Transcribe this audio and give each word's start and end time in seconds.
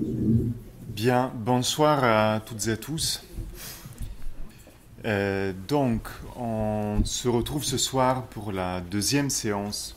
Bien, 0.00 1.30
bonsoir 1.34 2.04
à 2.04 2.40
toutes 2.40 2.68
et 2.68 2.72
à 2.72 2.76
tous. 2.78 3.22
Euh, 5.04 5.52
donc, 5.68 6.08
on 6.36 7.02
se 7.04 7.28
retrouve 7.28 7.64
ce 7.64 7.76
soir 7.76 8.26
pour 8.26 8.50
la 8.52 8.80
deuxième 8.80 9.28
séance 9.28 9.94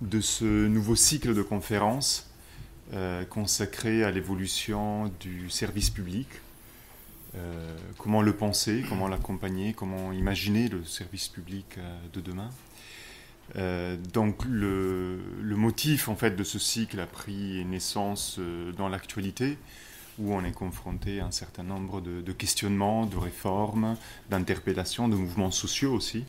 de 0.00 0.20
ce 0.20 0.66
nouveau 0.66 0.96
cycle 0.96 1.32
de 1.32 1.42
conférences 1.42 2.28
euh, 2.92 3.24
consacré 3.24 4.02
à 4.02 4.10
l'évolution 4.10 5.12
du 5.20 5.48
service 5.48 5.90
public. 5.90 6.28
Euh, 7.36 7.76
comment 7.98 8.22
le 8.22 8.32
penser, 8.34 8.84
comment 8.88 9.06
l'accompagner, 9.06 9.74
comment 9.74 10.10
imaginer 10.12 10.68
le 10.68 10.84
service 10.84 11.28
public 11.28 11.78
de 12.12 12.20
demain. 12.20 12.50
Donc 13.54 14.44
le, 14.44 15.18
motif 15.42 16.08
en 16.08 16.16
fait 16.16 16.36
de 16.36 16.44
ce 16.44 16.58
cycle 16.58 17.00
a 17.00 17.06
pris 17.06 17.64
naissance 17.64 18.38
dans 18.76 18.88
l'actualité 18.88 19.56
où 20.18 20.32
on 20.32 20.44
est 20.44 20.52
confronté 20.52 21.20
à 21.20 21.26
un 21.26 21.30
certain 21.30 21.62
nombre 21.62 22.00
de, 22.00 22.32
questionnements, 22.32 23.06
de 23.06 23.16
réformes, 23.16 23.96
d'interpellations, 24.30 25.08
de 25.08 25.16
mouvements 25.16 25.50
sociaux 25.50 25.92
aussi. 25.92 26.24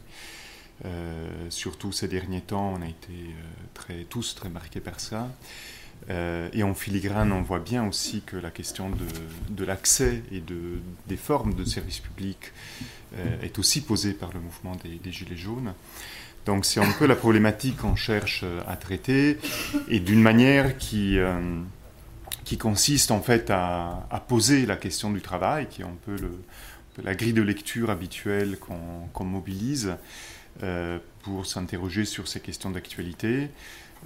Euh, 0.85 1.49
surtout 1.49 1.91
ces 1.91 2.07
derniers 2.07 2.41
temps, 2.41 2.73
on 2.77 2.81
a 2.81 2.87
été 2.87 3.13
euh, 3.13 3.33
très, 3.73 4.03
tous 4.03 4.35
très 4.35 4.49
marqués 4.49 4.79
par 4.79 4.99
ça. 4.99 5.29
Euh, 6.09 6.49
et 6.53 6.61
en 6.61 6.75
filigrane, 6.75 7.31
on 7.31 7.41
voit 7.41 7.59
bien 7.59 7.87
aussi 7.87 8.21
que 8.21 8.37
la 8.37 8.51
question 8.51 8.91
de, 9.49 9.65
l'accès 9.65 10.21
et 10.31 10.39
de, 10.39 10.79
des 11.07 11.17
formes 11.17 11.55
de 11.55 11.65
services 11.65 11.99
publics 11.99 12.51
est 13.41 13.57
aussi 13.57 13.81
posée 13.81 14.13
par 14.13 14.33
le 14.33 14.39
mouvement 14.41 14.75
des 14.75 15.11
Gilets 15.11 15.37
jaunes. 15.37 15.73
Donc 16.47 16.65
c'est 16.65 16.79
un 16.79 16.91
peu 16.97 17.05
la 17.05 17.15
problématique 17.15 17.77
qu'on 17.77 17.95
cherche 17.95 18.43
à 18.67 18.75
traiter 18.75 19.37
et 19.87 19.99
d'une 19.99 20.21
manière 20.21 20.77
qui 20.77 21.19
qui 22.47 22.57
consiste 22.57 23.11
en 23.11 23.21
fait 23.21 23.49
à, 23.49 24.23
poser 24.29 24.65
la 24.65 24.77
question 24.77 25.11
du 25.11 25.19
travail, 25.19 25.67
qui 25.67 25.81
est 25.81 25.85
un 25.85 25.97
peu, 26.05 26.15
la 27.03 27.13
grille 27.13 27.33
de 27.33 27.41
lecture 27.41 27.89
habituelle 27.89 28.57
qu'on 28.57 29.25
mobilise 29.25 29.95
euh, 30.63 30.97
pour 31.23 31.45
s'interroger 31.45 32.05
sur 32.05 32.29
ces 32.29 32.39
questions 32.39 32.69
d'actualité, 32.69 33.49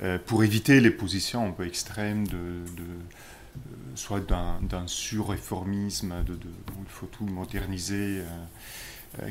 euh, 0.02 0.18
pour 0.26 0.44
éviter 0.44 0.82
les 0.82 0.90
positions 0.90 1.48
un 1.50 1.52
peu 1.52 1.68
extrêmes 1.68 2.26
de, 2.26 2.38
euh, 2.38 2.82
soit 3.94 4.22
d'un 4.22 4.88
surréformisme, 4.88 6.24
de, 6.26 6.34
où 6.34 6.82
il 6.84 6.90
faut 6.90 7.06
tout 7.06 7.26
moderniser. 7.26 8.24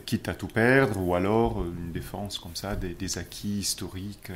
Quitte 0.04 0.28
à 0.28 0.34
tout 0.34 0.46
perdre, 0.46 1.00
ou 1.00 1.14
alors 1.14 1.64
une 1.64 1.92
défense 1.92 2.38
comme 2.38 2.54
ça 2.54 2.76
des, 2.76 3.18
acquis 3.18 3.58
historiques, 3.58 4.30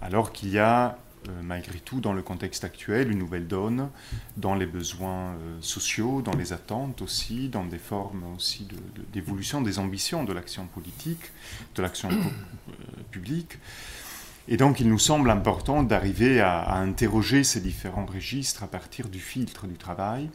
alors 0.00 0.32
qu'il 0.32 0.50
y 0.50 0.58
a 0.58 0.98
euh, 1.28 1.32
malgré 1.42 1.78
tout, 1.80 2.00
dans 2.00 2.14
le 2.14 2.22
contexte 2.22 2.64
actuel, 2.64 3.10
une 3.10 3.18
nouvelle 3.18 3.46
donne, 3.46 3.90
dans 4.38 4.54
les 4.54 4.64
besoins 4.64 5.32
euh, 5.34 5.58
sociaux, 5.60 6.22
dans 6.22 6.32
les 6.32 6.54
attentes 6.54 7.02
aussi, 7.02 7.48
dans 7.48 7.66
des 7.66 7.78
formes 7.78 8.24
aussi 8.34 8.66
d'évolution 9.12 9.60
des 9.60 9.78
ambitions 9.78 10.24
de 10.24 10.32
l'action 10.32 10.66
politique, 10.66 11.30
de 11.74 11.82
l'action 11.82 12.08
euh, 12.08 12.72
publique. 13.10 13.58
Et 14.48 14.56
donc, 14.56 14.80
il 14.80 14.88
nous 14.88 14.98
semble 14.98 15.28
important 15.28 15.82
d'arriver 15.82 16.40
à, 16.40 16.76
interroger 16.76 17.44
ces 17.44 17.60
différents 17.60 18.06
registres 18.06 18.62
à 18.62 18.66
partir 18.66 19.10
du 19.10 19.20
filtre 19.20 19.66
du 19.66 19.74
travail. 19.74 20.30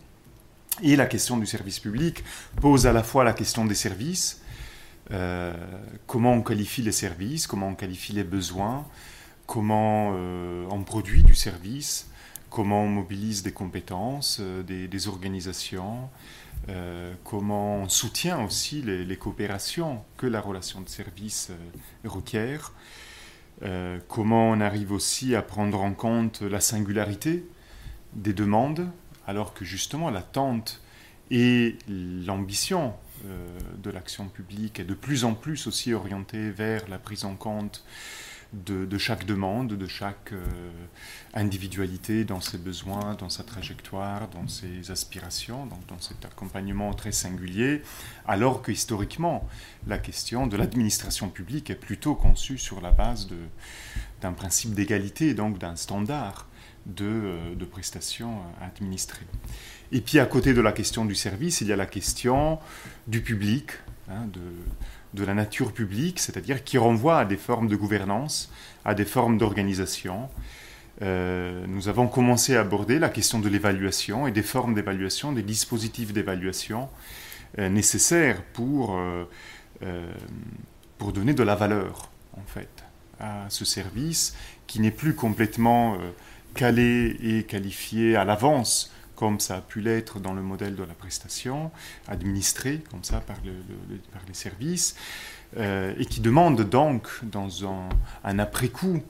Et 0.81 0.95
la 0.95 1.05
question 1.05 1.37
du 1.37 1.45
service 1.45 1.79
public 1.79 2.23
pose 2.59 2.85
à 2.85 2.93
la 2.93 3.03
fois 3.03 3.23
la 3.23 3.33
question 3.33 3.65
des 3.65 3.75
services, 3.75 4.41
comment 6.07 6.33
on 6.33 6.41
qualifie 6.41 6.81
les 6.81 6.91
services, 6.91 7.47
comment 7.47 7.69
on 7.69 7.75
qualifie 7.75 8.13
les 8.13 8.23
besoins, 8.23 8.85
comment 9.45 10.13
euh, 10.15 10.65
on 10.69 10.83
produit 10.83 11.23
du 11.23 11.35
service, 11.35 12.09
comment 12.49 12.83
on 12.83 12.87
mobilise 12.87 13.43
des 13.43 13.51
compétences, 13.51 14.39
euh, 14.41 14.63
des, 14.63 15.07
organisations, 15.07 16.09
euh, 16.69 17.13
comment 17.23 17.77
on 17.77 17.89
soutient 17.89 18.43
aussi 18.43 18.81
les, 18.81 19.17
coopérations 19.17 20.03
que 20.17 20.25
la 20.25 20.41
relation 20.41 20.81
de 20.81 20.89
service 20.89 21.51
requiert, 22.03 22.73
comment 24.09 24.49
on 24.51 24.59
arrive 24.59 24.91
aussi 24.91 25.33
à 25.33 25.41
prendre 25.41 25.79
en 25.79 25.93
compte 25.93 26.41
la 26.41 26.59
singularité 26.59 27.45
des 28.13 28.33
demandes, 28.33 28.89
alors 29.27 29.53
que 29.53 29.65
justement 29.65 30.09
l'attente 30.09 30.81
et 31.31 31.77
l'ambition 31.87 32.93
de 33.23 33.89
l'action 33.89 34.27
publique 34.27 34.79
est 34.79 34.85
de 34.85 34.93
plus 34.93 35.23
en 35.23 35.33
plus 35.33 35.65
aussi 35.67 35.93
orientée 35.93 36.51
vers 36.51 36.87
la 36.87 36.99
prise 36.99 37.25
en 37.25 37.35
compte 37.35 37.83
de, 38.53 38.97
chaque 38.97 39.25
demande, 39.25 39.73
de 39.73 39.87
chaque 39.87 40.31
euh, 40.31 40.45
individualité 41.33 42.23
dans 42.23 42.41
ses 42.41 42.57
besoins, 42.57 43.15
dans 43.15 43.29
sa 43.29 43.43
trajectoire, 43.43 44.29
dans 44.29 44.47
ses 44.47 44.91
aspirations, 44.91 45.65
donc 45.65 45.85
dans 45.87 45.99
cet 45.99 46.23
accompagnement 46.25 46.93
très 46.93 47.11
singulier, 47.11 47.81
alors 48.27 48.61
que 48.61 48.71
historiquement, 48.71 49.47
la 49.87 49.97
question 49.97 50.47
de 50.47 50.57
l'administration 50.57 51.29
publique 51.29 51.69
est 51.69 51.75
plutôt 51.75 52.15
conçue 52.15 52.57
sur 52.57 52.81
la 52.81 52.91
base 52.91 53.27
d'un 54.21 54.33
principe 54.33 54.73
d'égalité, 54.73 55.33
donc 55.33 55.57
d'un 55.57 55.75
standard 55.75 56.47
de, 56.85 57.05
euh, 57.05 57.55
de 57.55 57.65
prestations 57.65 58.39
administrées. 58.61 59.25
Et 59.91 60.01
puis 60.01 60.19
à 60.19 60.25
côté 60.25 60.53
de 60.53 60.61
la 60.61 60.71
question 60.71 61.05
du 61.05 61.15
service, 61.15 61.61
il 61.61 61.67
y 61.67 61.73
a 61.73 61.75
la 61.75 61.85
question 61.85 62.59
du 63.07 63.21
public, 63.21 63.71
hein, 64.09 64.27
de, 65.13 65.23
la 65.23 65.33
nature 65.33 65.71
publique, 65.71 66.19
c'est-à-dire 66.19 66.63
qui 66.63 66.77
renvoie 66.77 67.19
à 67.19 67.25
des 67.25 67.37
formes 67.37 67.67
de 67.67 67.75
gouvernance, 67.75 68.51
à 68.83 68.93
des 68.93 69.05
formes 69.05 69.37
d'organisation. 69.37 70.29
Euh, 71.01 71.65
nous 71.67 71.87
avons 71.87 72.07
commencé 72.07 72.55
à 72.55 72.61
aborder 72.61 72.99
la 72.99 73.09
question 73.09 73.39
de 73.39 73.47
l'évaluation 73.47 74.27
et 74.27 74.31
des 74.31 74.43
formes 74.43 74.73
d'évaluation, 74.73 75.31
des 75.31 75.43
dispositifs 75.43 76.11
d'évaluation 76.11 76.89
euh, 77.59 77.69
nécessaires 77.69 78.43
pour, 78.53 78.97
euh, 78.97 79.25
pour 80.97 81.13
donner 81.13 81.33
de 81.33 81.43
la 81.43 81.55
valeur, 81.55 82.09
en 82.33 82.45
fait, 82.45 82.83
à 83.19 83.45
ce 83.49 83.63
service 83.63 84.35
qui 84.67 84.81
n'est 84.81 84.91
plus 84.91 85.15
complètement 85.15 85.97
calé 86.55 87.17
et 87.21 87.43
qualifié 87.43 88.15
à 88.15 88.25
l'avance 88.25 88.91
comme 89.15 89.39
ça 89.39 89.57
a 89.57 89.61
pu 89.61 89.81
l'être 89.81 90.19
dans 90.19 90.33
le 90.33 90.41
modèle 90.41 90.75
de 90.75 90.83
la 90.83 90.93
prestation, 90.93 91.71
administré 92.07 92.81
comme 92.91 93.03
ça 93.03 93.21
par, 93.21 93.37
les 93.45 94.33
services, 94.33 94.95
euh, 95.57 95.93
et 95.97 96.05
qui 96.05 96.19
demande 96.19 96.61
donc, 96.69 97.07
dans 97.23 97.65
un, 97.65 98.39
après-coup 98.39 99.01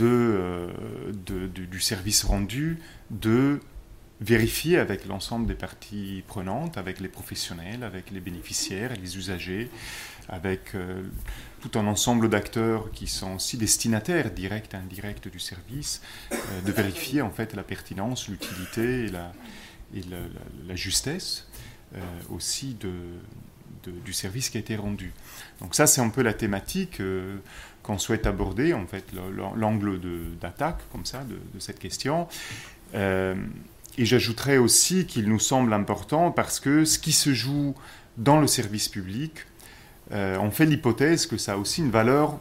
euh, 0.00 0.70
du 1.18 1.80
service 1.80 2.24
rendu, 2.24 2.78
de 3.10 3.60
vérifier 4.20 4.78
avec 4.78 5.06
l'ensemble 5.06 5.46
des 5.46 5.54
parties 5.54 6.22
prenantes, 6.26 6.76
avec 6.76 7.00
les 7.00 7.08
professionnels, 7.08 7.82
avec 7.82 8.10
les 8.10 8.20
bénéficiaires 8.20 8.92
les 9.00 9.16
usagers, 9.16 9.70
avec 10.28 10.74
euh, 10.74 11.02
tout 11.60 11.78
un 11.78 11.86
ensemble 11.86 12.28
d'acteurs 12.28 12.90
qui 12.92 13.06
sont 13.06 13.34
aussi 13.34 13.56
destinataires 13.56 14.30
directs 14.30 14.72
et 14.72 14.76
indirects 14.76 15.28
du 15.28 15.38
service, 15.38 16.00
euh, 16.32 16.36
de 16.64 16.72
vérifier 16.72 17.22
en 17.22 17.30
fait 17.30 17.54
la 17.54 17.62
pertinence, 17.62 18.28
l'utilité 18.28 19.06
et 19.06 19.10
la, 19.10 20.74
justesse 20.74 21.48
euh, 21.94 22.00
aussi 22.30 22.76
du 23.84 24.12
service 24.12 24.50
qui 24.50 24.56
a 24.56 24.60
été 24.60 24.76
rendu. 24.76 25.12
Donc 25.60 25.74
ça, 25.74 25.86
c'est 25.86 26.00
un 26.00 26.08
peu 26.08 26.22
la 26.22 26.32
thématique 26.34 27.02
qu'on 27.82 27.98
souhaite 27.98 28.26
aborder, 28.26 28.72
en 28.72 28.86
fait, 28.86 29.04
l'angle 29.56 30.00
d'attaque, 30.40 30.80
comme 30.92 31.04
ça, 31.04 31.24
de, 31.24 31.58
cette 31.58 31.78
question. 31.78 32.28
et 32.94 33.34
j'ajouterais 33.98 34.58
aussi 34.58 35.06
qu'il 35.06 35.28
nous 35.28 35.40
semble 35.40 35.72
important 35.72 36.30
parce 36.30 36.60
que 36.60 36.84
ce 36.84 36.98
qui 36.98 37.12
se 37.12 37.34
joue 37.34 37.74
dans 38.16 38.40
le 38.40 38.46
service 38.46 38.88
public, 38.88 39.46
euh, 40.12 40.38
on 40.40 40.50
fait 40.50 40.66
l'hypothèse 40.66 41.26
que 41.26 41.36
ça 41.36 41.52
a 41.52 41.56
aussi 41.56 41.80
une 41.82 41.90
valeur 41.90 42.38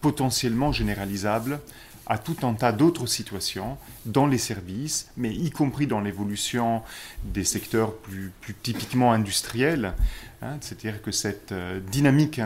potentiellement 0.00 0.72
généralisable 0.72 1.60
à 2.06 2.18
tout 2.18 2.36
un 2.46 2.54
tas 2.54 2.70
d'autres 2.70 3.06
situations 3.06 3.76
dans 4.04 4.26
les 4.26 4.38
services, 4.38 5.10
mais 5.16 5.34
y 5.34 5.50
compris 5.50 5.88
dans 5.88 6.00
l'évolution 6.00 6.82
des 7.24 7.42
secteurs 7.42 7.96
plus, 7.96 8.32
typiquement 8.62 9.12
industriels. 9.12 9.94
Hein. 10.42 10.58
C'est-à-dire 10.60 11.02
que 11.02 11.10
cette 11.10 11.50
euh, 11.50 11.80
dynamique 11.80 12.40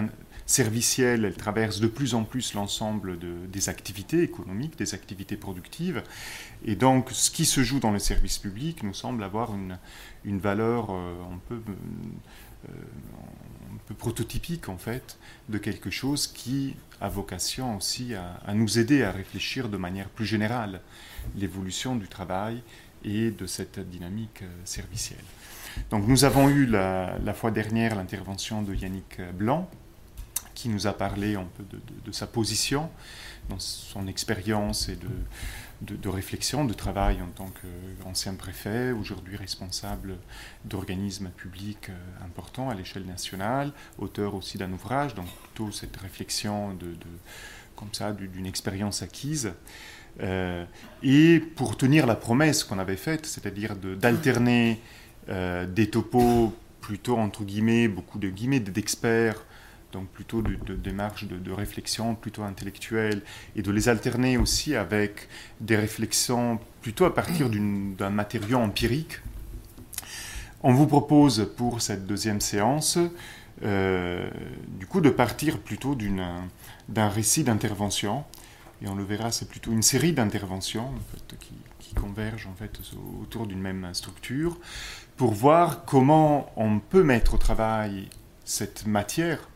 servicielle, 0.46 1.26
elle 1.26 1.36
traverse 1.36 1.78
de 1.78 1.86
plus 1.86 2.14
en 2.14 2.24
plus 2.24 2.54
l'ensemble 2.54 3.18
des 3.50 3.68
activités 3.68 4.22
économiques, 4.22 4.76
des 4.76 4.94
activités 4.94 5.36
productives. 5.36 6.02
Et 6.64 6.74
donc, 6.74 7.10
ce 7.12 7.30
qui 7.30 7.44
se 7.44 7.62
joue 7.62 7.78
dans 7.78 7.92
le 7.92 8.00
service 8.00 8.38
public 8.38 8.82
nous 8.82 8.94
semble 8.94 9.22
avoir 9.22 9.52
une, 9.54 10.38
valeur, 10.38 10.88
euh, 10.90 11.14
on 11.30 11.38
peut 11.48 11.60
prototypique 13.98 14.68
en 14.68 14.78
fait 14.78 15.18
de 15.48 15.58
quelque 15.58 15.90
chose 15.90 16.26
qui 16.26 16.74
a 17.00 17.08
vocation 17.08 17.76
aussi 17.76 18.14
à, 18.14 18.54
nous 18.54 18.78
aider 18.78 19.02
à 19.02 19.10
réfléchir 19.10 19.68
de 19.68 19.76
manière 19.76 20.08
plus 20.08 20.26
générale 20.26 20.80
l'évolution 21.36 21.96
du 21.96 22.08
travail 22.08 22.62
et 23.04 23.30
de 23.30 23.46
cette 23.46 23.80
dynamique 23.80 24.42
euh, 24.42 24.48
servicielle. 24.64 25.24
Donc 25.90 26.06
nous 26.06 26.24
avons 26.24 26.48
eu 26.48 26.66
la, 26.66 27.34
fois 27.34 27.50
dernière 27.50 27.94
l'intervention 27.94 28.62
de 28.62 28.74
Yannick 28.74 29.20
Blanc 29.34 29.70
qui 30.54 30.68
nous 30.68 30.86
a 30.86 30.92
parlé 30.92 31.36
un 31.36 31.46
peu 31.56 31.64
de, 32.04 32.12
sa 32.12 32.26
position, 32.26 32.90
dans 33.48 33.58
son 33.58 34.06
expérience 34.06 34.90
et 34.90 34.96
de, 34.96 35.08
de, 35.82 36.08
réflexion, 36.08 36.64
de 36.64 36.74
travail 36.74 37.20
en 37.22 37.28
tant 37.28 37.50
qu'ancien 38.02 38.34
préfet, 38.34 38.92
aujourd'hui 38.92 39.36
responsable 39.36 40.16
d'organismes 40.64 41.30
publics 41.30 41.88
euh, 41.88 42.24
importants 42.24 42.68
à 42.68 42.74
l'échelle 42.74 43.06
nationale, 43.06 43.72
auteur 43.98 44.34
aussi 44.34 44.58
d'un 44.58 44.72
ouvrage, 44.72 45.14
donc 45.14 45.26
plutôt 45.42 45.70
cette 45.72 45.96
réflexion 45.96 46.74
de, 46.74 46.94
comme 47.76 47.92
ça 47.92 48.12
d'une 48.12 48.46
expérience 48.46 49.02
acquise. 49.02 49.52
Euh, 50.20 50.64
et 51.02 51.40
pour 51.40 51.76
tenir 51.76 52.06
la 52.06 52.16
promesse 52.16 52.62
qu'on 52.64 52.78
avait 52.78 52.96
faite, 52.96 53.24
c'est-à-dire 53.24 53.76
d'alterner 53.76 54.80
euh, 55.28 55.66
des 55.66 55.88
topos 55.88 56.54
plutôt 56.80 57.16
entre 57.16 57.44
guillemets, 57.44 57.88
beaucoup 57.88 58.18
de 58.18 58.28
guillemets 58.28 58.60
d'experts 58.60 59.44
donc 59.92 60.08
plutôt 60.08 60.42
de, 60.42 60.74
démarches 60.74 61.24
de, 61.24 61.52
réflexion 61.52 62.14
plutôt 62.14 62.42
intellectuelle, 62.42 63.22
et 63.56 63.62
de 63.62 63.70
les 63.70 63.88
alterner 63.88 64.36
aussi 64.36 64.74
avec 64.74 65.28
des 65.60 65.76
réflexions 65.76 66.58
plutôt 66.82 67.04
à 67.04 67.14
partir 67.14 67.50
d'un 67.50 68.10
matériau 68.10 68.58
empirique. 68.58 69.20
On 70.62 70.72
vous 70.72 70.86
propose 70.86 71.50
pour 71.56 71.80
cette 71.80 72.06
deuxième 72.06 72.40
séance, 72.40 72.98
euh, 73.62 74.28
du 74.78 74.86
coup, 74.86 75.00
de 75.00 75.10
partir 75.10 75.58
plutôt 75.58 75.96
d'un 76.88 77.08
récit 77.08 77.44
d'intervention, 77.44 78.24
et 78.82 78.88
on 78.88 78.94
le 78.94 79.04
verra, 79.04 79.30
c'est 79.30 79.48
plutôt 79.48 79.72
une 79.72 79.82
série 79.82 80.12
d'interventions 80.12 80.90
qui, 81.40 81.54
qui, 81.78 81.94
convergent 81.94 82.46
en 82.46 82.54
fait 82.54 82.78
autour 83.20 83.46
d'une 83.46 83.60
même 83.60 83.92
structure, 83.92 84.58
pour 85.16 85.32
voir 85.32 85.84
comment 85.84 86.50
on 86.56 86.78
peut 86.78 87.02
mettre 87.02 87.34
au 87.34 87.38
travail 87.38 88.08
cette 88.44 88.86
matière 88.86 89.49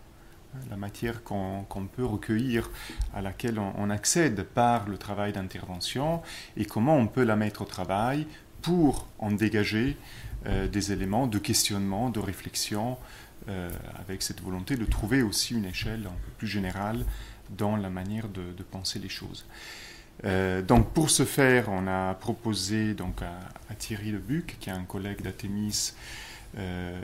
la 0.70 0.76
matière 0.76 1.22
qu'on 1.22 1.88
peut 1.94 2.04
recueillir, 2.04 2.70
à 3.14 3.22
laquelle 3.22 3.58
on, 3.58 3.90
accède 3.90 4.42
par 4.42 4.88
le 4.88 4.98
travail 4.98 5.32
d'intervention, 5.32 6.22
et 6.56 6.64
comment 6.64 6.96
on 6.96 7.06
peut 7.06 7.24
la 7.24 7.36
mettre 7.36 7.62
au 7.62 7.64
travail 7.64 8.26
pour 8.62 9.06
en 9.18 9.30
dégager 9.30 9.96
euh, 10.46 10.68
des 10.68 10.92
éléments 10.92 11.26
de 11.26 11.38
questionnement, 11.38 12.10
de 12.10 12.20
réflexion, 12.20 12.96
euh, 13.48 13.68
avec 13.98 14.22
cette 14.22 14.40
volonté 14.40 14.76
de 14.76 14.84
trouver 14.84 15.22
aussi 15.22 15.54
une 15.54 15.66
échelle 15.66 16.06
un 16.06 16.18
peu 16.24 16.30
plus 16.38 16.46
générale 16.46 17.04
dans 17.50 17.76
la 17.76 17.90
manière 17.90 18.28
de, 18.28 18.62
penser 18.70 18.98
les 18.98 19.10
choses. 19.10 19.44
Euh, 20.24 20.62
donc 20.62 20.92
pour 20.92 21.10
ce 21.10 21.24
faire, 21.24 21.68
on 21.68 21.86
a 21.86 22.14
proposé 22.14 22.94
donc 22.94 23.20
à, 23.22 23.74
Thierry 23.74 24.12
Lebuc, 24.12 24.56
qui 24.60 24.70
est 24.70 24.72
un 24.72 24.84
collègue 24.84 25.22
d'Athémis, 25.22 25.92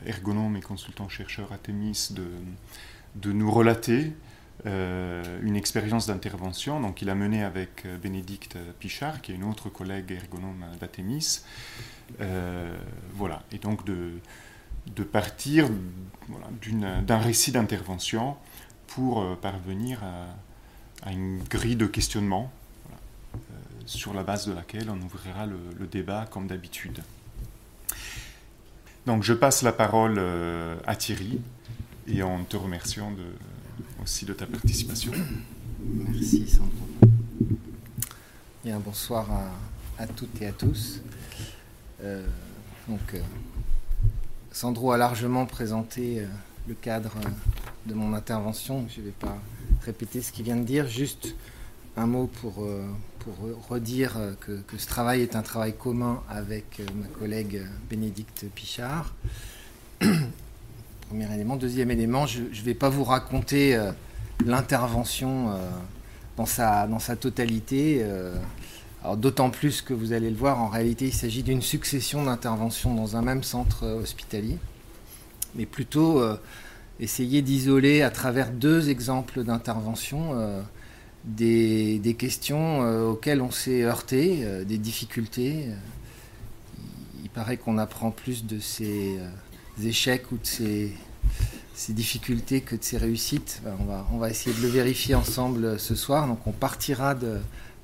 ergonome 0.06 0.56
et 0.56 0.60
consultant 0.60 1.08
chercheur 1.08 1.52
Athémis, 1.52 2.10
de, 2.12 2.24
de 3.16 3.32
nous 3.32 3.50
relater 3.50 4.12
euh, 4.66 5.38
une 5.42 5.56
expérience 5.56 6.06
d'intervention. 6.06 6.80
Donc, 6.80 7.00
il 7.00 7.08
a 7.08 7.14
mené 7.14 7.42
avec 7.42 7.86
euh, 7.86 7.96
Bénédicte 7.96 8.58
Pichard, 8.78 9.22
qui 9.22 9.32
est 9.32 9.34
une 9.34 9.44
autre 9.44 9.70
collègue 9.70 10.10
ergonome 10.12 10.64
d'Athémis. 10.78 11.40
Euh, 12.20 12.76
voilà. 13.14 13.42
Et 13.52 13.58
donc, 13.58 13.86
de, 13.86 14.18
de 14.94 15.02
partir 15.02 15.68
d'un 17.06 17.18
récit 17.18 17.52
d'intervention 17.52 18.36
pour 18.86 19.36
parvenir 19.38 20.02
à, 21.02 21.12
une 21.12 21.42
grille 21.44 21.76
de 21.76 21.86
questionnement 21.86 22.52
sur 23.86 24.12
la 24.12 24.22
base 24.22 24.46
de 24.46 24.52
laquelle 24.52 24.90
on 24.90 25.00
ouvrira 25.00 25.46
le, 25.46 25.58
le 25.78 25.86
débat 25.86 26.26
comme 26.30 26.46
d'habitude. 26.46 27.02
Donc, 29.06 29.22
je 29.22 29.32
passe 29.32 29.62
la 29.62 29.72
parole 29.72 30.20
à 30.86 30.96
Thierry 30.96 31.40
et 32.12 32.22
en 32.22 32.44
te 32.44 32.56
remerciant 32.56 33.12
aussi 34.02 34.24
de 34.24 34.32
ta 34.32 34.46
participation. 34.46 35.12
Merci 35.82 36.48
Sandro. 36.48 36.86
Bien, 38.64 38.78
bonsoir 38.78 39.26
à, 39.98 40.06
toutes 40.06 40.42
et 40.42 40.46
à 40.46 40.52
tous. 40.52 41.00
Euh, 42.02 42.26
donc, 42.88 43.14
euh, 43.14 43.20
Sandro 44.52 44.92
a 44.92 44.98
largement 44.98 45.46
présenté 45.46 46.20
euh, 46.20 46.26
le 46.68 46.74
cadre 46.74 47.12
de 47.86 47.94
mon 47.94 48.12
intervention. 48.12 48.86
Je 48.88 49.00
ne 49.00 49.06
vais 49.06 49.12
pas 49.12 49.38
répéter 49.82 50.20
ce 50.20 50.32
qu'il 50.32 50.44
vient 50.44 50.56
de 50.56 50.64
dire, 50.64 50.86
juste 50.86 51.34
un 51.96 52.06
mot 52.06 52.26
pour, 52.26 52.66
pour 53.18 53.34
redire 53.68 54.16
que, 54.40 54.62
ce 54.76 54.86
travail 54.86 55.22
est 55.22 55.36
un 55.36 55.42
travail 55.42 55.74
commun 55.76 56.22
avec 56.28 56.80
ma 56.94 57.08
collègue 57.08 57.62
Bénédicte 57.88 58.44
Pichard 58.54 59.14
premier 61.10 61.34
élément. 61.34 61.56
Deuxième 61.56 61.90
élément, 61.90 62.24
je 62.28 62.42
ne 62.42 62.64
vais 62.64 62.74
pas 62.74 62.88
vous 62.88 63.02
raconter 63.02 63.74
euh, 63.74 63.90
l'intervention 64.46 65.50
euh, 65.50 65.56
dans, 66.36 66.46
sa, 66.46 66.86
dans 66.86 67.00
sa 67.00 67.16
totalité. 67.16 67.98
Euh, 68.02 68.36
d'autant 69.16 69.50
plus 69.50 69.82
que 69.82 69.92
vous 69.92 70.12
allez 70.12 70.30
le 70.30 70.36
voir, 70.36 70.60
en 70.62 70.68
réalité, 70.68 71.06
il 71.06 71.12
s'agit 71.12 71.42
d'une 71.42 71.62
succession 71.62 72.22
d'interventions 72.22 72.94
dans 72.94 73.16
un 73.16 73.22
même 73.22 73.42
centre 73.42 73.84
hospitalier, 73.86 74.56
mais 75.56 75.66
plutôt 75.66 76.22
essayer 77.00 77.40
d'isoler 77.40 78.02
à 78.02 78.10
travers 78.10 78.52
deux 78.52 78.90
exemples 78.90 79.42
d'intervention 79.42 80.34
des, 81.24 81.98
des, 81.98 82.12
questions 82.12 82.80
auxquelles 83.08 83.40
on 83.40 83.50
s'est 83.50 83.84
heurté, 83.84 84.44
des 84.66 84.76
difficultés. 84.76 85.70
il 87.22 87.30
paraît 87.30 87.56
qu'on 87.56 87.78
apprend 87.78 88.10
plus 88.10 88.44
de 88.44 88.58
ces 88.60 89.18
échecs 89.86 90.30
ou 90.32 90.36
de 90.36 90.46
ces, 90.46 90.92
difficultés 91.88 92.60
que 92.60 92.76
de 92.76 92.82
ces 92.82 92.98
réussites. 92.98 93.62
Ben, 93.64 93.76
on 94.12 94.18
va, 94.18 94.30
essayer 94.30 94.54
de 94.54 94.62
le 94.62 94.68
vérifier 94.68 95.14
ensemble 95.14 95.64
euh, 95.64 95.78
ce 95.78 95.94
soir. 95.94 96.26
Donc 96.26 96.46
on 96.46 96.52
partira 96.52 97.14
de, 97.14 97.38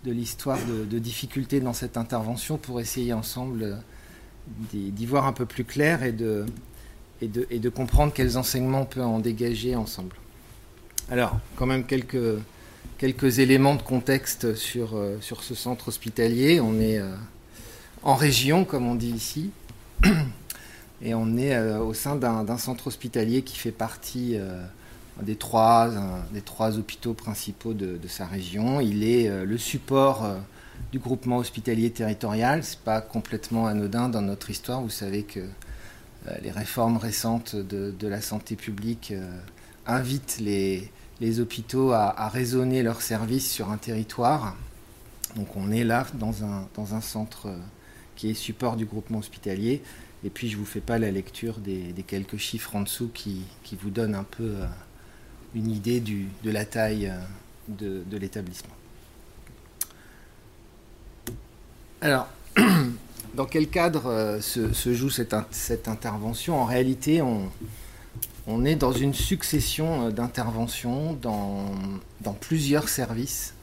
l'histoire 0.05 0.59
de, 0.67 0.99
difficultés 0.99 1.61
dans 1.61 1.73
cette 1.73 1.97
intervention 1.97 2.59
pour 2.59 2.81
essayer 2.81 3.13
ensemble 3.13 3.63
euh, 3.63 3.77
d'y 4.73 5.07
voir 5.07 5.27
un 5.27 5.33
peu 5.33 5.47
plus 5.47 5.65
clair 5.65 6.03
et 6.03 6.13
de, 6.13 6.47
comprendre 7.75 8.13
quels 8.13 8.39
enseignements 8.39 8.83
on 8.83 8.87
peut 8.87 9.03
en 9.03 9.19
dégager 9.19 9.75
ensemble. 9.75 10.17
Alors, 11.11 11.39
quand 11.57 11.67
même 11.67 11.85
quelques, 11.85 13.39
éléments 13.39 13.75
de 13.75 13.83
contexte 13.83 14.45
euh, 14.45 15.17
sur 15.21 15.43
ce 15.43 15.55
centre 15.55 15.89
hospitalier. 15.89 16.61
On 16.61 16.79
est 16.81 17.01
en 18.03 18.15
région, 18.15 18.65
comme 18.65 18.87
on 18.87 18.95
dit 18.95 19.11
ici. 19.11 19.51
Et 21.03 21.15
on 21.15 21.37
est 21.37 21.55
euh, 21.55 21.79
au 21.81 21.95
sein 21.95 22.17
d'un 22.17 22.59
centre 22.59 22.87
hospitalier 22.87 23.43
qui 23.43 23.57
fait 23.57 23.73
partie 23.73 24.37
euh, 24.37 24.63
des, 25.23 25.37
trois, 25.37 25.91
des 26.33 26.41
trois 26.41 26.79
hôpitaux 26.79 27.15
principaux 27.15 27.75
de, 27.75 27.99
sa 28.09 28.27
région. 28.27 28.81
Il 28.81 29.05
est 29.05 29.29
euh, 29.29 29.45
le 29.45 29.59
support 29.59 30.27
du 30.93 30.99
groupement 30.99 31.39
hospitalier 31.39 31.91
territorial. 31.91 32.65
Ce 32.65 32.73
n'est 32.73 32.83
pas 32.85 33.01
complètement 33.01 33.67
anodin 33.67 34.09
dans 34.09 34.23
notre 34.23 34.51
histoire. 34.51 34.81
Vous 34.81 34.91
savez 34.91 35.23
que 35.23 35.41
les 36.43 36.51
réformes 36.51 36.97
récentes 36.97 37.55
de, 37.55 38.09
la 38.09 38.21
santé 38.21 38.57
publique 38.57 39.15
invitent 39.87 40.39
les, 40.41 40.91
les 41.21 41.41
hôpitaux 41.41 41.93
à, 41.93 42.21
à, 42.21 42.29
raisonner 42.29 42.83
leurs 42.83 43.01
services 43.01 43.51
sur 43.51 43.71
un 43.71 43.77
territoire. 43.77 44.57
Donc 45.37 45.57
on 45.57 45.71
est 45.71 45.85
là 45.85 46.05
dans 46.15 46.45
un, 46.45 46.67
dans 46.75 46.95
un 46.95 47.01
centre 47.01 47.49
qui 48.17 48.31
est 48.31 48.35
support 48.35 48.77
du 48.77 48.87
groupement 48.87 49.19
hospitalier. 49.19 49.83
Et 50.25 50.31
puis 50.31 50.49
je 50.49 50.55
ne 50.55 50.61
vous 50.61 50.67
fais 50.67 50.81
pas 50.81 50.99
la 50.99 51.11
lecture 51.11 51.59
des, 51.59 51.95
quelques 52.07 52.39
chiffres 52.39 52.75
en 52.75 52.83
dessous 52.83 53.11
qui, 53.13 53.45
vous 53.81 53.91
donnent 53.91 54.15
un 54.15 54.25
peu 54.25 54.45
euh, 54.45 54.67
une 55.55 55.71
idée 55.71 56.01
de 56.01 56.51
la 56.51 56.65
taille 56.65 57.09
euh, 57.09 58.03
de, 58.09 58.17
l'établissement. 58.17 58.75
Alors, 62.01 62.29
dans 63.35 63.47
quel 63.47 63.69
cadre 63.69 64.07
euh, 64.07 64.41
se, 64.41 64.95
joue 64.95 65.11
cette, 65.11 65.35
intervention? 65.89 66.61
En 66.61 66.65
réalité, 66.65 67.21
on, 67.23 68.65
est 68.65 68.77
dans 68.77 68.93
une 68.93 69.15
succession 69.15 70.11
d'interventions 70.11 71.13
dans, 71.15 71.73
plusieurs 72.41 72.89
services 72.89 73.55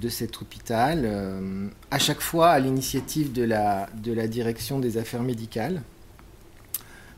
de 0.00 0.08
cet 0.08 0.40
hôpital, 0.40 1.02
euh, 1.04 1.68
à 1.90 1.98
chaque 1.98 2.20
fois 2.20 2.50
à 2.50 2.58
l'initiative 2.58 3.32
de 3.32 3.42
la, 3.42 3.88
direction 4.26 4.78
des 4.78 4.98
affaires 4.98 5.22
médicales. 5.22 5.82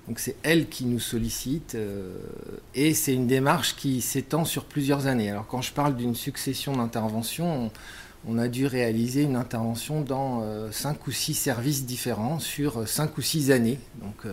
Donc 0.08 0.18
c'est 0.18 0.36
elle 0.42 0.68
qui 0.68 0.84
nous 0.84 1.00
sollicite 1.00 1.76
euh, 1.76 2.18
et 2.74 2.92
c'est 2.92 3.14
une 3.14 3.26
démarche 3.26 3.74
qui 3.74 4.02
s'étend 4.02 4.44
sur 4.44 4.66
plusieurs 4.66 5.06
années. 5.06 5.30
Alors 5.30 5.46
quand 5.46 5.62
je 5.62 5.72
parle 5.72 5.96
d'une 5.96 6.14
succession 6.14 6.76
d'interventions, 6.76 7.70
on, 8.26 8.38
a 8.38 8.48
dû 8.48 8.66
réaliser 8.66 9.22
une 9.22 9.36
intervention 9.36 10.02
dans 10.02 10.42
euh, 10.42 10.70
cinq 10.72 11.06
ou 11.06 11.10
six 11.10 11.34
services 11.34 11.86
différents 11.86 12.38
sur 12.38 12.86
cinq 12.86 13.16
ou 13.16 13.22
six 13.22 13.50
années. 13.50 13.78
Donc 14.02 14.26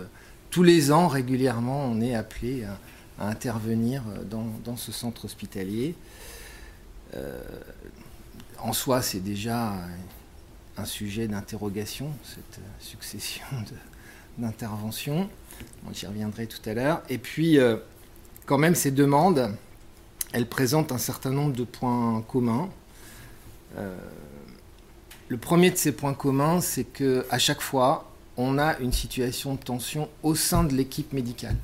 tous 0.50 0.63
les 0.63 0.91
ans, 0.91 1.07
régulièrement, 1.07 1.86
on 1.86 2.01
est 2.01 2.15
appelé 2.15 2.65
à, 2.65 2.77
intervenir 3.24 4.01
dans, 4.29 4.75
ce 4.75 4.91
centre 4.91 5.25
hospitalier 5.25 5.95
en 8.62 8.74
soi, 8.74 9.01
c'est 9.01 9.20
déjà 9.20 9.74
un 10.77 10.86
sujet 10.86 11.27
d'interrogation, 11.27 12.12
cette 12.24 12.62
succession 12.80 13.46
d'interventions. 14.38 15.30
J'y 15.94 16.08
reviendrai 16.08 16.48
tout 16.48 16.62
à 16.70 16.74
l'heure. 16.74 17.01
Et 17.10 17.18
puis, 17.18 17.60
euh, 17.60 17.77
quand 18.46 18.58
même, 18.58 18.75
ces 18.75 18.91
demandes, 18.91 19.56
elles 20.34 20.48
présentent 20.48 20.91
un 20.91 20.98
certain 20.98 21.32
nombre 21.32 21.53
de 21.56 21.63
points 21.63 22.24
communs. 22.27 22.70
Euh, 23.77 23.98
Le 25.27 25.38
premier 25.38 25.72
de 25.72 25.77
ces 25.77 25.91
points 25.94 26.13
communs, 26.13 26.60
c'est 26.62 26.84
que 26.84 27.25
à 27.30 27.39
chaque 27.39 27.62
fois, 27.62 28.12
on 28.38 28.58
a 28.58 28.77
une 28.80 28.91
situation 28.91 29.56
de 29.56 29.60
tension 29.60 30.10
au 30.24 30.36
sein 30.36 30.63
de 30.63 30.74
l'équipe 30.74 31.13
médicale. 31.13 31.56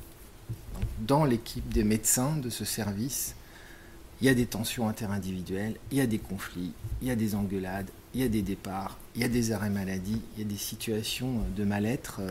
dans 1.00 1.24
l'équipe 1.24 1.68
des 1.72 1.84
médecins 1.84 2.36
de 2.36 2.50
ce 2.50 2.64
service, 2.64 3.34
il 4.20 4.26
y 4.26 4.30
a 4.30 4.34
des 4.34 4.46
tensions 4.46 4.88
interindividuelles, 4.88 5.76
il 5.90 5.98
y 5.98 6.00
a 6.00 6.06
des 6.06 6.18
conflits, 6.18 6.72
il 7.02 7.08
y 7.08 7.10
a 7.10 7.16
des 7.16 7.34
engueulades, 7.34 7.88
il 8.14 8.20
y 8.20 8.24
a 8.24 8.28
des 8.28 8.42
départs, 8.42 8.98
il 9.14 9.22
y 9.22 9.24
a 9.24 9.28
des 9.28 9.52
arrêts 9.52 9.70
maladie, 9.70 10.20
il 10.36 10.42
y 10.42 10.46
a 10.46 10.48
des 10.48 10.56
situations 10.56 11.42
de 11.56 11.64
mal-être 11.64 12.20
euh, 12.20 12.30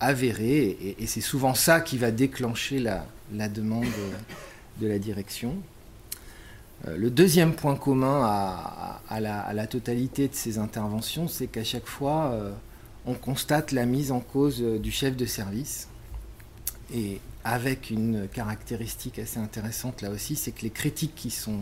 avérées, 0.00 0.96
et, 0.98 1.06
c'est 1.06 1.20
souvent 1.20 1.54
ça 1.54 1.80
qui 1.80 1.98
va 1.98 2.10
déclencher 2.10 2.78
la, 2.78 3.06
demande 3.48 3.86
de 4.80 4.86
la 4.86 4.98
direction. 4.98 5.56
Euh, 6.86 6.96
le 6.96 7.10
deuxième 7.10 7.54
point 7.54 7.74
commun 7.74 8.22
à, 9.08 9.20
la, 9.20 9.66
totalité 9.66 10.28
de 10.28 10.34
ces 10.34 10.58
interventions, 10.58 11.26
c'est 11.26 11.46
qu'à 11.46 11.64
chaque 11.64 11.86
fois, 11.86 12.30
euh, 12.32 12.52
on 13.06 13.14
constate 13.14 13.72
la 13.72 13.86
mise 13.86 14.12
en 14.12 14.20
cause 14.20 14.60
du 14.60 14.90
chef 14.90 15.16
de 15.16 15.26
service. 15.26 15.88
Et 16.94 17.20
avec 17.44 17.90
une 17.90 18.26
caractéristique 18.28 19.18
assez 19.18 19.38
intéressante 19.38 20.00
là 20.00 20.10
aussi, 20.10 20.34
c'est 20.34 20.52
que 20.52 20.62
les 20.62 20.70
critiques 20.70 21.14
qui 21.14 21.30
sont 21.30 21.60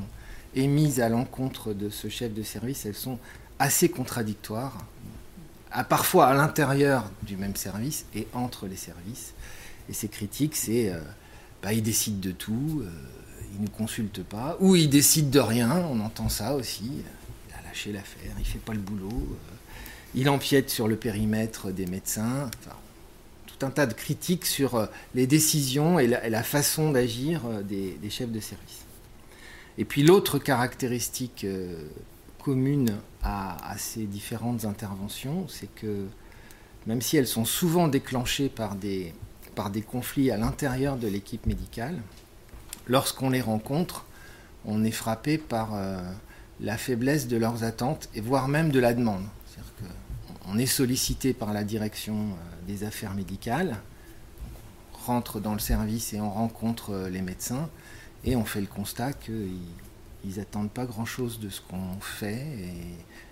émises 0.54 1.00
à 1.00 1.08
l'encontre 1.08 1.72
de 1.72 1.90
ce 1.90 2.08
chef 2.08 2.32
de 2.32 2.42
service, 2.42 2.86
elles 2.86 2.94
sont 2.94 3.18
assez 3.58 3.88
contradictoires, 3.88 4.86
à 5.70 5.84
parfois 5.84 6.26
à 6.26 6.34
l'intérieur 6.34 7.10
du 7.22 7.36
même 7.36 7.56
service 7.56 8.04
et 8.14 8.26
entre 8.32 8.66
les 8.66 8.76
services. 8.76 9.32
Et 9.88 9.92
ces 9.92 10.08
critiques, 10.08 10.54
c'est 10.54 10.90
euh, 10.90 11.00
bah, 11.62 11.72
il 11.72 11.82
décide 11.82 12.20
de 12.20 12.30
tout, 12.30 12.82
euh, 12.82 12.90
il 13.54 13.62
ne 13.62 13.68
consulte 13.68 14.22
pas, 14.22 14.56
ou 14.60 14.76
il 14.76 14.88
décide 14.88 15.30
de 15.30 15.40
rien, 15.40 15.84
on 15.90 16.00
entend 16.00 16.28
ça 16.28 16.54
aussi. 16.54 16.90
Il 17.48 17.54
a 17.54 17.62
lâché 17.62 17.92
l'affaire, 17.92 18.32
il 18.38 18.44
fait 18.44 18.58
pas 18.58 18.72
le 18.72 18.80
boulot, 18.80 19.08
euh, 19.10 19.54
il 20.14 20.28
empiète 20.28 20.70
sur 20.70 20.88
le 20.88 20.96
périmètre 20.96 21.70
des 21.70 21.86
médecins. 21.86 22.50
Un 23.62 23.70
tas 23.70 23.86
de 23.86 23.94
critiques 23.94 24.46
sur 24.46 24.88
les 25.14 25.26
décisions 25.26 25.98
et 25.98 26.06
la, 26.06 26.42
façon 26.42 26.90
d'agir 26.92 27.42
des, 27.62 27.92
des, 28.00 28.10
chefs 28.10 28.30
de 28.30 28.40
service. 28.40 28.84
Et 29.78 29.84
puis 29.84 30.02
l'autre 30.02 30.38
caractéristique 30.38 31.46
commune 32.42 32.96
à, 33.22 33.74
ces 33.78 34.04
différentes 34.04 34.64
interventions, 34.64 35.46
c'est 35.48 35.72
que 35.74 36.06
même 36.86 37.00
si 37.00 37.16
elles 37.16 37.28
sont 37.28 37.44
souvent 37.44 37.88
déclenchées 37.88 38.48
par 38.48 38.74
des, 38.74 39.14
par 39.54 39.70
des 39.70 39.82
conflits 39.82 40.30
à 40.30 40.36
l'intérieur 40.36 40.96
de 40.96 41.06
l'équipe 41.06 41.46
médicale, 41.46 41.96
lorsqu'on 42.86 43.30
les 43.30 43.40
rencontre, 43.40 44.04
on 44.64 44.84
est 44.84 44.90
frappé 44.90 45.38
par 45.38 45.74
euh, 45.74 46.02
la 46.60 46.76
faiblesse 46.76 47.28
de 47.28 47.36
leurs 47.36 47.64
attentes 47.64 48.08
et 48.14 48.20
voire 48.20 48.48
même 48.48 48.70
de 48.70 48.80
la 48.80 48.94
demande. 48.94 49.24
C'est-à-dire 49.46 49.72
qu'on 50.44 50.58
est 50.58 50.66
sollicité 50.66 51.32
par 51.32 51.52
la 51.52 51.62
direction 51.62 52.14
euh, 52.14 52.51
des 52.66 52.84
affaires 52.84 53.14
médicales, 53.14 53.76
on 54.94 55.06
rentre 55.06 55.40
dans 55.40 55.52
le 55.52 55.58
service 55.58 56.12
et 56.12 56.20
on 56.20 56.30
rencontre 56.30 56.90
euh, 56.90 57.10
les 57.10 57.22
médecins 57.22 57.68
et 58.24 58.36
on 58.36 58.44
fait 58.44 58.60
le 58.60 58.66
constat 58.66 59.12
qu'ils 59.12 59.58
ils 60.24 60.36
n'attendent 60.36 60.70
pas 60.70 60.86
grand-chose 60.86 61.40
de 61.40 61.48
ce 61.48 61.60
qu'on 61.60 62.00
fait, 62.00 62.46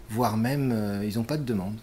voire 0.08 0.36
même, 0.36 0.72
euh, 0.72 1.04
ils 1.04 1.16
n'ont 1.16 1.24
pas 1.24 1.36
de 1.36 1.44
demande. 1.44 1.76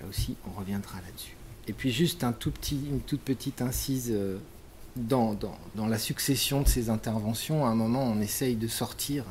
là 0.00 0.06
aussi, 0.08 0.36
on 0.48 0.58
reviendra 0.58 0.96
là-dessus. 0.96 1.36
Et 1.68 1.72
puis 1.72 1.92
juste 1.92 2.24
une 2.24 3.00
toute 3.00 3.20
petite 3.20 3.62
incise 3.62 4.10
euh, 4.12 4.38
dans, 4.96 5.36
la 5.76 5.98
succession 5.98 6.62
de 6.62 6.68
ces 6.68 6.90
interventions. 6.90 7.64
À 7.64 7.68
un 7.68 7.74
moment, 7.74 8.02
on 8.02 8.20
essaye 8.20 8.56
de 8.56 8.68
sortir 8.68 9.24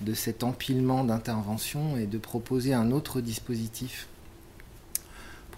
de 0.00 0.14
cet 0.14 0.44
empilement 0.44 1.02
d'interventions 1.02 1.96
et 1.96 2.06
de 2.06 2.18
proposer 2.18 2.74
un 2.74 2.92
autre 2.92 3.20
dispositif 3.20 4.06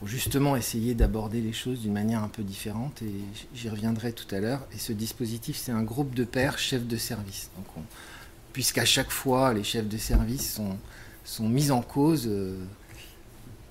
pour 0.01 0.09
justement 0.09 0.57
essayer 0.57 0.95
d'aborder 0.95 1.43
les 1.43 1.53
choses 1.53 1.83
d'une 1.83 1.93
manière 1.93 2.25
un 2.25 2.29
peu 2.29 2.43
différente, 2.43 3.03
et 3.03 3.13
j'y 3.55 3.69
reviendrai 3.69 4.15
tout 4.15 4.35
à 4.35 4.41
l'heure. 4.41 4.67
Et 4.75 4.79
ce 4.79 4.95
dispositif, 4.95 5.59
c'est 5.59 5.73
un 5.73 5.83
groupe 5.83 6.15
de 6.15 6.25
pairs 6.25 6.59
chefs 6.59 6.87
de 6.87 6.97
service. 6.97 7.51
Donc 7.55 7.85
puisqu'à 8.55 8.87
chaque 8.87 9.11
fois, 9.11 9.53
les 9.53 9.63
chefs 9.63 9.89
de 9.89 9.99
service 9.99 10.59
sont, 11.25 11.49
mis 11.49 11.71
en 11.71 11.83
cause, 11.83 12.25
euh, 12.27 12.57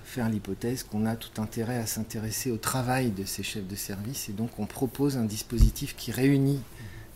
faire 0.03 0.29
l'hypothèse 0.29 0.83
qu'on 0.83 1.07
a 1.07 1.15
tout 1.15 1.41
intérêt 1.41 1.77
à 1.77 1.87
s'intéresser 1.87 2.51
au 2.51 2.57
travail 2.57 3.09
de 3.09 3.25
ces 3.25 3.41
chefs 3.41 3.67
de 3.67 3.75
service, 3.75 4.29
et 4.29 4.33
donc 4.33 4.51
on 4.59 4.67
propose 4.67 5.17
un 5.17 5.25
dispositif 5.25 5.95
qui 5.95 6.11
réunit 6.11 6.61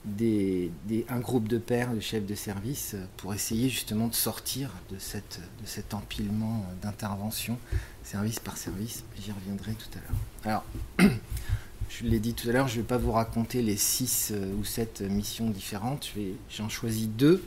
un 0.05 1.19
groupe 1.19 1.47
de 1.47 1.57
pairs, 1.57 1.93
de 1.93 1.99
chefs 1.99 2.25
de 2.25 2.35
service, 2.35 2.95
pour 3.17 3.33
essayer 3.33 3.69
justement 3.69 4.07
de 4.07 4.13
sortir 4.13 4.71
de, 4.91 4.97
cet 4.99 5.93
empilement 5.93 6.65
d'intervention, 6.81 7.57
service 8.03 8.39
par 8.39 8.57
service. 8.57 9.03
J'y 9.21 9.31
reviendrai 9.31 9.73
tout 9.73 9.97
à 9.97 10.01
l'heure. 10.01 10.63
Alors, 10.99 11.11
je 11.89 12.03
l'ai 12.03 12.19
dit 12.19 12.33
tout 12.33 12.49
à 12.49 12.51
l'heure, 12.51 12.67
je 12.67 12.77
ne 12.77 12.81
vais 12.81 12.87
pas 12.87 12.97
vous 12.97 13.11
raconter 13.11 13.61
les 13.61 13.77
six 13.77 14.31
euh, 14.31 14.53
ou 14.59 14.65
sept 14.65 15.01
missions 15.01 15.49
différentes. 15.49 16.11
J'en 16.49 16.69
choisis 16.69 17.07
deux. 17.07 17.43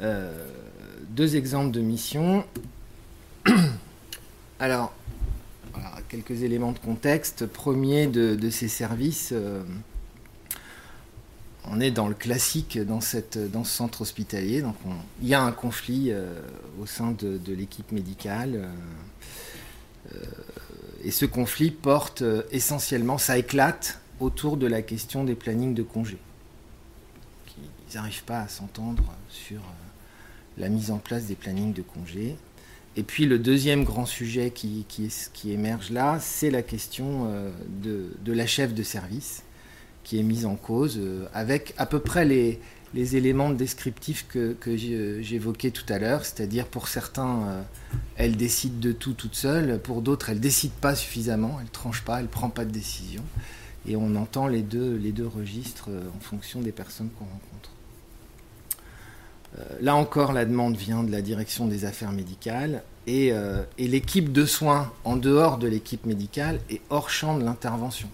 Euh, 0.00 0.48
deux 1.10 1.36
exemples 1.36 1.72
de 1.72 1.80
missions. 1.80 2.44
Alors, 4.58 4.94
quelques 6.08 6.42
éléments 6.42 6.72
de 6.72 6.78
contexte. 6.78 7.46
Premier 7.46 8.06
de, 8.06 8.50
ces 8.50 8.68
services. 8.68 9.30
Euh, 9.32 9.62
on 11.70 11.80
est 11.80 11.90
dans 11.90 12.08
le 12.08 12.14
classique 12.14 12.78
dans, 12.78 13.00
ce 13.00 13.20
centre 13.64 14.02
hospitalier. 14.02 14.62
Donc 14.62 14.76
il 15.20 15.28
y 15.28 15.34
a 15.34 15.42
un 15.42 15.52
conflit 15.52 16.10
euh, 16.10 16.40
au 16.80 16.86
sein 16.86 17.12
de, 17.12 17.52
l'équipe 17.52 17.92
médicale. 17.92 18.52
Euh, 18.54 18.66
euh, 20.14 20.18
et 21.04 21.10
ce 21.10 21.26
conflit 21.26 21.70
porte 21.70 22.22
essentiellement, 22.50 23.18
ça 23.18 23.38
éclate 23.38 24.00
autour 24.20 24.56
de 24.56 24.66
la 24.66 24.82
question 24.82 25.24
des 25.24 25.34
plannings 25.34 25.74
de 25.74 25.82
congés. 25.82 26.18
Ils 27.58 27.96
n'arrivent 27.96 28.24
pas 28.24 28.40
à 28.40 28.48
s'entendre 28.48 29.04
sur 29.28 29.60
la 30.58 30.68
mise 30.68 30.90
en 30.90 30.98
place 30.98 31.26
des 31.26 31.36
plannings 31.36 31.72
de 31.72 31.82
congés. 31.82 32.36
Et 32.96 33.02
puis 33.02 33.26
le 33.26 33.38
deuxième 33.38 33.84
grand 33.84 34.06
sujet 34.06 34.50
qui, 34.50 34.84
émerge 35.44 35.90
là, 35.90 36.18
c'est 36.20 36.50
la 36.50 36.62
question 36.62 37.30
de, 37.68 38.32
la 38.32 38.46
chef 38.46 38.74
de 38.74 38.82
service 38.82 39.44
qui 40.06 40.20
est 40.20 40.22
mise 40.22 40.46
en 40.46 40.54
cause, 40.54 40.98
euh, 40.98 41.26
avec 41.34 41.74
à 41.78 41.84
peu 41.84 41.98
près 41.98 42.24
les, 42.24 42.60
les 42.94 43.16
éléments 43.16 43.50
descriptifs 43.50 44.24
que, 44.28 44.52
que 44.52 44.76
j'évoquais 44.76 45.72
tout 45.72 45.84
à 45.92 45.98
l'heure, 45.98 46.24
c'est-à-dire 46.24 46.66
pour 46.66 46.86
certains, 46.86 47.42
euh, 47.42 47.62
elle 48.14 48.36
décide 48.36 48.78
de 48.78 48.92
tout 48.92 49.14
toute 49.14 49.34
seule, 49.34 49.80
pour 49.80 50.02
d'autres, 50.02 50.30
elle 50.30 50.38
décide 50.38 50.70
pas 50.70 50.94
suffisamment, 50.94 51.58
elle 51.60 51.70
tranche 51.70 52.02
pas, 52.02 52.20
elle 52.20 52.28
prend 52.28 52.50
pas 52.50 52.64
de 52.64 52.70
décision, 52.70 53.24
et 53.84 53.96
on 53.96 54.14
entend 54.14 54.46
les 54.46 54.62
deux, 54.62 54.94
les 54.94 55.10
deux 55.10 55.26
registres 55.26 55.88
euh, 55.90 56.02
en 56.16 56.20
fonction 56.20 56.60
des 56.60 56.72
personnes 56.72 57.10
qu'on 57.18 57.24
rencontre. 57.24 57.70
là 59.80 59.96
encore, 59.96 60.32
la 60.32 60.44
demande 60.44 60.76
vient 60.76 61.02
de 61.02 61.10
la 61.10 61.20
direction 61.20 61.66
des 61.66 61.84
affaires 61.84 62.12
médicales, 62.12 62.84
et, 63.08 63.32
et 63.78 63.86
l'équipe 63.86 64.32
de 64.32 64.44
soins 64.44 64.92
en 65.04 65.14
dehors 65.14 65.58
de 65.58 65.68
l'équipe 65.68 66.06
médicale 66.06 66.58
est 66.70 66.80
hors 66.90 67.08
champ 67.08 67.38
de 67.38 67.44
l'intervention 67.44 68.08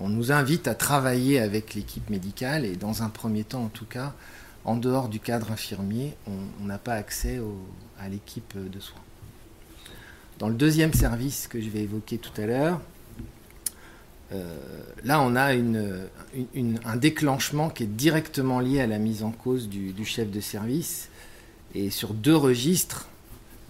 on 0.00 0.08
nous 0.08 0.32
invite 0.32 0.66
à 0.66 0.74
travailler 0.74 1.38
avec 1.38 1.74
l'équipe 1.74 2.08
médicale 2.10 2.64
et 2.64 2.76
dans 2.76 3.02
un 3.02 3.08
premier 3.08 3.44
temps 3.44 3.64
en 3.64 3.68
tout 3.68 3.84
cas, 3.84 4.14
en 4.64 4.76
dehors 4.76 5.08
du 5.08 5.20
cadre 5.20 5.52
infirmier, 5.52 6.14
on 6.26 6.64
n'a 6.64 6.78
pas 6.78 6.94
accès 6.94 7.40
à 7.98 8.08
l'équipe 8.08 8.54
de 8.56 8.80
soins. 8.80 9.00
Dans 10.38 10.48
le 10.48 10.54
deuxième 10.54 10.94
service 10.94 11.48
que 11.48 11.60
je 11.60 11.68
vais 11.68 11.80
évoquer 11.80 12.16
tout 12.16 12.32
à 12.40 12.46
l'heure, 12.46 12.80
euh, 14.32 14.56
là 15.04 15.20
on 15.20 15.36
a 15.36 15.52
un 15.52 16.96
déclenchement 16.96 17.68
qui 17.68 17.82
est 17.82 17.86
directement 17.86 18.60
lié 18.60 18.80
à 18.80 18.86
la 18.86 18.98
mise 18.98 19.22
en 19.22 19.32
cause 19.32 19.68
du, 19.68 20.04
chef 20.04 20.30
de 20.30 20.40
service 20.40 21.10
et 21.74 21.90
sur 21.90 22.14
deux 22.14 22.36
registres. 22.36 23.08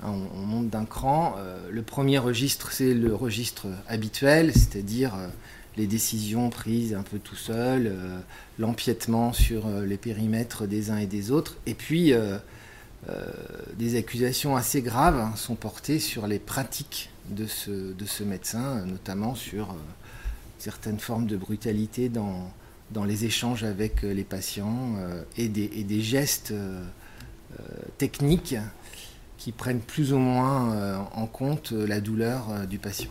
Hein, 0.03 0.13
on, 0.35 0.39
monte 0.47 0.71
d'un 0.71 0.85
cran. 0.85 1.35
Euh, 1.39 1.59
le 1.71 1.83
premier 1.83 2.19
registre, 2.19 2.73
c'est 2.73 2.95
le 2.95 3.15
registre 3.15 3.67
habituel, 3.89 4.53
c'est-à-dire 4.53 5.15
euh, 5.17 5.29
les 5.77 5.87
décisions 5.87 6.51
prises 6.51 6.95
un 6.95 7.03
peu 7.03 7.19
tout 7.19 7.37
seul, 7.37 7.87
euh, 7.87 8.19
l'empiètement 8.59 9.33
sur 9.33 9.67
euh, 9.67 9.87
les 9.87 9.97
périmètres 9.97 10.67
des 10.67 10.91
uns 10.91 10.99
et 10.99 11.07
des 11.07 11.31
autres, 11.31 11.57
et 11.67 11.75
puis 11.75 12.13
euh, 12.13 12.39
des 13.77 13.97
accusations 13.97 14.57
assez 14.57 14.83
graves 14.83 15.19
hein, 15.19 15.33
sont 15.37 15.55
portées 15.55 15.99
sur 15.99 16.27
les 16.27 16.39
pratiques 16.39 17.11
de 17.31 17.47
ce, 17.47 17.93
de 17.93 18.05
ce 18.05 18.25
médecin, 18.25 18.85
notamment 18.85 19.35
sur 19.35 19.75
certaines 20.59 20.99
formes 20.99 21.27
de 21.27 21.37
brutalité 21.37 22.11
dans, 22.11 22.53
les 23.07 23.25
échanges 23.25 23.65
avec 23.65 24.03
les 24.03 24.25
patients 24.25 24.97
et 25.39 25.45
et, 25.45 25.49
des, 25.85 26.01
gestes 26.03 26.53
techniques 27.97 28.57
qui 29.39 29.53
prennent 29.53 29.81
plus 29.81 30.13
ou 30.13 30.19
moins 30.19 31.09
en 31.15 31.27
compte 31.27 31.73
la 31.73 32.01
douleur 32.01 32.67
du 32.69 32.79
patient 32.79 33.11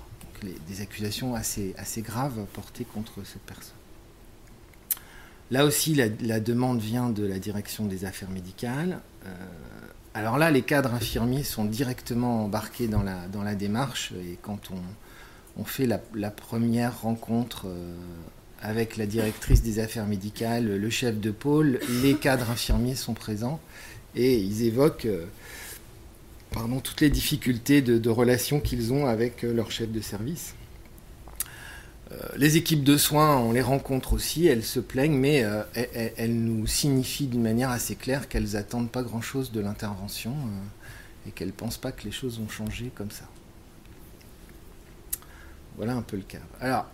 des 0.67 0.81
accusations 0.81 1.35
assez, 1.35 1.73
assez 1.77 2.01
graves 2.01 2.45
portées 2.53 2.85
contre 2.85 3.25
cette 3.25 3.41
personne. 3.41 3.75
Là 5.51 5.65
aussi, 5.65 5.95
la, 5.95 6.39
demande 6.39 6.79
vient 6.79 7.09
de 7.09 7.25
la 7.25 7.39
direction 7.39 7.85
des 7.85 8.05
affaires 8.05 8.29
médicales, 8.29 8.99
euh, 9.25 9.29
Alors 10.13 10.37
là, 10.37 10.51
les 10.51 10.61
cadres 10.61 10.93
infirmiers 10.93 11.43
sont 11.43 11.65
directement 11.65 12.45
embarqués 12.45 12.87
dans 12.87 13.01
la, 13.01 13.27
dans 13.27 13.41
la 13.41 13.55
démarche 13.55 14.11
et 14.11 14.37
quand 14.41 14.69
on, 14.71 14.81
on 15.59 15.63
fait 15.63 15.87
la, 15.87 16.29
première 16.29 17.01
rencontre 17.01 17.65
euh, 17.67 17.95
avec 18.61 18.97
la 18.97 19.05
directrice 19.05 19.63
des 19.63 19.79
affaires 19.79 20.05
médicales, 20.05 20.67
le 20.77 20.89
chef 20.89 21.19
de 21.19 21.31
pôle, 21.31 21.79
les 22.03 22.15
cadres 22.15 22.49
infirmiers 22.51 22.95
sont 22.95 23.13
présents 23.13 23.59
et 24.15 24.37
ils 24.37 24.63
évoquent 24.63 25.05
euh, 25.05 25.25
pardon, 26.51 26.79
toutes 26.79 27.01
les 27.01 27.09
difficultés 27.09 27.81
de, 27.81 27.97
de 27.97 28.09
relation 28.09 28.59
qu'ils 28.59 28.93
ont 28.93 29.05
avec 29.05 29.43
euh, 29.43 29.53
leur 29.53 29.71
chef 29.71 29.91
de 29.91 30.01
service. 30.01 30.55
Euh, 32.11 32.15
les 32.37 32.57
équipes 32.57 32.83
de 32.83 32.97
soins, 32.97 33.37
on 33.37 33.51
les 33.51 33.61
rencontre 33.61 34.13
aussi, 34.13 34.47
elles 34.47 34.63
se 34.63 34.79
plaignent, 34.79 35.17
mais 35.17 35.43
euh, 35.43 35.61
elles, 35.73 36.35
nous 36.35 36.65
signifient 36.65 37.27
d'une 37.27 37.43
manière 37.43 37.69
assez 37.69 37.95
claire 37.95 38.27
qu'elles 38.27 38.51
n'attendent 38.53 38.89
pas 38.89 39.03
grand-chose 39.03 39.51
de 39.51 39.59
l'intervention 39.59 40.33
et 41.27 41.31
qu'elles 41.31 41.49
ne 41.49 41.53
pensent 41.53 41.77
pas 41.77 41.91
que 41.91 42.03
les 42.05 42.11
choses 42.11 42.39
vont 42.39 42.49
changer 42.49 42.91
comme 42.95 43.11
ça. 43.11 43.25
Voilà 45.77 45.93
un 45.93 46.01
peu 46.01 46.17
le 46.17 46.23
cas. 46.23 46.39
Alors, 46.59 46.87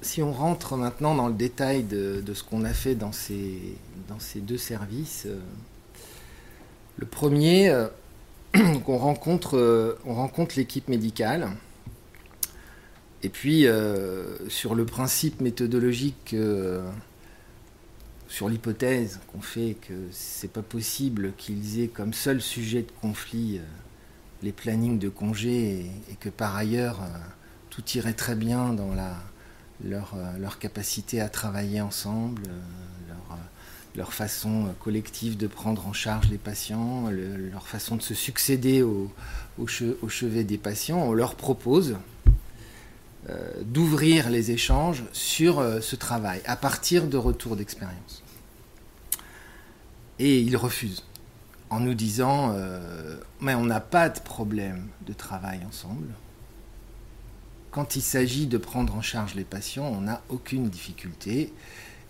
si 0.00 0.22
on 0.22 0.32
rentre 0.32 0.76
maintenant 0.76 1.14
dans 1.14 1.28
le 1.28 1.34
détail 1.34 1.82
de, 1.82 2.22
ce 2.32 2.42
qu'on 2.42 2.64
a 2.64 2.72
fait 2.72 2.94
dans 2.94 3.12
ces 3.12 3.76
deux 4.36 4.58
services, 4.58 5.26
le 6.96 7.06
premier, 7.06 7.70
on 8.86 8.98
rencontre, 8.98 9.98
on 10.04 10.14
rencontre 10.14 10.54
l'équipe 10.56 10.88
médicale. 10.88 11.50
Et 13.24 13.30
puis, 13.30 13.66
euh, 13.66 14.36
sur 14.50 14.74
le 14.74 14.84
principe 14.84 15.40
méthodologique, 15.40 16.34
euh, 16.34 16.86
sur 18.28 18.50
l'hypothèse 18.50 19.18
qu'on 19.32 19.40
fait 19.40 19.78
que 19.80 19.94
c'est 20.10 20.52
pas 20.52 20.60
possible 20.60 21.32
qu'ils 21.38 21.80
aient 21.80 21.88
comme 21.88 22.12
seul 22.12 22.42
sujet 22.42 22.82
de 22.82 22.90
conflit 23.00 23.56
euh, 23.56 23.62
les 24.42 24.52
plannings 24.52 24.98
de 24.98 25.08
congés 25.08 25.90
et, 26.10 26.16
que 26.20 26.28
par 26.28 26.54
ailleurs 26.54 27.00
tout 27.70 27.82
irait 27.94 28.12
très 28.12 28.34
bien 28.34 28.74
dans 28.74 28.94
leur, 29.82 30.58
capacité 30.58 31.22
à 31.22 31.30
travailler 31.30 31.80
ensemble, 31.80 32.42
leur, 33.94 34.12
façon 34.12 34.74
collective 34.80 35.36
de 35.36 35.46
prendre 35.46 35.86
en 35.86 35.92
charge 35.92 36.28
les 36.28 36.38
patients, 36.38 37.10
leur 37.10 37.66
façon 37.66 37.96
de 37.96 38.02
se 38.02 38.14
succéder 38.14 38.82
au, 38.82 39.10
chevet 39.66 40.44
des 40.44 40.58
patients, 40.58 40.98
on 40.98 41.12
leur 41.12 41.34
propose 41.34 41.96
euh, 43.30 43.62
d'ouvrir 43.64 44.28
les 44.28 44.50
échanges 44.50 45.02
sur 45.12 45.58
euh, 45.58 45.80
ce 45.80 45.96
travail 45.96 46.42
à 46.44 46.56
partir 46.56 47.06
de 47.06 47.16
retours 47.16 47.56
d'expérience. 47.56 48.22
Et 50.18 50.40
ils 50.40 50.58
refusent 50.58 51.04
en 51.70 51.80
nous 51.80 51.94
disant 51.94 52.52
euh, 52.54 53.16
mais 53.40 53.54
on 53.54 53.64
n'a 53.64 53.80
pas 53.80 54.10
de 54.10 54.20
problème 54.20 54.88
de 55.06 55.14
travail 55.14 55.60
ensemble. 55.66 56.08
Quand 57.70 57.96
il 57.96 58.02
s'agit 58.02 58.46
de 58.46 58.58
prendre 58.58 58.94
en 58.94 59.02
charge 59.02 59.34
les 59.34 59.44
patients, 59.44 59.86
on 59.86 60.02
n'a 60.02 60.20
aucune 60.28 60.68
difficulté. 60.68 61.50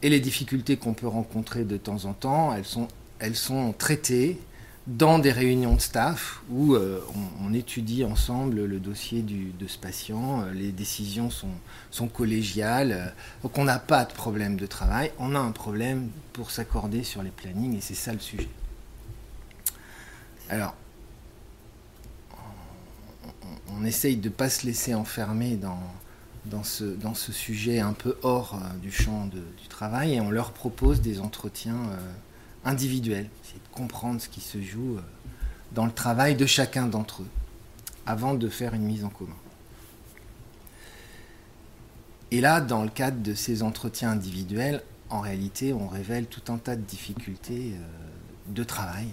Et 0.05 0.11
les 0.11 0.21
difficultés 0.21 0.77
qu'on 0.77 0.93
peut 0.93 1.09
rencontrer 1.09 1.65
de 1.65 1.79
temps 1.79 2.05
en 2.05 2.13
temps, 2.13 2.55
elles 2.55 2.67
sont, 2.67 2.89
elles 3.21 3.35
sont 3.35 3.73
traitées 3.73 4.39
dans 4.87 5.19
des 5.19 5.33
réunions 5.33 5.77
de 5.77 5.81
staff 5.81 6.43
où 6.51 6.75
euh, 6.75 7.01
on, 7.43 7.55
étudie 7.55 8.05
ensemble 8.05 8.67
le 8.67 8.79
dossier 8.79 9.23
de 9.23 9.67
ce 9.67 9.79
patient, 9.79 10.43
euh, 10.43 10.53
les 10.53 10.73
décisions 10.73 11.31
sont, 11.31 11.49
sont 11.91 12.09
collégiales, 12.09 12.93
euh, 12.93 13.07
donc 13.43 13.57
on 13.57 13.65
n'a 13.65 13.79
pas 13.79 14.05
de 14.05 14.13
problème 14.13 14.57
de 14.57 14.67
travail, 14.67 15.11
on 15.19 15.35
a 15.35 15.39
un 15.39 15.53
problème 15.53 16.11
pour 16.35 16.51
s'accorder 16.51 17.03
sur 17.03 17.23
les 17.23 17.31
plannings 17.31 17.79
et 17.79 17.81
c'est 17.81 17.95
ça 17.95 18.13
le 18.13 18.19
sujet. 18.19 18.51
Alors, 20.51 20.75
on, 23.69 23.87
essaye 23.87 24.17
de 24.17 24.29
ne 24.29 24.35
pas 24.35 24.51
se 24.51 24.67
laisser 24.67 24.95
enfermer 24.95 25.57
dans, 25.57 25.81
dans, 26.46 26.64
ce, 26.64 26.85
dans 26.85 27.14
ce 27.14 27.33
sujet 27.33 27.80
un 27.80 27.92
peu 27.92 28.16
hors 28.22 28.59
du 28.83 28.92
champ 28.92 29.26
du 29.26 29.68
travail 29.68 30.14
et 30.14 30.20
on 30.20 30.30
leur 30.30 30.52
propose 30.52 31.00
des 31.00 31.20
entretiens 31.20 31.76
individuel, 32.64 33.28
c'est 33.42 33.62
de 33.62 33.68
comprendre 33.74 34.20
ce 34.20 34.28
qui 34.28 34.40
se 34.40 34.61
joue 34.61 34.96
euh, 34.96 35.02
dans 35.72 35.87
le 35.87 35.92
travail 35.92 36.35
de 36.35 36.46
chacun 36.46 36.87
d'entre 36.87 37.22
eux, 37.22 37.28
avant 38.07 38.35
de 38.35 38.48
faire 38.48 38.74
une 38.74 38.85
mise 38.85 39.04
en 39.04 39.11
commun. 39.11 39.37
Et 42.30 42.40
là, 42.40 42.61
dans 42.61 42.83
le 42.83 42.88
cadre 42.88 43.22
de 43.22 43.35
ces 43.35 43.62
entretiens 43.62 44.11
individuels, 44.11 44.83
en 45.11 45.20
réalité, 45.20 45.72
on 45.72 45.87
révèle 45.87 46.26
tout 46.26 46.52
un 46.52 46.59
tas 46.59 46.76
de 46.76 46.83
difficultés 46.83 47.74
euh, 47.74 48.52
de 48.52 48.64
travail 48.64 49.09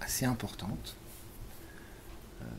assez 0.00 0.24
importantes 0.24 0.96
euh, 0.96 0.99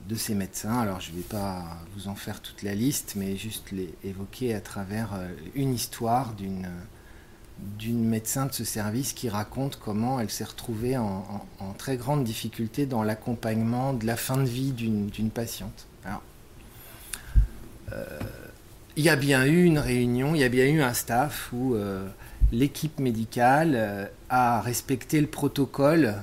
de 0.07 0.15
ces 0.15 0.35
médecins. 0.35 0.79
Alors, 0.79 0.99
je 0.99 1.11
ne 1.11 1.17
vais 1.17 1.23
pas 1.23 1.63
vous 1.95 2.07
en 2.07 2.15
faire 2.15 2.41
toute 2.41 2.63
la 2.63 2.75
liste, 2.75 3.13
mais 3.15 3.35
juste 3.37 3.71
les 3.71 3.93
évoquer 4.03 4.53
à 4.53 4.61
travers 4.61 5.09
une 5.55 5.73
histoire 5.73 6.33
d'une 6.33 6.67
d'une 7.77 8.03
médecin 8.03 8.47
de 8.47 8.53
ce 8.53 8.63
service 8.63 9.13
qui 9.13 9.29
raconte 9.29 9.77
comment 9.77 10.19
elle 10.19 10.31
s'est 10.31 10.43
retrouvée 10.43 10.97
en, 10.97 11.45
très 11.77 11.95
grande 11.95 12.23
difficulté 12.23 12.87
dans 12.87 13.03
l'accompagnement 13.03 13.93
de 13.93 14.05
la 14.05 14.15
fin 14.15 14.37
de 14.37 14.47
vie 14.47 14.71
d'une 14.71 15.29
patiente. 15.29 15.87
Euh, 17.93 18.05
il 18.95 19.03
y 19.03 19.09
a 19.09 19.15
bien 19.15 19.45
eu 19.45 19.63
une 19.63 19.79
réunion, 19.79 20.35
il 20.35 20.41
y 20.41 20.43
a 20.43 20.49
bien 20.49 20.65
eu 20.65 20.81
un 20.81 20.93
staff 20.93 21.49
où 21.53 21.75
euh, 21.75 22.07
l'équipe 22.51 22.99
médicale 22.99 23.73
euh, 23.75 24.05
a 24.29 24.61
respecté 24.61 25.21
le 25.21 25.27
protocole 25.27 26.15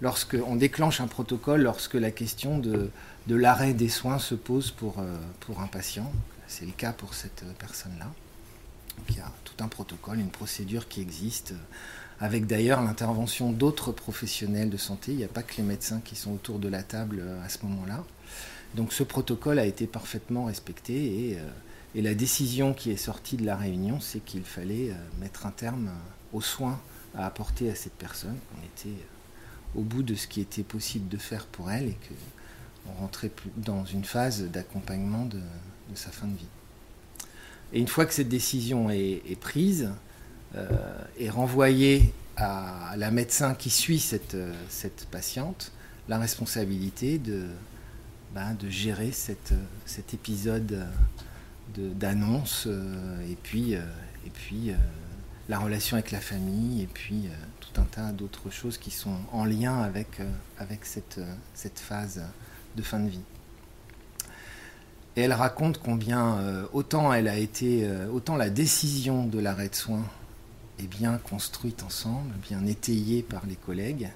lorsque 0.00 0.36
on 0.46 0.56
déclenche 0.56 1.00
un 1.00 1.06
protocole 1.06 1.62
lorsque 1.62 1.94
la 1.94 2.10
question 2.10 2.58
de, 2.58 2.90
l'arrêt 3.28 3.74
des 3.74 3.88
soins 3.88 4.18
se 4.18 4.34
pose 4.34 4.70
pour, 4.70 5.02
pour 5.40 5.60
un 5.60 5.66
patient. 5.66 6.10
C'est 6.46 6.66
le 6.66 6.72
cas 6.72 6.92
pour 6.92 7.14
cette 7.14 7.44
personne-là. 7.58 8.10
il 9.08 9.16
y 9.16 9.20
a 9.20 9.26
un 9.62 9.68
protocole, 9.68 10.18
une 10.18 10.30
procédure 10.30 10.88
qui 10.88 11.00
existe, 11.00 11.52
euh, 11.52 11.56
avec 12.20 12.46
d'ailleurs 12.46 12.82
l'intervention 12.82 13.52
d'autres 13.52 13.92
professionnels 13.92 14.70
de 14.70 14.76
santé. 14.76 15.12
Il 15.12 15.18
n'y 15.18 15.24
a 15.24 15.28
pas 15.28 15.42
que 15.42 15.56
les 15.56 15.62
médecins 15.62 16.00
qui 16.04 16.16
sont 16.16 16.32
autour 16.32 16.58
de 16.58 16.68
la 16.68 16.82
table 16.82 17.20
euh, 17.20 17.44
à 17.44 17.48
ce 17.48 17.58
moment-là. 17.64 18.04
Donc 18.74 18.92
ce 18.92 19.02
protocole 19.02 19.58
a 19.58 19.66
été 19.66 19.86
parfaitement 19.86 20.46
respecté 20.46 21.30
et, 21.30 21.38
euh, 21.38 21.48
et, 21.94 22.02
la 22.02 22.14
décision 22.14 22.74
qui 22.74 22.90
est 22.90 22.96
sortie 22.96 23.36
de 23.36 23.46
la 23.46 23.56
réunion, 23.56 24.00
c'est 24.00 24.20
qu'il 24.20 24.44
fallait 24.44 24.92
mettre 25.20 25.46
un 25.46 25.52
terme 25.52 25.90
aux 26.32 26.40
soins 26.40 26.80
à 27.14 27.26
apporter 27.26 27.70
à 27.70 27.76
cette 27.76 27.92
personne, 27.92 28.36
qu'on 28.50 28.64
était 28.64 28.98
au 29.74 29.82
bout 29.82 30.02
de 30.02 30.14
ce 30.14 30.26
qui 30.26 30.40
était 30.40 30.62
possible 30.62 31.08
de 31.08 31.16
faire 31.16 31.46
pour 31.46 31.70
elle 31.70 31.88
et 31.88 31.98
qu'on 32.86 32.92
rentrait 33.00 33.30
dans 33.56 33.84
une 33.84 34.04
phase 34.04 34.44
d'accompagnement 34.44 35.26
de 35.26 35.40
sa 35.94 36.10
fin 36.10 36.26
de 36.26 36.36
vie. 36.36 36.48
Et 37.74 37.80
une 37.80 37.88
fois 37.88 38.06
que 38.06 38.14
cette 38.14 38.28
décision 38.28 38.88
est, 38.88 39.40
prise, 39.40 39.90
euh, 40.54 40.68
est 41.18 41.28
renvoyée 41.28 42.14
à 42.36 42.94
la 42.96 43.10
médecin 43.10 43.54
qui 43.54 43.68
suit 43.68 43.98
cette, 43.98 44.36
cette 44.68 45.06
patiente 45.06 45.72
la 46.08 46.18
responsabilité 46.18 47.18
de, 47.18 47.46
ben, 48.32 48.54
de 48.54 48.68
gérer 48.68 49.10
cette, 49.10 49.54
cet 49.86 50.14
épisode 50.14 50.86
d'annonce 51.76 52.64
euh, 52.68 53.28
et 53.28 53.36
puis, 53.42 53.74
euh, 53.74 53.80
et 54.26 54.30
puis 54.30 54.70
la 55.48 55.58
relation 55.58 55.96
avec 55.96 56.12
la 56.12 56.20
famille 56.20 56.82
et 56.82 56.86
puis 56.86 57.28
un 57.78 57.84
tas 57.84 58.12
d'autres 58.12 58.50
choses 58.50 58.78
qui 58.78 58.90
sont 58.90 59.16
en 59.32 59.44
lien 59.44 59.80
avec, 59.82 60.20
avec 60.58 60.84
cette, 60.84 61.20
cette 61.54 61.78
phase 61.78 62.22
de 62.76 62.82
fin 62.82 63.00
de 63.00 63.08
vie. 63.08 63.20
Et 65.16 65.22
elle 65.22 65.32
raconte 65.32 65.78
combien 65.78 66.38
euh, 66.38 66.66
autant 66.72 67.12
elle 67.12 67.28
a 67.28 67.36
été, 67.36 67.86
euh, 67.86 68.08
autant 68.10 68.36
la 68.36 68.50
décision 68.50 69.26
de 69.26 69.38
l'arrêt 69.38 69.68
de 69.68 69.74
soins 69.74 70.04
est 70.80 70.88
bien 70.88 71.18
construite 71.18 71.84
ensemble, 71.84 72.32
bien 72.42 72.66
étayée 72.66 73.22
par 73.22 73.46
les 73.46 73.54
collègues, 73.54 74.10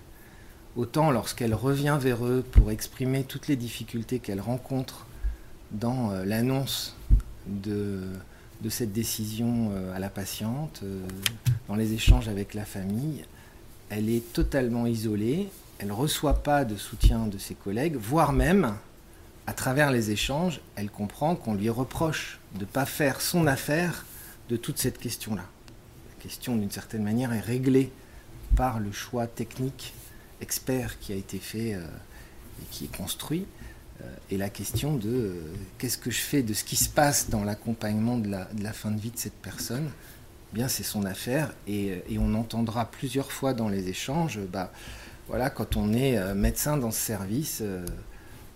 autant 0.74 1.12
lorsqu'elle 1.12 1.54
revient 1.54 1.96
vers 2.00 2.26
eux 2.26 2.44
pour 2.50 2.72
exprimer 2.72 3.22
toutes 3.22 3.46
les 3.46 3.54
difficultés 3.54 4.18
qu'elle 4.18 4.40
rencontre 4.40 5.06
dans 5.70 6.10
euh, 6.10 6.24
l'annonce 6.24 6.96
de, 7.46 8.00
de, 8.62 8.68
cette 8.68 8.92
décision 8.92 9.70
à 9.94 9.98
la 9.98 10.10
patiente, 10.10 10.82
dans 11.68 11.76
les 11.76 11.94
échanges 11.94 12.28
avec 12.28 12.52
la 12.52 12.66
famille, 12.66 13.24
elle 13.90 14.08
est 14.08 14.32
totalement 14.32 14.86
isolée, 14.86 15.48
elle 15.78 15.88
ne 15.88 15.92
reçoit 15.92 16.42
pas 16.42 16.64
de 16.64 16.76
soutien 16.76 17.26
de 17.26 17.38
ses 17.38 17.54
collègues, 17.54 17.96
voire 17.96 18.32
même 18.32 18.74
à 19.46 19.54
travers 19.54 19.90
les 19.90 20.10
échanges, 20.10 20.60
elle 20.76 20.90
comprend 20.90 21.34
qu'on 21.34 21.54
lui 21.54 21.70
reproche 21.70 22.38
de 22.54 22.60
ne 22.60 22.64
pas 22.66 22.84
faire 22.84 23.20
son 23.20 23.46
affaire 23.46 24.04
de 24.50 24.56
toute 24.56 24.78
cette 24.78 24.98
question-là. 24.98 25.44
La 25.44 26.22
question, 26.22 26.56
d'une 26.56 26.70
certaine 26.70 27.02
manière, 27.02 27.32
est 27.32 27.40
réglée 27.40 27.90
par 28.56 28.78
le 28.78 28.92
choix 28.92 29.26
technique 29.26 29.94
expert 30.40 30.98
qui 30.98 31.12
a 31.12 31.16
été 31.16 31.38
fait 31.38 31.74
euh, 31.74 31.80
et 32.60 32.66
qui 32.70 32.84
est 32.84 32.96
construit. 32.96 33.46
Euh, 34.02 34.04
et 34.30 34.36
la 34.36 34.48
question 34.48 34.96
de 34.96 35.08
euh, 35.08 35.40
qu'est-ce 35.78 35.98
que 35.98 36.10
je 36.10 36.20
fais 36.20 36.42
de 36.42 36.54
ce 36.54 36.64
qui 36.64 36.76
se 36.76 36.88
passe 36.88 37.30
dans 37.30 37.44
l'accompagnement 37.44 38.18
de 38.18 38.28
la, 38.28 38.72
fin 38.72 38.90
de 38.90 39.00
vie 39.00 39.10
de 39.10 39.18
cette 39.18 39.40
personne, 39.40 39.88
bien 40.52 40.68
c'est 40.68 40.82
son 40.82 41.04
affaire. 41.04 41.52
Et, 41.66 42.02
on 42.18 42.34
entendra 42.34 42.86
plusieurs 42.90 43.32
fois 43.32 43.54
dans 43.54 43.68
les 43.68 43.88
échanges, 43.88 44.38
bah, 44.52 44.72
voilà, 45.28 45.50
quand 45.50 45.76
on 45.76 45.92
est 45.92 46.34
médecin 46.34 46.76
dans 46.76 46.90
ce 46.90 47.00
service, 47.00 47.62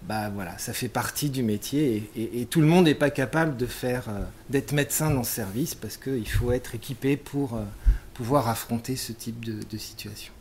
bah 0.05 0.31
voilà, 0.31 0.57
ça 0.59 0.73
fait 0.73 0.89
partie 0.89 1.31
du 1.31 1.43
métier 1.43 2.11
et, 2.17 2.47
tout 2.47 2.61
le 2.61 2.67
monde 2.67 2.87
n'est 2.87 2.95
pas 2.95 3.11
capable 3.11 3.57
de 3.57 3.67
faire 3.67 4.05
d'être 4.51 4.73
médecin 4.73 5.11
dans 5.11 5.23
ce 5.23 5.33
service 5.33 5.75
parce 5.75 5.97
qu'il 5.97 6.29
faut 6.29 6.51
être 6.51 6.75
équipé 6.75 7.17
pour 7.17 7.61
pouvoir 8.15 8.49
affronter 8.49 8.97
ce 8.97 9.13
type 9.13 9.45
de 9.45 9.79
situation 9.79 10.33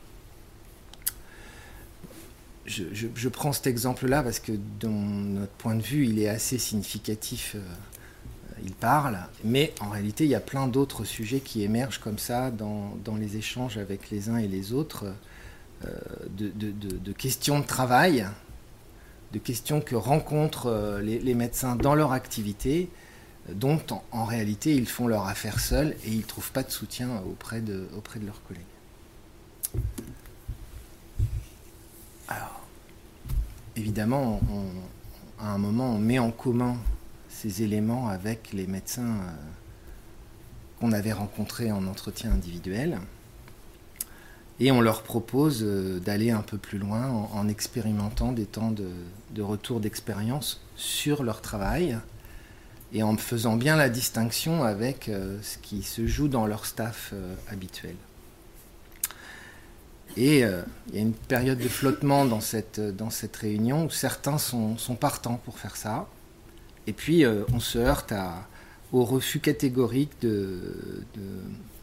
je, 2.66 3.30
prends 3.30 3.54
cet 3.54 3.68
exemple-là 3.68 4.24
parce 4.24 4.40
que, 4.40 4.54
dans 4.80 4.90
notre 4.90 5.52
point 5.54 5.76
de 5.76 5.82
vue, 5.82 6.06
il 6.06 6.20
est 6.20 6.30
assez 6.30 6.58
significatif. 6.58 7.56
Il 8.64 8.74
parle, 8.74 9.18
mais 9.44 9.74
en 9.80 9.90
réalité, 9.90 10.26
il 10.26 10.30
y 10.30 10.36
a 10.36 10.40
plein 10.40 10.68
d'autres 10.68 11.04
sujets 11.04 11.40
qui 11.40 11.64
émergent 11.64 12.00
comme 12.00 12.20
ça 12.20 12.52
dans, 12.52 13.16
les 13.20 13.38
échanges 13.38 13.78
avec 13.78 14.10
les 14.12 14.30
uns 14.30 14.38
et 14.38 14.48
les 14.48 14.74
autres, 14.74 15.06
euh, 15.86 15.90
de, 16.30 17.12
questions 17.12 17.60
de 17.60 17.66
travail, 17.66 18.28
de 19.34 19.40
questions 19.40 19.82
que 19.82 19.96
rencontrent 19.96 20.68
euh, 20.68 21.02
les, 21.02 21.34
médecins 21.34 21.76
dans 21.76 21.96
leur 21.96 22.12
activité, 22.12 22.90
dont 23.52 23.82
en, 24.12 24.26
réalité 24.26 24.76
ils 24.76 24.88
font 24.88 25.08
leur 25.08 25.26
affaire 25.26 25.60
seuls 25.60 25.96
et 26.06 26.12
ils 26.12 26.20
ne 26.20 26.24
trouvent 26.24 26.52
pas 26.52 26.62
de 26.62 26.72
soutien 26.72 27.10
auprès 27.28 27.62
de, 27.62 27.88
auprès 27.98 28.20
de 28.20 28.26
leurs 28.28 28.44
collègues. 28.44 28.62
Alors, 32.28 32.62
évidemment, 33.76 34.40
à 35.40 35.52
un 35.52 35.58
moment, 35.58 35.96
on 35.96 35.98
met 35.98 36.20
en 36.20 36.32
commun 36.32 36.78
ces 37.42 37.64
éléments 37.64 38.08
avec 38.08 38.54
les 38.54 38.68
médecins 38.68 39.16
euh, 39.16 39.32
qu'on 40.80 40.92
avait 40.92 41.12
rencontrés 41.12 41.72
en 41.72 41.88
entretien 41.88 42.32
individuel. 42.32 43.00
Et 44.60 44.72
on 44.72 44.80
leur 44.80 45.02
propose 45.02 45.64
euh, 45.64 46.00
d'aller 46.00 46.30
un 46.30 46.44
peu 46.44 46.58
plus 46.60 46.78
loin 46.78 47.08
en, 47.08 47.48
expérimentant 47.48 48.32
des 48.32 48.46
temps 48.46 48.72
de 48.72 49.42
retour 49.42 49.80
d'expérience 49.80 50.62
sur 50.76 51.24
leur 51.24 51.42
travail 51.42 51.98
et 52.94 53.02
en 53.02 53.18
faisant 53.18 53.56
bien 53.56 53.76
la 53.76 53.90
distinction 53.90 54.64
avec 54.64 55.10
euh, 55.10 55.40
ce 55.42 55.58
qui 55.58 55.82
se 55.82 56.06
joue 56.06 56.28
dans 56.28 56.46
leur 56.46 56.68
staff 56.68 57.14
habituel. 57.50 57.96
Et 60.18 60.40
il 60.40 60.96
y 60.96 60.98
a 60.98 61.02
une 61.02 61.14
période 61.14 61.58
de 61.58 61.70
flottement 61.70 62.26
dans 62.26 62.42
cette, 62.42 62.82
dans 62.82 63.10
cette 63.10 63.38
réunion 63.38 63.86
où 63.86 63.90
certains 63.90 64.38
sont 64.38 64.76
partants 65.00 65.40
pour 65.46 65.58
faire 65.58 65.78
ça. 65.78 66.06
Et 66.88 66.94
puis 66.94 67.26
euh, 67.26 67.44
on 67.54 67.60
se 67.60 67.78
heurte 67.78 68.14
au 68.92 69.04
refus 69.04 69.40
catégorique 69.40 70.12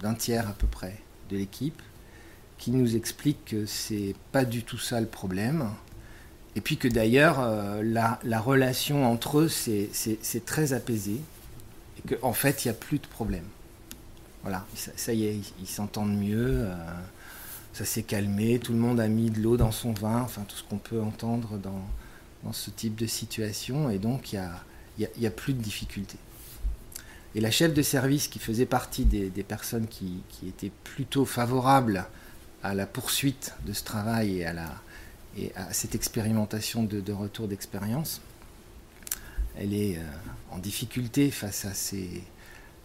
d'un 0.00 0.14
tiers 0.14 0.48
à 0.48 0.52
peu 0.52 0.66
près 0.66 0.98
de 1.30 1.36
l'équipe 1.36 1.80
qui 2.58 2.70
nous 2.72 2.96
explique 2.96 3.44
que 3.46 3.66
c'est 3.66 4.14
pas 4.32 4.44
du 4.44 4.64
tout 4.64 4.78
ça 4.78 5.00
le 5.00 5.06
problème. 5.06 5.70
Et 6.56 6.60
puis 6.60 6.76
que 6.76 6.88
d'ailleurs 6.88 7.38
euh, 7.40 7.82
la, 7.82 8.18
la, 8.24 8.40
relation 8.40 9.10
entre 9.10 9.40
eux 9.40 9.48
c'est 9.48 10.44
très 10.44 10.72
apaisé 10.72 11.20
et 11.98 12.16
qu'en 12.16 12.28
en 12.28 12.32
fait 12.32 12.64
il 12.64 12.68
n'y 12.68 12.72
a 12.72 12.74
plus 12.74 12.98
de 12.98 13.06
problème. 13.06 13.44
Voilà, 14.42 14.66
ça, 14.74 15.12
y 15.12 15.26
est, 15.26 15.40
ils 15.60 15.66
s'entendent 15.66 16.16
mieux 16.16 16.64
ça 17.78 17.84
s'est 17.84 18.02
calmé, 18.02 18.58
tout 18.58 18.72
le 18.72 18.78
monde 18.80 18.98
a 18.98 19.06
mis 19.06 19.30
de 19.30 19.40
l'eau 19.40 19.56
dans 19.56 19.70
son 19.70 19.92
vin, 19.92 20.20
enfin 20.22 20.42
tout 20.48 20.56
ce 20.56 20.64
qu'on 20.64 20.78
peut 20.78 21.00
entendre 21.00 21.58
dans, 21.58 21.86
dans, 22.42 22.52
ce 22.52 22.70
type 22.70 22.96
de 22.96 23.06
situation, 23.06 23.88
et 23.88 23.98
donc 23.98 24.32
il 24.32 24.36
n'y 24.40 24.44
a, 24.44 24.64
y 24.98 25.26
a, 25.26 25.30
plus 25.30 25.54
de 25.54 25.60
difficultés. 25.60 26.18
Et 27.34 27.40
la 27.40 27.50
chef 27.50 27.74
de 27.74 27.82
service 27.82 28.28
qui 28.28 28.38
faisait 28.38 28.66
partie 28.66 29.04
des, 29.04 29.30
personnes 29.42 29.86
qui, 29.86 30.22
étaient 30.46 30.72
plutôt 30.84 31.24
favorables 31.24 32.06
à 32.62 32.74
la 32.74 32.86
poursuite 32.86 33.54
de 33.66 33.72
ce 33.72 33.84
travail 33.84 34.40
et 34.40 34.46
à, 35.54 35.72
cette 35.72 35.94
expérimentation 35.94 36.82
de, 36.82 37.12
retour 37.12 37.48
d'expérience, 37.48 38.20
elle 39.56 39.74
est 39.74 39.98
euh, 39.98 40.02
en 40.50 40.58
difficulté 40.58 41.30
face 41.30 41.66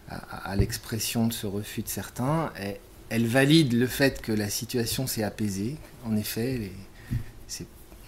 à, 0.08 0.56
l'expression 0.56 1.26
de 1.26 1.32
ce 1.32 1.46
refus 1.46 1.82
de 1.82 1.88
certains. 1.88 2.52
Elle 3.08 3.26
valide 3.26 3.72
le 3.72 3.86
fait 3.86 4.20
que 4.20 4.32
la 4.32 4.50
situation 4.50 5.06
s'est 5.06 5.22
apaisée. 5.22 5.76
En 6.04 6.16
effet, 6.16 6.70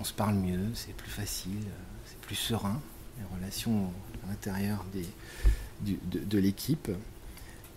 on 0.01 0.05
se 0.05 0.13
parle 0.13 0.35
mieux, 0.35 0.61
c'est 0.75 0.95
plus 0.95 1.11
facile, 1.11 1.65
c'est 2.07 2.19
plus 2.19 2.35
serein, 2.35 2.81
les 3.19 3.37
relations 3.37 3.91
à 4.25 4.31
l'intérieur 4.31 4.85
de, 5.83 6.39
l'équipe. 6.39 6.91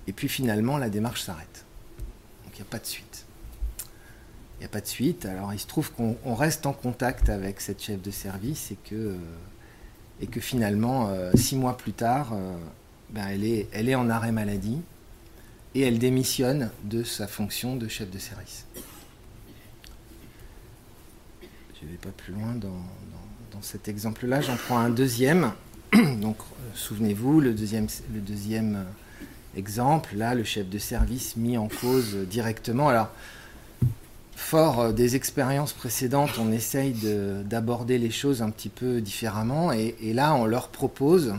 Et 0.08 0.13
puis 0.13 0.28
finalement, 0.28 0.78
la 0.78 0.89
démarche 0.89 1.21
s'arrête. 1.21 1.65
Donc 2.43 2.54
il 2.54 2.62
n'y 2.62 2.67
a 2.67 2.71
pas 2.71 2.80
de 2.80 2.86
suite. 2.86 3.25
Il 4.58 4.60
n'y 4.60 4.65
a 4.65 4.69
pas 4.69 4.82
de 4.82 4.88
suite. 4.88 5.25
Alors 5.25 5.54
il 5.54 5.60
se 5.60 5.67
trouve 5.67 5.91
qu'on 5.91 6.36
reste 6.36 6.65
en 6.65 6.73
contact 6.73 7.30
avec 7.30 7.62
cette 7.62 7.82
chef 7.82 8.02
de 8.02 8.12
service 8.12 8.71
et 8.71 8.78
que, 8.89 9.15
que 10.30 10.39
finalement, 10.39 11.10
euh, 11.10 11.32
six 11.36 11.56
mois 11.56 11.78
plus 11.78 11.93
tard, 11.93 12.32
euh, 12.34 12.58
ben, 13.12 13.28
elle, 13.28 13.43
est, 13.43 13.67
elle 13.71 13.89
est 13.89 13.95
en 13.95 14.10
arrêt 14.10 14.32
maladie 14.32 14.82
et 15.75 15.82
elle 15.82 15.99
démissionne 15.99 16.71
de 16.84 17.04
sa 17.04 17.28
fonction 17.28 17.75
de 17.75 17.88
chef 17.88 18.10
de 18.10 18.17
service. 18.17 18.65
Je 21.80 21.86
ne 21.86 21.91
vais 21.91 21.97
pas 21.97 22.10
plus 22.10 22.34
loin 22.34 22.56
dans, 22.56 22.84
cet 23.62 23.88
exemple-là. 23.88 24.41
J'en 24.41 24.56
prends 24.56 24.78
un 24.78 24.89
deuxième. 24.89 25.52
Donc, 25.93 26.38
euh, 26.39 26.69
souvenez-vous, 26.74 27.39
le 27.41 27.54
deuxième, 27.54 27.88
euh, 28.76 28.84
exemple, 29.58 30.15
là, 30.15 30.36
le 30.36 30.43
chef 30.43 30.69
de 30.69 30.78
service 30.78 31.36
mis 31.36 31.58
en 31.58 31.67
cause 31.67 32.15
directement. 32.30 32.89
Alors, 32.89 33.10
fort 34.36 34.80
euh, 34.80 34.91
des 34.91 35.15
expériences 35.15 35.74
précédentes, 35.74 36.32
on 36.39 36.52
essaye 36.52 36.93
d'aborder 37.45 37.98
les 37.98 38.12
choses 38.12 38.41
un 38.41 38.50
petit 38.50 38.69
peu 38.69 39.02
différemment. 39.02 39.72
et 39.72 40.13
là, 40.13 40.36
on 40.36 40.45
leur 40.45 40.69
propose 40.69 41.34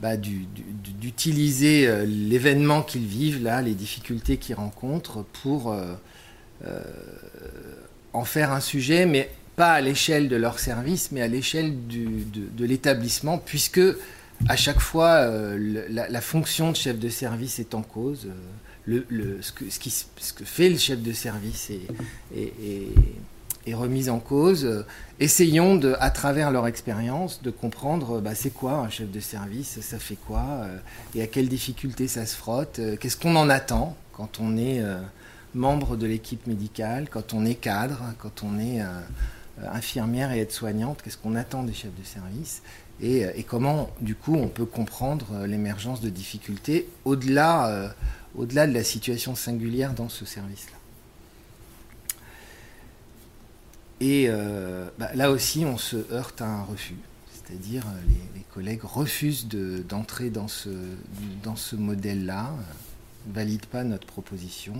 bah, 0.00 0.16
d'utiliser 0.16 1.86
euh, 1.86 2.04
l'événement 2.04 2.82
qu'ils 2.82 3.06
vivent, 3.06 3.42
là, 3.42 3.62
les 3.62 3.74
difficultés 3.74 4.38
qu'ils 4.38 4.56
rencontrent, 4.56 5.24
pour 5.42 5.72
euh, 5.72 5.94
euh, 6.66 6.82
en 8.12 8.24
faire 8.24 8.52
un 8.52 8.60
sujet, 8.60 9.06
mais 9.06 9.30
pas 9.56 9.72
à 9.72 9.80
l'échelle 9.80 10.28
de 10.28 10.36
leur 10.36 10.58
service, 10.58 11.10
mais 11.12 11.22
à 11.22 11.28
l'échelle 11.28 11.74
de, 11.88 12.64
l'établissement, 12.64 13.38
puisque 13.38 13.80
à 14.48 14.56
chaque 14.56 14.80
fois, 14.80 15.28
la, 15.56 16.20
fonction 16.20 16.70
de 16.70 16.76
chef 16.76 16.98
de 16.98 17.08
service 17.08 17.58
est 17.58 17.74
en 17.74 17.82
cause. 17.82 18.28
Le, 18.86 19.06
ce, 19.40 19.52
que, 19.52 19.70
ce, 19.70 19.78
qui, 19.78 19.90
ce, 19.90 20.32
que, 20.34 20.44
fait 20.44 20.68
le 20.68 20.76
chef 20.76 21.00
de 21.00 21.12
service 21.12 21.70
est, 21.70 21.80
est 23.66 23.74
remise 23.74 24.10
en 24.10 24.18
cause. 24.18 24.84
Essayons, 25.20 25.76
de, 25.76 25.94
à 26.00 26.10
travers 26.10 26.50
leur 26.50 26.66
expérience, 26.66 27.42
de 27.42 27.50
comprendre 27.50 28.20
bah, 28.20 28.34
c'est 28.34 28.50
quoi 28.50 28.74
un 28.74 28.90
chef 28.90 29.10
de 29.10 29.20
service, 29.20 29.80
ça 29.80 29.98
fait 29.98 30.16
quoi, 30.26 30.44
euh, 30.44 30.78
et 31.14 31.22
à 31.22 31.26
quelles 31.26 31.48
difficultés 31.48 32.08
ça 32.08 32.26
se 32.26 32.36
frotte, 32.36 32.78
euh, 32.78 32.96
qu'est-ce 32.96 33.16
qu'on 33.16 33.36
en 33.36 33.48
attend 33.48 33.96
quand 34.12 34.40
on 34.40 34.56
est 34.56 34.80
euh, 34.80 34.98
membre 35.54 35.96
de 35.96 36.06
l'équipe 36.06 36.46
médicale, 36.46 37.08
quand 37.10 37.32
on 37.32 37.46
est 37.46 37.54
cadre, 37.54 38.02
quand 38.18 38.42
on 38.42 38.58
est 38.58 38.80
infirmière 39.62 40.32
et 40.32 40.40
aide-soignante, 40.40 41.00
qu'est-ce 41.02 41.18
qu'on 41.18 41.36
attend 41.36 41.62
des 41.62 41.74
chefs 41.74 41.94
de 41.98 42.04
service, 42.04 42.62
et, 43.00 43.22
et, 43.34 43.42
comment, 43.42 43.90
du 44.00 44.14
coup, 44.14 44.34
on 44.34 44.48
peut 44.48 44.66
comprendre 44.66 45.46
l'émergence 45.46 46.00
de 46.00 46.10
difficultés 46.10 46.88
au-delà 47.04 47.94
au-delà 48.36 48.66
de 48.66 48.72
la 48.72 48.84
situation 48.84 49.34
singulière 49.34 49.94
dans 49.94 50.08
ce 50.08 50.24
service-là. 50.24 50.76
Et 54.00 54.26
euh, 54.28 54.88
bah, 54.98 55.10
là 55.14 55.30
aussi, 55.30 55.64
on 55.64 55.78
se 55.78 55.96
heurte 56.12 56.42
à 56.42 56.46
un 56.46 56.62
refus. 56.64 56.96
C'est-à-dire, 57.32 57.84
euh, 57.86 58.00
les, 58.34 58.42
collègues 58.52 58.84
refusent 58.84 59.48
d'entrer 59.48 60.30
dans 60.30 60.46
ce, 60.46 60.68
dans 61.42 61.56
ce 61.56 61.74
modèle-là, 61.74 62.52
ne 62.52 62.60
euh, 62.60 63.32
valident 63.34 63.66
pas 63.66 63.82
notre 63.82 64.06
proposition 64.06 64.74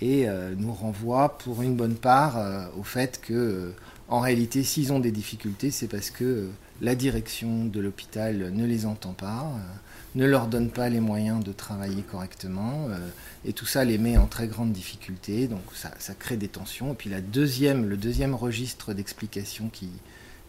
et 0.00 0.26
nous 0.56 0.72
renvoient 0.72 1.38
pour 1.38 1.62
une 1.62 1.74
bonne 1.74 1.96
part 1.96 2.38
au 2.78 2.84
fait 2.84 3.20
que, 3.20 3.72
en 4.08 4.20
réalité, 4.20 4.62
s'ils 4.62 4.92
ont 4.92 5.00
des 5.00 5.10
difficultés, 5.10 5.70
c'est 5.70 5.88
parce 5.88 6.10
que 6.10 6.48
la 6.80 6.94
direction 6.94 7.64
de 7.64 7.80
l'hôpital 7.80 8.52
ne 8.52 8.64
les 8.64 8.86
entend 8.86 9.12
pas, 9.12 9.52
ne 10.14 10.26
leur 10.26 10.46
donne 10.46 10.70
pas 10.70 10.88
les 10.88 11.00
moyens 11.00 11.44
de 11.44 11.52
travailler 11.52 12.02
correctement, 12.02 12.86
euh, 12.88 12.98
et 13.44 13.52
tout 13.52 13.66
ça 13.66 13.84
les 13.84 13.98
met 13.98 14.16
en 14.16 14.26
très 14.26 14.48
grande 14.48 14.72
difficulté, 14.72 15.46
donc 15.46 15.62
ça, 15.74 15.90
crée 16.18 16.36
des 16.36 16.48
tensions. 16.48 16.92
Et 16.92 16.94
puis 16.96 17.10
la 17.10 17.20
deuxième, 17.20 17.88
le 17.88 17.96
deuxième 17.96 18.34
registre 18.34 18.94
d'explication 18.94 19.68
qui, 19.68 19.90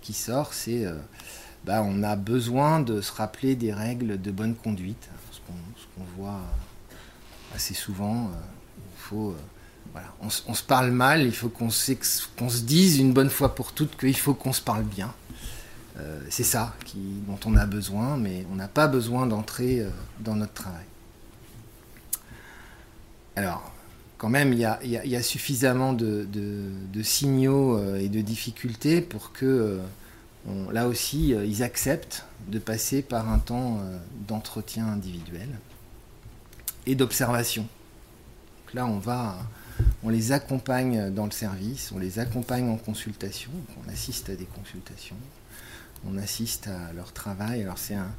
qui 0.01 0.13
sort, 0.13 0.53
c'est 0.53 0.85
euh, 0.85 0.95
bah, 1.65 1.83
on 1.85 2.03
a 2.03 2.15
besoin 2.15 2.79
de 2.79 3.01
se 3.01 3.12
rappeler 3.12 3.55
des 3.55 3.73
règles 3.73 4.19
de 4.19 4.31
bonne 4.31 4.55
conduite, 4.55 5.09
ce 5.31 5.39
qu'on 5.39 6.03
voit 6.17 6.41
assez 7.53 7.73
souvent. 7.73 8.25
Euh, 8.25 8.58
faut, 9.09 9.35
voilà, 9.91 10.07
on, 10.21 10.29
se 10.29 10.63
parle 10.63 10.91
mal, 10.91 11.23
il 11.23 11.33
faut 11.33 11.49
qu'on 11.49 11.69
se 11.69 12.61
dise 12.63 12.99
une 12.99 13.13
bonne 13.13 13.29
fois 13.29 13.55
pour 13.55 13.73
toutes 13.73 13.97
qu'il 13.97 14.15
faut 14.15 14.33
qu'on 14.33 14.53
se 14.53 14.61
parle 14.61 14.83
bien. 14.83 15.13
Euh, 15.97 16.21
c'est 16.29 16.43
ça 16.43 16.75
dont 17.27 17.39
on 17.45 17.55
a 17.55 17.65
besoin, 17.65 18.17
mais 18.17 18.45
on 18.51 18.55
n'a 18.55 18.67
pas 18.67 18.87
besoin 18.87 19.25
d'entrer 19.25 19.81
euh, 19.81 19.89
dans 20.19 20.35
notre 20.35 20.53
travail. 20.53 20.85
Alors, 23.35 23.71
quand 24.17 24.29
même, 24.29 24.53
il 24.53 24.59
y 24.59 24.65
a, 25.15 25.23
suffisamment 25.23 25.93
de, 25.93 26.27
signaux 27.03 27.95
et 27.95 28.09
de 28.09 28.19
difficultés 28.19 28.99
pour 28.99 29.31
que, 29.31 29.79
là 30.73 30.89
aussi, 30.89 31.29
ils 31.29 31.63
acceptent 31.63 32.25
de 32.49 32.59
passer 32.59 33.01
par 33.01 33.29
un 33.29 33.39
temps 33.39 33.79
d'entretien 34.27 34.87
individuel 34.87 35.47
et 36.85 36.95
d'observation. 36.95 37.65
Là, 38.73 38.86
on 38.86 38.99
va, 38.99 39.38
on 40.03 40.10
les 40.10 40.32
accompagne 40.32 41.12
dans 41.12 41.25
le 41.25 41.32
service, 41.32 41.91
on 41.91 41.97
les 41.97 42.19
accompagne 42.19 42.69
en 42.69 42.77
consultation, 42.77 43.51
on 43.84 43.89
assiste 43.89 44.29
à 44.29 44.36
des 44.36 44.45
consultations, 44.45 45.15
on 46.05 46.17
assiste 46.17 46.67
à 46.67 46.93
leur 46.93 47.12
travail. 47.12 47.63
Alors 47.63 47.77
c'est 47.77 47.95
un, 47.95 48.12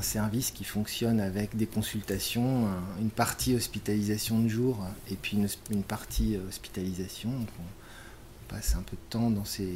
service 0.00 0.50
qui 0.52 0.62
fonctionne 0.62 1.20
avec 1.20 1.56
des 1.56 1.66
consultations, 1.66 2.68
une 3.00 3.10
partie 3.10 3.54
hospitalisation 3.54 4.40
de 4.40 4.48
jour 4.48 4.78
et 5.10 5.16
puis 5.16 5.36
une, 5.70 5.82
partie 5.82 6.38
hospitalisation. 6.48 7.30
on 7.30 8.54
passe 8.54 8.76
un 8.76 8.82
peu 8.82 8.96
de 8.96 9.10
temps 9.10 9.30
dans 9.30 9.44
ces, 9.44 9.68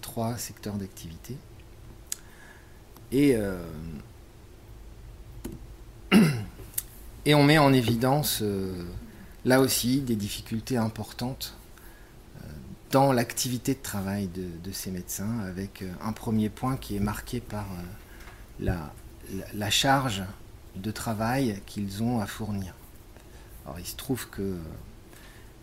trois 0.00 0.36
secteurs 0.38 0.74
d'activité. 0.74 1.36
Et, 3.12 3.36
euh, 3.36 3.62
et 7.24 7.34
on 7.34 7.44
met 7.44 7.58
en 7.58 7.72
évidence 7.72 8.40
euh, 8.42 8.84
là 9.46 9.60
aussi 9.60 10.00
des 10.00 10.16
difficultés 10.16 10.76
importantes 10.76 11.54
euh, 12.36 12.48
dans 12.90 13.12
l'activité 13.12 13.74
de 13.74 13.80
travail 13.80 14.28
de, 14.28 14.72
ces 14.72 14.90
médecins, 14.90 15.38
avec 15.40 15.82
euh, 15.82 15.90
un 16.02 16.12
premier 16.12 16.50
point 16.50 16.76
qui 16.76 16.96
est 16.96 17.00
marqué 17.00 17.40
par 17.40 17.66
euh, 18.60 18.74
la, 19.54 19.70
charge 19.70 20.24
de 20.74 20.90
travail 20.90 21.62
qu'ils 21.64 22.02
ont 22.02 22.20
à 22.20 22.26
fournir. 22.26 22.74
Il 23.78 23.86
se 23.86 23.96
trouve 23.96 24.28
que 24.28 24.56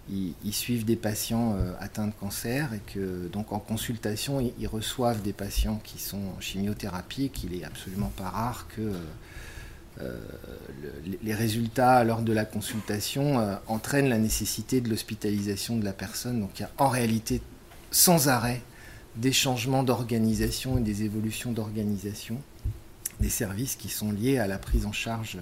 ils, 0.10 0.54
suivent 0.54 0.84
des 0.84 0.98
patients 0.98 1.56
atteints 1.80 2.08
de 2.08 2.14
cancer 2.14 2.74
et 2.74 2.82
que 2.94 3.30
donc 3.30 3.54
en 3.54 3.60
consultation 3.60 4.42
ils, 4.60 4.68
reçoivent 4.68 5.22
des 5.22 5.32
patients 5.32 5.80
qui 5.82 6.00
sont 6.00 6.22
en 6.38 6.42
chimiothérapie, 6.42 7.30
qu'il 7.30 7.56
est 7.56 7.64
absolument 7.64 8.12
pas 8.18 8.30
rare 8.30 8.68
que 8.76 8.92
les 11.22 11.34
résultats 11.34 12.04
lors 12.04 12.22
de 12.22 12.34
la 12.34 12.46
consultation 12.46 13.40
euh, 13.40 13.56
entraînent 13.68 14.10
la 14.10 14.18
nécessité 14.18 14.82
de 14.82 14.90
l'hospitalisation 14.90 15.78
de 15.78 15.86
la 15.86 15.94
personne. 15.94 16.40
Donc 16.40 16.52
il 16.60 16.64
y 16.64 16.66
a 16.66 16.72
en 16.78 16.90
réalité 16.90 17.42
sans 17.92 18.28
arrêt 18.28 18.62
des 19.16 19.32
changements 19.32 19.84
d'organisation 19.84 20.78
et 20.78 20.82
des 20.82 21.04
évolutions 21.04 21.52
d'organisation 21.52 22.42
des 23.20 23.30
services 23.30 23.76
qui 23.76 23.90
sont 23.90 24.12
liés 24.12 24.40
à 24.40 24.48
la 24.48 24.58
prise 24.58 24.86
en 24.86 24.92
charge 24.92 25.38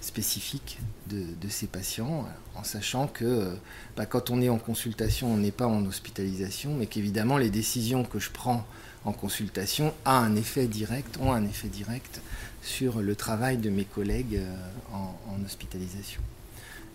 spécifique 0.00 0.78
de, 1.08 1.48
ces 1.48 1.66
patients, 1.66 2.26
en 2.54 2.64
sachant 2.64 3.06
que 3.06 3.56
bah, 3.96 4.04
quand 4.04 4.30
on 4.30 4.40
est 4.42 4.48
en 4.48 4.58
consultation, 4.58 5.32
on 5.32 5.36
n'est 5.36 5.52
pas 5.52 5.66
en 5.66 5.84
hospitalisation, 5.86 6.74
mais 6.74 6.86
qu'évidemment 6.86 7.38
les 7.38 7.50
décisions 7.50 8.04
que 8.04 8.18
je 8.18 8.30
prends 8.30 8.66
en 9.04 9.12
consultation 9.12 9.94
ont 10.04 10.10
un 10.10 10.36
effet 10.36 10.66
direct, 10.66 11.18
ont 11.20 11.32
un 11.32 11.44
effet 11.44 11.68
direct 11.68 12.20
sur 12.62 13.00
le 13.00 13.14
travail 13.14 13.56
de 13.58 13.70
mes 13.70 13.84
collègues 13.84 14.36
euh, 14.36 14.54
en, 14.92 15.44
hospitalisation. 15.44 16.20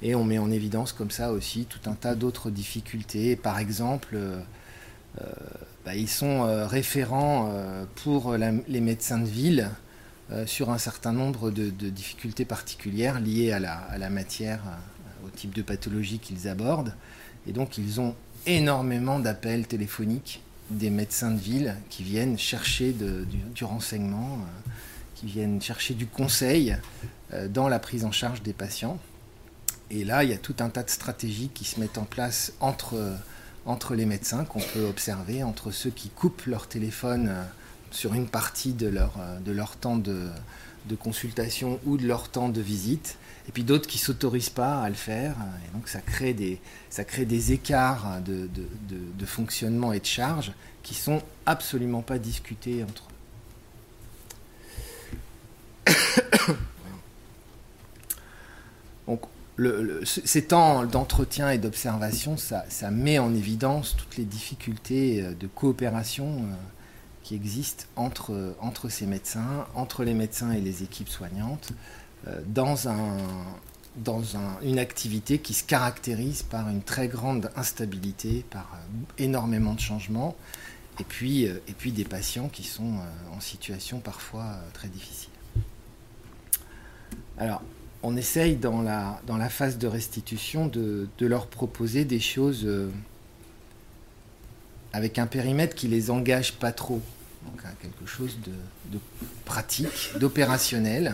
Et 0.02 0.15
on 0.15 0.23
met 0.23 0.38
en 0.38 0.52
évidence 0.52 0.91
comme 0.91 1.12
ça 1.12 1.32
aussi 1.32 1.65
tout 1.65 1.89
un 1.89 1.93
tas 1.93 2.13
d'autres 2.15 2.52
difficultés. 2.52 3.36
Par 3.36 3.58
exemple, 3.58 4.10
euh, 4.13 4.39
euh, 5.21 5.26
bah, 5.86 5.95
ils 5.95 6.10
sont 6.10 6.43
référents 6.67 7.52
pour 7.95 8.36
les 8.36 8.82
médecins 8.82 9.19
de 9.19 9.26
ville 9.26 9.69
sur 10.45 10.71
un 10.71 10.78
certain 10.78 11.12
nombre 11.13 11.52
de, 11.52 11.69
difficultés 11.69 12.45
particulières 12.45 13.19
liées 13.19 13.52
à 13.52 13.60
la, 13.60 13.76
à 13.76 13.97
la 13.97 14.10
matière, 14.10 14.62
au 15.26 15.30
type 15.30 15.54
de 15.54 15.62
pathologie 15.62 16.19
qu'ils 16.19 16.47
abordent. 16.47 16.93
Et 17.47 17.52
donc 17.52 17.78
ils 17.78 17.99
ont 18.02 18.15
énormément 18.45 19.19
d'appels 19.19 19.67
téléphoniques 19.67 20.41
des 20.69 20.89
médecins 20.89 21.32
de 21.32 21.39
ville 21.39 21.76
qui 21.89 22.04
viennent 22.04 22.38
chercher 22.38 22.93
du, 22.93 23.63
renseignement 23.63 24.39
viennent 25.24 25.62
chercher 25.62 25.94
du 25.94 26.08
conseil 26.08 26.78
euh, 27.34 27.48
dans 27.48 27.68
la 27.68 27.80
prise 27.80 28.06
en 28.06 28.12
charge 28.12 28.42
des 28.42 28.54
patients. 28.54 29.00
Et 29.92 30.04
là, 30.04 30.24
il 30.24 30.30
y 30.30 30.34
a 30.34 30.38
tout 30.38 30.56
un 30.60 30.70
tas 30.70 30.84
de 30.84 30.90
stratégies 30.90 31.50
qui 31.54 31.66
se 31.66 31.80
mettent 31.80 31.98
en 31.98 32.06
place 32.06 32.54
entre, 32.60 33.16
entre 33.66 33.96
les 33.96 34.06
médecins 34.06 34.46
qu'on 34.46 34.60
peut 34.60 34.86
observer, 34.86 35.44
entre 35.44 35.72
ceux 35.72 35.90
qui 35.90 36.10
coupent 36.10 36.46
leur 36.46 36.68
téléphone 36.68 37.28
euh, 37.30 37.44
sur 37.92 38.14
une 38.14 38.28
partie 38.28 38.74
de 38.74 38.88
leur, 38.88 39.14
euh, 39.20 39.40
de 39.40 39.52
leur 39.52 39.78
temps 39.78 39.98
de, 39.98 40.30
consultation 41.00 41.80
ou 41.86 41.98
de 41.98 42.06
leur 42.06 42.30
temps 42.30 42.50
de 42.50 42.62
visite, 42.62 43.18
et 43.48 43.52
puis 43.52 43.64
d'autres 43.64 43.88
qui 43.88 43.98
ne 43.98 44.04
s'autorisent 44.04 44.50
pas 44.50 44.82
à 44.82 44.90
le 44.90 44.96
faire. 44.96 45.36
Et 45.68 45.76
donc 45.76 45.88
ça 45.88 46.02
crée 46.02 46.34
des, 46.34 46.60
ça 46.90 47.04
crée 47.04 47.26
des 47.26 47.52
écarts 47.52 48.22
de, 48.24 48.48
de, 48.48 48.68
de, 49.18 49.26
fonctionnement 49.26 49.92
et 49.92 50.00
de 50.00 50.06
charge 50.06 50.52
qui 50.84 50.94
sont 50.94 51.22
absolument 51.48 52.02
pas 52.02 52.20
discutés 52.20 52.84
entre 52.84 53.08
Donc, 59.08 59.21
ces 60.04 60.45
temps 60.45 60.86
d'entretien 60.86 61.52
et 61.52 61.58
d'observation, 61.58 62.38
ça, 62.38 62.65
met 62.91 63.19
en 63.19 63.34
évidence 63.34 63.95
toutes 63.97 64.17
les 64.17 64.26
difficultés 64.26 65.21
euh, 65.21 65.34
de 65.34 65.47
coopération 65.47 66.38
euh, 66.38 66.56
qui 67.23 67.36
existent 67.36 67.86
entre, 67.95 68.56
entre 68.60 68.89
ces 68.89 69.06
médecins, 69.06 69.65
entre 69.76 70.04
les 70.04 70.13
médecins 70.13 70.52
et 70.52 70.62
les 70.62 70.84
équipes 70.84 71.10
soignantes, 71.10 71.71
euh, 72.28 72.41
dans, 72.47 72.89
un, 72.89 73.17
dans 73.97 74.23
une 74.63 74.80
activité 74.80 75.38
qui 75.38 75.54
se 75.54 75.63
caractérise 75.63 76.41
par 76.41 76.69
une 76.69 76.82
très 76.82 77.08
grande 77.08 77.52
instabilité, 77.56 78.43
par 78.49 78.78
énormément 79.17 79.73
de 79.73 79.80
changements, 79.80 80.36
et 80.99 81.04
puis, 81.04 81.43
et 81.43 81.73
puis 81.76 81.91
des 81.91 82.06
patients 82.06 82.49
qui 82.49 82.63
sont 82.63 82.93
en 83.36 83.39
situation 83.39 83.99
parfois 83.99 84.58
très 84.73 84.89
difficile. 84.89 85.33
Alors, 87.38 87.62
on 88.04 88.17
essaye 88.17 88.58
dans 88.58 88.82
la, 88.82 89.50
phase 89.50 89.78
de 89.78 89.88
restitution 89.88 90.67
de, 90.67 91.08
leur 91.19 91.48
proposer 91.48 92.06
des 92.06 92.19
choses 92.19 92.65
euh, 92.65 92.89
avec 94.91 95.17
un 95.17 95.26
périmètre 95.26 95.74
qui 95.76 95.88
les 95.88 96.12
engage 96.12 96.54
pas 96.54 96.72
trop. 96.72 97.02
Donc 97.46 97.62
quelque 97.82 98.06
chose 98.06 98.38
de, 98.46 99.00
pratique, 99.46 100.17
d'opérationnel, 100.19 101.13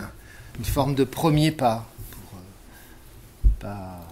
une 0.58 0.64
forme 0.64 0.94
de 0.94 1.04
premier 1.04 1.50
pas 1.50 1.88
pour 2.10 2.38
euh, 2.38 3.48
pas 3.58 4.06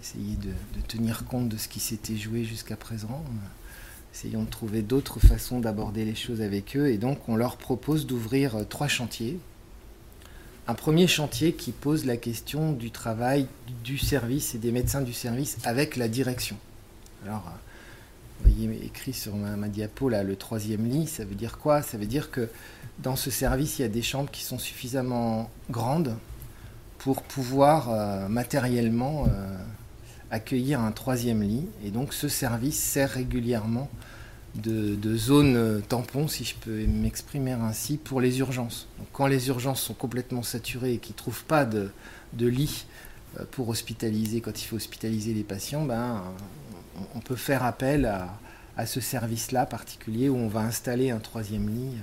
essayer 0.00 0.36
de, 0.36 0.48
de, 0.48 0.86
tenir 0.86 1.24
compte 1.26 1.48
de 1.48 1.58
ce 1.58 1.68
qui 1.68 1.80
s'était 1.80 2.16
joué 2.16 2.44
jusqu'à 2.44 2.76
présent. 2.76 3.22
Essayons 4.14 4.42
de 4.42 4.50
trouver 4.50 4.82
d'autres 4.82 5.20
façons 5.20 5.60
d'aborder 5.60 6.04
les 6.04 6.14
choses 6.14 6.40
avec 6.40 6.76
eux 6.76 6.88
et 6.88 6.98
donc 6.98 7.28
on 7.28 7.36
leur 7.36 7.56
propose 7.56 8.06
d'ouvrir 8.06 8.56
euh, 8.56 8.64
trois 8.64 8.88
chantiers 8.88 9.38
un 10.66 10.74
premier 10.74 11.06
chantier 11.06 11.52
qui 11.52 11.72
pose 11.72 12.04
la 12.04 12.16
question 12.16 12.72
du 12.72 12.90
travail 12.90 13.46
du 13.84 13.98
service 13.98 14.54
et 14.54 14.58
des 14.58 14.72
médecins 14.72 15.00
du 15.00 15.12
service 15.12 15.58
avec 15.64 15.96
la 15.96 16.08
direction. 16.08 16.56
Alors, 17.24 17.44
euh, 17.46 17.58
vous 18.42 18.50
voyez 18.50 18.84
écrit 18.84 19.12
sur 19.12 19.34
ma, 19.36 19.68
diapo 19.68 20.08
là, 20.08 20.22
le 20.22 20.36
troisième 20.36 20.88
lit, 20.88 21.06
ça 21.06 21.24
veut 21.24 21.34
dire 21.34 21.58
quoi? 21.58 21.82
Ça 21.82 21.98
veut 21.98 22.06
dire 22.06 22.30
que 22.30 22.48
dans 22.98 23.16
ce 23.16 23.30
service, 23.30 23.78
il 23.78 23.82
y 23.82 23.84
a 23.84 23.88
des 23.88 24.02
chambres 24.02 24.30
qui 24.30 24.44
sont 24.44 24.58
suffisamment 24.58 25.50
grandes 25.70 26.16
pour 26.98 27.22
pouvoir 27.22 27.90
euh, 27.90 28.28
matériellement 28.28 29.26
euh, 29.26 29.56
accueillir 30.30 30.80
un 30.80 30.92
troisième 30.92 31.42
lit. 31.42 31.66
Et 31.84 31.90
donc 31.90 32.12
ce 32.12 32.28
service 32.28 32.78
sert 32.78 33.10
régulièrement 33.10 33.90
de, 34.54 35.16
zones 35.16 35.82
tampons, 35.88 36.28
si 36.28 36.44
je 36.44 36.54
peux 36.54 36.86
m'exprimer 36.86 37.52
ainsi, 37.52 37.96
pour 37.96 38.20
les 38.20 38.38
urgences. 38.40 38.88
quand 39.12 39.26
les 39.26 39.48
urgences 39.48 39.80
sont 39.80 39.94
complètement 39.94 40.42
saturées 40.42 40.94
et 40.94 40.98
qu'ils 40.98 41.14
ne 41.14 41.18
trouvent 41.18 41.44
pas 41.44 41.64
de, 41.64 41.90
lit 42.38 42.86
euh, 43.38 43.44
pour 43.50 43.68
hospitaliser, 43.68 44.40
quand 44.40 44.60
il 44.60 44.64
faut 44.64 44.76
hospitaliser 44.76 45.34
les 45.34 45.44
patients, 45.44 45.84
ben, 45.84 46.22
on, 47.14 47.20
peut 47.20 47.36
faire 47.36 47.64
appel 47.64 48.06
à, 48.06 48.86
ce 48.86 49.00
service-là 49.00 49.66
particulier 49.66 50.30
où 50.30 50.36
on 50.36 50.48
va 50.48 50.60
installer 50.60 51.10
un 51.10 51.18
troisième 51.18 51.68
lit 51.68 51.98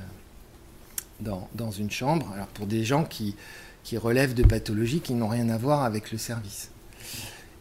euh, 1.26 1.32
dans, 1.56 1.72
une 1.72 1.90
chambre, 1.90 2.32
alors 2.34 2.48
pour 2.48 2.68
des 2.68 2.84
gens 2.84 3.04
qui 3.04 3.36
relèvent 3.98 4.36
de 4.36 4.44
pathologies 4.44 5.02
qui 5.02 5.14
n'ont 5.14 5.28
rien 5.28 5.50
à 5.50 5.58
voir 5.58 5.84
avec 5.84 6.12
le 6.12 6.18
service. 6.18 6.70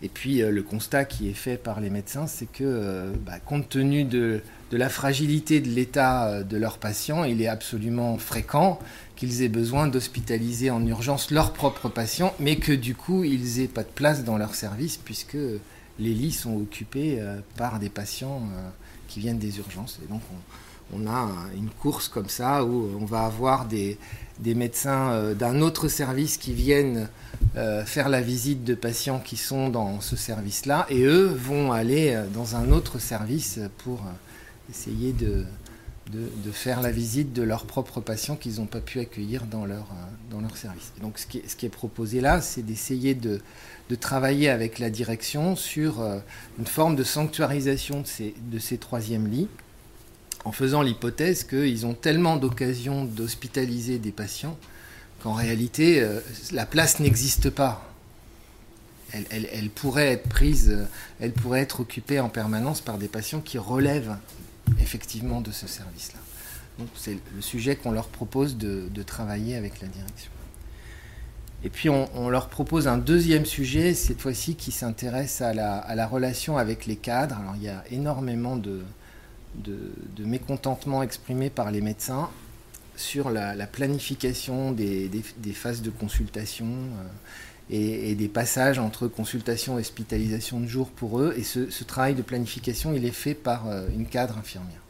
Et 0.03 0.09
puis 0.09 0.43
euh, 0.43 0.51
le 0.51 0.63
constat 0.63 1.05
qui 1.05 1.29
est 1.29 1.35
fait 1.35 1.57
par 1.57 1.81
les 1.81 1.91
médecins, 1.91 2.27
c'est 2.27 2.47
que 2.47 2.65
euh, 2.65 3.13
bah, 3.25 3.39
compte 3.41 3.69
tenu 3.69 4.05
de, 4.05 4.43
la 4.73 4.89
fragilité 4.89 5.61
de 5.61 5.69
l'état 5.69 6.27
euh, 6.27 6.43
de 6.43 6.57
leurs 6.57 6.79
patients, 6.79 7.25
il 7.25 7.41
est 7.41 7.49
absolument 7.49 8.19
fréquent 8.19 8.79
qu'ils 9.15 9.43
aient 9.43 9.49
besoin 9.49 9.87
d'hospitaliser 9.87 10.71
en 10.71 10.85
urgence 10.87 11.31
leurs 11.31 11.53
propres 11.53 11.89
patients, 11.89 12.35
mais 12.41 12.57
que 12.57 12.73
du 12.73 12.95
coup 12.95 13.25
ils 13.25 13.59
n'aient 13.59 13.69
pas 13.69 13.83
de 13.83 13.89
place 13.89 14.25
dans 14.25 14.37
leur 14.37 14.55
service 14.55 14.97
puisque 14.97 15.39
les 15.99 16.15
lits 16.15 16.33
sont 16.33 16.57
occupés 16.57 17.19
par 17.57 17.79
des 17.79 17.89
patients 17.89 18.43
qui 19.09 19.21
viennent 19.21 19.39
des 19.39 19.57
urgences. 19.57 19.99
Et 20.05 20.13
donc 20.13 20.21
on 20.93 21.07
a 21.07 21.31
une 21.57 21.71
course 21.71 22.09
comme 22.09 22.29
ça 22.29 22.63
où 22.63 22.91
on 23.01 23.07
va 23.07 23.25
avoir 23.25 23.65
des, 23.65 23.97
médecins 24.45 25.33
d'un 25.33 25.63
autre 25.63 25.89
service 25.89 26.37
qui 26.37 26.53
viennent 26.53 27.09
faire 27.87 28.11
la 28.11 28.21
visite 28.21 28.65
de 28.65 28.75
patients 28.75 29.19
qui 29.19 29.39
sont 29.39 29.71
dans 29.71 30.03
ce 30.03 30.15
service-là 30.15 30.85
et 30.91 31.05
eux 31.05 31.25
vont 31.25 31.73
aller 31.73 32.23
dans 32.35 32.55
un 32.55 32.71
autre 32.71 32.99
service 32.99 33.61
pour 33.79 34.03
essayer 34.71 35.13
de, 35.13 35.45
de, 36.13 36.51
faire 36.53 36.81
la 36.81 36.91
visite 36.91 37.33
de 37.33 37.43
leurs 37.43 37.67
propres 37.67 38.01
patients 38.01 38.37
qu'ils 38.37 38.57
n'ont 38.57 38.67
pas 38.67 38.81
pu 38.81 39.01
accueillir 39.01 39.47
dans 39.47 39.67
leur, 39.67 39.91
euh, 39.91 40.31
dans 40.31 40.41
leur 40.41 40.57
service. 40.57 40.93
donc 41.03 41.19
ce 41.19 41.27
qui, 41.27 41.39
est, 41.39 41.69
proposé 41.69 42.21
là, 42.21 42.41
c'est 42.41 42.63
d'essayer 42.63 43.15
de, 43.15 43.41
de, 43.91 43.95
travailler 43.95 44.49
avec 44.49 44.79
la 44.79 44.89
direction 44.89 45.57
sur 45.57 46.01
euh, 46.01 46.19
une 46.59 46.67
forme 46.67 46.97
de 46.97 47.05
sanctuarisation 47.05 48.03
de 48.03 48.07
ces, 48.07 48.35
de 48.39 48.59
ces 48.59 48.79
troisièmes 48.79 49.27
lits, 49.27 49.49
en 50.45 50.53
faisant 50.53 50.83
l'hypothèse 50.83 51.43
qu'ils 51.43 51.87
ont 51.87 51.95
tellement 51.95 52.37
d'occasions 52.37 53.05
d'hospitaliser 53.05 53.99
des 53.99 54.13
patients 54.13 54.57
qu'en 55.23 55.33
réalité, 55.33 56.01
euh, 56.01 56.21
la 56.53 56.67
place 56.67 57.01
n'existe 57.01 57.51
pas. 57.51 57.91
Elle, 59.13 59.49
elle, 59.53 59.71
pourrait 59.71 60.13
être 60.13 60.29
prise, 60.29 60.87
elle 61.21 61.33
pourrait 61.33 61.61
être 61.61 61.81
occupée 61.81 62.21
en 62.21 62.29
permanence 62.29 62.81
par 62.81 62.99
des 62.99 63.09
patients 63.09 63.41
qui 63.41 63.57
relèvent 63.57 64.17
effectivement 64.81 65.41
de 65.41 65.51
ce 65.51 65.67
service-là. 65.67 66.21
Donc 66.79 66.89
c'est 66.95 67.19
le 67.35 67.41
sujet 67.41 67.77
qu'on 67.77 67.91
leur 67.91 68.09
propose 68.09 68.57
de, 68.57 69.03
travailler 69.03 69.57
avec 69.57 69.81
la 69.81 69.89
direction. 69.89 70.31
Et 71.65 71.71
puis 71.71 71.89
on, 71.89 72.29
leur 72.29 72.49
propose 72.49 72.87
un 72.87 72.99
deuxième 72.99 73.47
sujet, 73.47 73.95
cette 73.95 74.21
fois-ci 74.21 74.57
qui 74.57 74.71
s'intéresse 74.71 75.41
à 75.41 75.55
la, 75.55 76.07
relation 76.07 76.59
avec 76.59 76.87
les 76.87 76.97
cadres. 76.97 77.37
Alors 77.39 77.57
il 77.57 77.63
y 77.63 77.69
a 77.69 77.83
énormément 77.91 78.57
de, 78.57 78.83
mécontentement 80.19 81.03
exprimé 81.03 81.49
par 81.51 81.71
les 81.71 81.81
médecins 81.81 82.29
sur 82.95 83.31
la, 83.31 83.67
planification 83.67 84.73
des, 84.73 85.11
phases 85.55 85.83
de 85.83 85.91
consultation. 85.91 86.67
Euh, 86.67 87.09
et, 87.71 88.15
des 88.15 88.29
passages 88.29 88.79
entre 88.79 89.09
consultation 89.09 89.79
et 89.79 89.81
hospitalisation 89.81 90.61
de 90.61 90.67
jour 90.67 90.91
pour 90.91 91.21
eux. 91.21 91.35
Et 91.37 91.43
ce, 91.43 91.85
travail 91.85 92.15
de 92.15 92.23
planification, 92.23 92.95
il 92.95 93.05
est 93.05 93.11
fait 93.11 93.35
par 93.35 93.69
euh, 93.69 93.87
une 93.95 94.07
cadre 94.07 94.39
infirmière. 94.39 94.81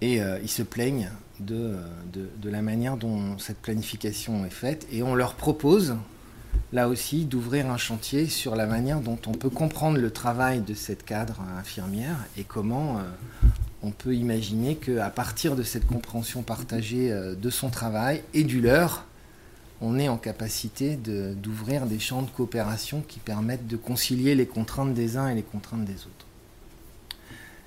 Et 0.00 0.20
euh, 0.20 0.38
ils 0.42 0.50
se 0.50 0.62
plaignent 0.62 1.10
de, 1.40 1.76
de, 2.12 2.50
la 2.50 2.62
manière 2.62 2.96
dont 2.96 3.38
cette 3.38 3.58
planification 3.58 4.44
est 4.46 4.50
faite. 4.50 4.86
Et 4.90 5.02
on 5.02 5.14
leur 5.14 5.34
propose, 5.34 5.96
là 6.72 6.88
aussi, 6.88 7.24
d'ouvrir 7.24 7.70
un 7.70 7.76
chantier 7.76 8.26
sur 8.26 8.56
la 8.56 8.66
manière 8.66 9.00
dont 9.00 9.18
on 9.26 9.32
peut 9.32 9.50
comprendre 9.50 9.98
le 9.98 10.10
travail 10.10 10.60
de 10.60 10.74
cette 10.74 11.04
cadre 11.04 11.40
infirmière 11.58 12.16
et 12.38 12.44
comment 12.44 12.98
euh, 12.98 13.02
on 13.82 13.90
peut 13.90 14.14
imaginer 14.14 14.76
qu'à 14.76 15.10
partir 15.10 15.56
de 15.56 15.62
cette 15.62 15.86
compréhension 15.86 16.42
partagée 16.42 17.10
de 17.10 17.50
son 17.50 17.68
travail 17.68 18.22
et 18.34 18.42
du 18.42 18.60
leur, 18.60 19.05
on 19.80 19.98
est 19.98 20.08
en 20.08 20.16
capacité 20.16 20.96
d'ouvrir 20.96 21.86
des 21.86 21.98
champs 21.98 22.22
de 22.22 22.30
coopération 22.30 23.02
qui 23.06 23.18
permettent 23.18 23.66
de 23.66 23.76
concilier 23.76 24.34
les 24.34 24.46
contraintes 24.46 24.94
des 24.94 25.16
uns 25.16 25.28
et 25.28 25.34
les 25.34 25.42
contraintes 25.42 25.84
des 25.84 25.94
autres. 25.94 26.26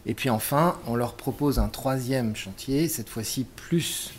Et 0.05 0.13
puis 0.13 0.29
enfin, 0.29 0.79
on 0.87 0.95
leur 0.95 1.15
propose 1.15 1.59
un 1.59 1.67
troisième 1.67 2.35
chantier, 2.35 2.87
cette 2.87 3.09
fois-ci 3.09 3.45
plus 3.55 4.13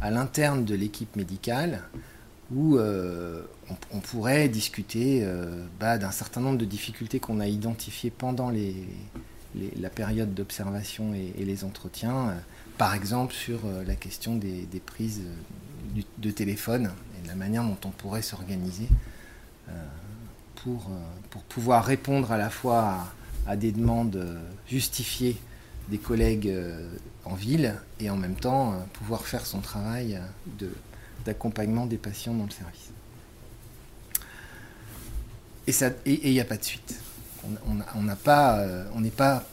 à 0.00 0.10
l'interne 0.10 0.64
de 0.64 0.74
l'équipe 0.74 1.16
médicale, 1.16 1.82
où 2.54 2.76
euh, 2.76 3.42
on, 3.90 4.00
pourrait 4.00 4.48
discuter 4.48 5.20
euh, 5.22 5.64
bah, 5.80 5.98
d'un 5.98 6.10
certain 6.10 6.40
nombre 6.40 6.58
de 6.58 6.64
difficultés 6.64 7.18
qu'on 7.18 7.40
a 7.40 7.48
identifiées 7.48 8.10
pendant 8.10 8.52
la 9.54 9.90
période 9.90 10.34
d'observation 10.34 11.14
et, 11.14 11.44
les 11.44 11.64
entretiens, 11.64 12.28
euh, 12.28 12.34
par 12.78 12.94
exemple 12.94 13.32
sur 13.32 13.60
la 13.86 13.94
question 13.94 14.36
des, 14.36 14.66
prises 14.84 15.22
de 16.18 16.30
téléphone 16.30 16.90
la 17.26 17.34
manière 17.34 17.64
dont 17.64 17.78
on 17.84 17.90
pourrait 17.90 18.22
s'organiser 18.22 18.88
euh, 19.68 19.72
pour, 20.56 20.86
euh, 20.90 20.98
pour 21.30 21.42
pouvoir 21.42 21.84
répondre 21.84 22.32
à 22.32 22.38
la 22.38 22.50
fois 22.50 23.06
à, 23.46 23.56
des 23.56 23.72
demandes 23.72 24.16
euh, 24.16 24.38
justifiées 24.66 25.36
des 25.88 25.98
collègues 25.98 26.50
en 27.26 27.34
ville 27.34 27.74
et 28.00 28.08
en 28.08 28.16
même 28.16 28.36
temps 28.36 28.74
pouvoir 28.94 29.26
faire 29.26 29.44
son 29.44 29.60
travail 29.60 30.18
d'accompagnement 31.26 31.84
des 31.84 31.98
patients 31.98 32.32
dans 32.32 32.44
le 32.44 32.50
service. 32.50 32.90
Et 36.06 36.26
il 36.26 36.32
n'y 36.32 36.40
a 36.40 36.46
pas 36.46 36.56
de 36.56 36.64
suite. 36.64 36.98
On 37.66 38.02
n'est 38.02 38.14
pas, 38.14 38.64
pas 39.14 39.44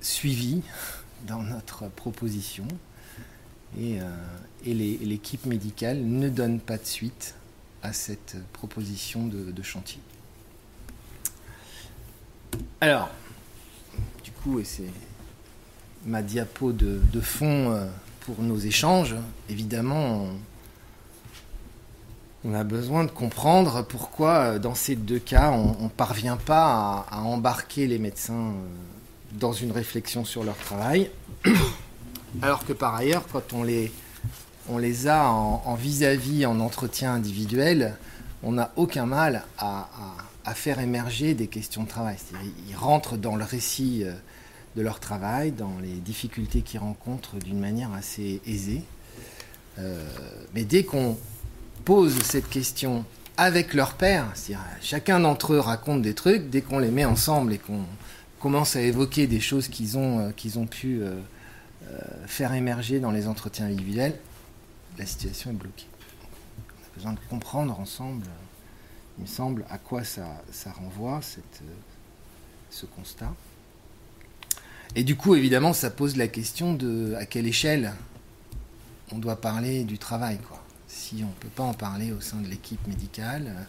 suivi 0.00 0.62
dans 1.26 1.42
notre 1.42 1.88
proposition. 1.88 2.68
Et, 3.76 3.98
et 4.64 4.74
l'équipe 4.74 5.46
médicale 5.46 6.02
ne 6.02 6.28
donne 6.28 6.60
pas 6.60 6.78
de 6.78 6.84
suite 6.84 7.34
à 7.82 7.92
cette 7.92 8.36
proposition 8.52 9.26
de, 9.26 9.62
chantier. 9.62 10.00
Alors, 12.80 13.10
du 14.22 14.30
coup, 14.30 14.60
et 14.60 14.64
c'est 14.64 14.90
ma 16.06 16.22
diapo 16.22 16.72
de, 16.72 17.20
fond 17.20 17.72
euh, 17.72 17.86
pour 18.20 18.40
nos 18.40 18.58
échanges, 18.58 19.16
évidemment, 19.48 20.28
on, 22.44 22.54
a 22.54 22.64
besoin 22.64 23.04
de 23.04 23.10
comprendre 23.10 23.84
pourquoi, 23.84 24.30
euh, 24.38 24.58
dans 24.58 24.74
ces 24.74 24.94
deux 24.96 25.18
cas, 25.18 25.50
on 25.50 25.84
ne 25.84 25.88
parvient 25.88 26.36
pas 26.36 27.06
à, 27.10 27.20
embarquer 27.22 27.86
les 27.86 27.98
médecins 27.98 28.50
euh, 28.50 28.66
dans 29.32 29.52
une 29.52 29.72
réflexion 29.72 30.24
sur 30.24 30.44
leur 30.44 30.56
travail, 30.56 31.10
alors 32.42 32.64
que 32.64 32.72
par 32.72 32.94
ailleurs, 32.94 33.24
quand 33.32 33.52
on 33.52 33.62
les 33.64 33.92
on 34.72 34.78
les 34.78 35.06
a 35.06 35.28
en 35.28 35.74
vis-à-vis, 35.74 36.46
en, 36.46 36.60
entretien 36.60 37.12
individuel, 37.12 37.94
on 38.42 38.52
n'a 38.52 38.72
aucun 38.76 39.06
mal 39.06 39.44
à, 39.58 39.88
faire 40.54 40.80
émerger 40.80 41.34
des 41.34 41.46
questions 41.46 41.84
de 41.84 41.88
travail. 41.88 42.16
Ils 42.68 42.76
rentrent 42.76 43.16
dans 43.16 43.36
le 43.36 43.44
récit 43.44 44.02
euh, 44.04 44.12
de 44.76 44.82
leur 44.82 45.00
travail, 45.00 45.50
dans 45.50 45.78
les 45.80 45.94
difficultés 45.94 46.60
qu'ils 46.60 46.80
rencontrent 46.80 47.36
d'une 47.36 47.58
manière 47.58 47.92
assez 47.94 48.40
aisée. 48.46 48.82
Euh, 49.78 50.04
mais 50.54 50.64
dès 50.64 50.84
qu'on 50.84 51.16
pose 51.84 52.20
cette 52.22 52.50
question 52.50 53.04
avec 53.38 53.72
leur 53.72 53.94
père, 53.94 54.26
c'est-à-dire 54.34 54.64
chacun 54.82 55.20
d'entre 55.20 55.54
eux 55.54 55.60
raconte 55.60 56.02
des 56.02 56.12
trucs, 56.12 56.50
dès 56.50 56.60
qu'on 56.60 56.78
les 56.78 56.90
met 56.90 57.06
ensemble 57.06 57.54
et 57.54 57.58
qu'on 57.58 57.84
commence 58.38 58.76
à 58.76 58.82
évoquer 58.82 59.26
des 59.26 59.40
choses 59.40 59.68
qu'ils 59.68 59.96
ont, 59.96 60.18
euh, 60.18 60.30
qu'ils 60.32 60.58
ont 60.58 60.66
pu 60.66 61.02
faire 62.26 62.54
émerger 62.54 63.00
dans 63.00 63.10
les 63.10 63.28
entretiens 63.28 63.66
individuels, 63.66 64.14
la 64.98 65.06
situation 65.06 65.50
est 65.50 65.54
bloquée. 65.54 65.86
On 66.58 66.86
a 66.86 66.94
besoin 66.94 67.12
de 67.12 67.20
comprendre 67.30 67.78
ensemble, 67.78 68.26
il 69.18 69.22
me 69.22 69.26
semble, 69.26 69.64
à 69.70 69.78
quoi 69.78 70.04
ça, 70.04 70.42
renvoie, 70.74 71.20
cette, 71.22 71.62
ce 72.70 72.86
constat. 72.86 73.32
Et 74.94 75.04
du 75.04 75.16
coup, 75.16 75.34
évidemment, 75.34 75.72
ça 75.72 75.90
pose 75.90 76.16
la 76.16 76.28
question 76.28 76.74
de 76.74 77.14
à 77.18 77.26
quelle 77.26 77.46
échelle 77.46 77.92
on 79.10 79.18
doit 79.18 79.40
parler 79.40 79.84
du 79.84 79.98
travail. 79.98 80.38
Si 80.88 81.22
on 81.22 81.28
ne 81.28 81.32
peut 81.40 81.48
pas 81.48 81.62
en 81.62 81.74
parler 81.74 82.12
au 82.12 82.20
sein 82.20 82.38
de 82.38 82.48
l'équipe 82.48 82.86
médicale, 82.86 83.66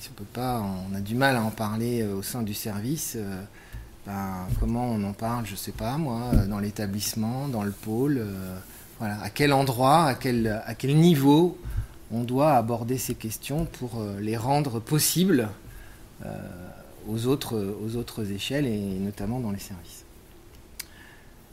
si 0.00 0.08
on 0.10 0.14
peut 0.14 0.24
pas, 0.24 0.60
on 0.60 0.94
a 0.94 1.00
du 1.00 1.14
mal 1.14 1.36
à 1.36 1.42
en 1.42 1.50
parler 1.50 2.02
euh, 2.02 2.16
au 2.16 2.22
sein 2.22 2.42
du 2.42 2.54
service, 2.54 3.14
euh, 3.16 3.42
ben, 4.06 4.46
comment 4.60 4.86
on 4.86 5.02
en 5.04 5.12
parle, 5.12 5.46
je 5.46 5.52
ne 5.52 5.56
sais 5.56 5.72
pas 5.72 5.96
moi, 5.96 6.30
dans 6.48 6.58
l'établissement, 6.58 7.48
dans 7.48 7.62
le 7.62 7.70
pôle. 7.70 8.18
Euh, 8.18 8.58
à 9.00 9.30
quel 9.30 9.52
endroit, 9.52 10.04
à 10.04 10.14
quel, 10.14 10.62
à 10.66 10.74
quel 10.74 10.96
niveau 10.96 11.58
on 12.14 12.22
doit 12.22 12.54
aborder 12.54 12.98
ces 12.98 13.14
questions 13.14 13.64
pour 13.64 14.00
euh, 14.00 14.20
les 14.20 14.36
rendre 14.36 14.80
possibles 14.80 15.48
euh, 16.24 16.30
aux, 17.08 17.26
autres, 17.26 17.76
aux 17.82 17.96
autres 17.96 18.30
échelles 18.30 18.66
et 18.66 18.78
notamment 18.78 19.40
dans 19.40 19.50
les 19.50 19.58
services. 19.58 20.04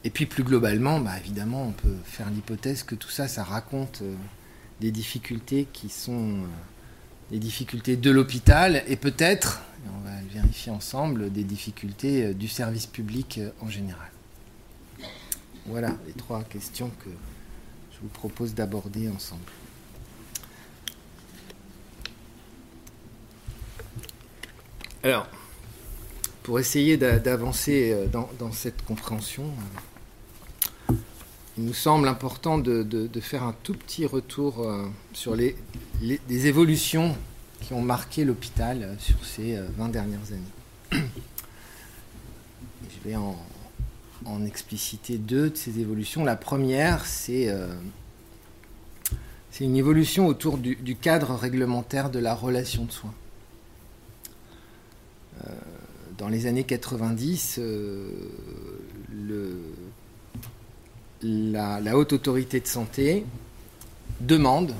Et 0.03 0.09
puis 0.09 0.25
plus 0.25 0.43
globalement, 0.43 0.99
bah, 0.99 1.17
évidemment, 1.19 1.63
on 1.63 1.71
peut 1.71 1.95
faire 2.05 2.29
l'hypothèse 2.29 2.83
que 2.83 2.95
tout 2.95 3.09
ça, 3.09 3.27
ça 3.27 3.43
raconte 3.43 4.01
euh, 4.01 4.13
des 4.79 4.91
difficultés 4.91 5.67
qui 5.71 5.89
sont 5.89 6.37
des 7.31 7.39
difficultés 7.39 7.95
de 7.95 8.11
l'hôpital 8.11 8.83
et 8.87 8.97
peut-être, 8.97 9.61
on 9.87 10.03
va 10.03 10.19
le 10.21 10.27
vérifier 10.27 10.71
ensemble, 10.71 11.31
des 11.31 11.43
difficultés 11.43 12.33
du 12.33 12.47
service 12.47 12.87
public 12.87 13.39
en 13.61 13.69
général. 13.69 14.09
Voilà 15.67 15.95
les 16.07 16.13
trois 16.13 16.43
questions 16.43 16.91
que 17.05 17.09
vous 18.01 18.09
propose 18.09 18.53
d'aborder 18.53 19.09
ensemble. 19.09 19.41
Alors, 25.03 25.27
pour 26.43 26.59
essayer 26.59 26.97
d'avancer 26.97 27.91
euh, 27.91 28.05
dans, 28.07 28.51
cette 28.51 28.83
compréhension, 28.85 29.45
euh, 30.89 30.93
il 31.57 31.65
nous 31.65 31.73
semble 31.73 32.07
important 32.07 32.57
de, 32.59 33.09
faire 33.19 33.43
un 33.43 33.55
tout 33.63 33.73
petit 33.73 34.05
retour 34.05 34.59
euh, 34.61 34.87
sur 35.13 35.35
les, 35.35 35.55
évolutions 36.29 37.15
qui 37.61 37.73
ont 37.73 37.81
marqué 37.81 38.25
l'hôpital 38.25 38.95
sur 38.99 39.23
ces 39.25 39.59
20 39.77 39.89
dernières 39.89 40.31
années. 40.31 41.01
Je 42.89 43.09
vais 43.09 43.15
en, 43.15 43.35
en 44.25 44.45
expliciter 44.45 45.17
deux 45.17 45.49
de 45.49 45.55
ces 45.55 45.79
évolutions. 45.79 46.23
La 46.23 46.35
première, 46.35 47.05
c'est 47.05 47.49
euh, 47.49 47.67
une 49.59 49.75
évolution 49.75 50.27
autour 50.27 50.57
du, 50.57 50.95
cadre 50.95 51.35
réglementaire 51.35 52.09
de 52.09 52.19
la 52.19 52.33
relation 52.33 52.85
de 52.85 52.91
soins. 52.91 53.13
Euh, 55.45 55.49
dans 56.17 56.29
les 56.29 56.45
années 56.45 56.63
90, 56.63 57.59
le, 57.59 59.57
la, 61.23 61.97
haute 61.97 62.13
autorité 62.13 62.59
de 62.59 62.67
santé 62.67 63.25
demande 64.19 64.73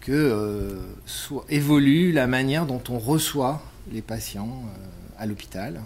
que 0.00 0.12
euh, 0.12 0.80
soit, 1.06 1.44
évolue 1.48 2.12
la 2.12 2.26
manière 2.26 2.66
dont 2.66 2.82
on 2.88 2.98
reçoit 2.98 3.62
les 3.92 4.02
patients 4.02 4.48
euh, 4.48 5.22
à 5.22 5.26
l'hôpital. 5.26 5.82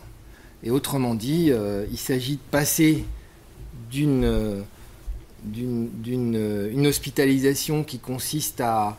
Et 0.65 0.71
autrement 0.71 1.15
dit, 1.15 1.51
euh, 1.51 1.87
il 1.91 1.99
s'agit 1.99 2.37
de 2.37 2.51
passer 2.51 3.05
d'une 3.91 4.65
d'une 5.45 6.87
hospitalisation 6.87 7.85
qui 7.85 7.99
consiste 7.99 8.63
à, 8.63 8.97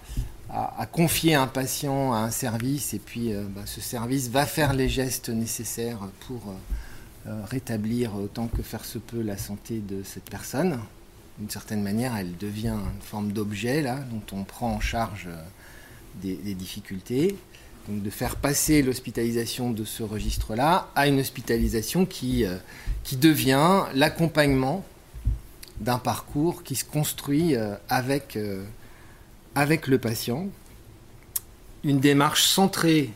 à, 0.47 0.85
confier 0.85 1.33
un 1.33 1.47
patient 1.47 2.13
à 2.13 2.17
un 2.17 2.29
service 2.29 2.93
et 2.93 2.99
puis 2.99 3.33
bah, 3.55 3.63
ce 3.65 3.81
service 3.81 4.29
va 4.29 4.45
faire 4.45 4.73
les 4.73 4.87
gestes 4.87 5.29
nécessaires 5.29 5.97
pour 6.27 6.53
rétablir 7.49 8.15
autant 8.15 8.45
que 8.45 8.61
faire 8.61 8.85
se 8.85 8.99
peut 8.99 9.23
la 9.23 9.39
santé 9.39 9.79
de 9.79 10.03
cette 10.03 10.29
personne 10.29 10.77
d'une 11.37 11.49
certaine 11.49 11.83
manière, 11.83 12.15
elle 12.15 12.37
devient 12.37 12.75
une 12.95 13.01
forme 13.01 13.31
d'objet 13.31 13.83
dont 13.83 14.37
on 14.37 14.43
prend 14.43 14.71
en 14.71 14.79
charge 14.79 15.27
euh, 15.27 15.43
des, 16.21 16.55
difficultés. 16.55 17.35
Donc 17.87 18.01
de 18.01 18.09
faire 18.09 18.35
passer 18.35 18.81
l'hospitalisation 18.81 19.71
de 19.71 19.85
ce 19.85 20.03
registre-là 20.03 20.89
à 20.95 21.07
une 21.07 21.19
hospitalisation 21.19 22.05
qui, 22.05 22.45
euh, 22.45 22.57
devient 23.13 23.83
l'accompagnement 23.93 24.83
d'un 25.79 25.99
parcours 25.99 26.63
qui 26.63 26.75
se 26.75 26.83
construit 26.83 27.55
euh, 27.55 27.75
avec, 27.89 28.37
avec 29.53 29.87
le 29.87 29.99
patient, 29.99 30.47
une 31.83 31.99
démarche 31.99 32.43
centrée 32.43 33.11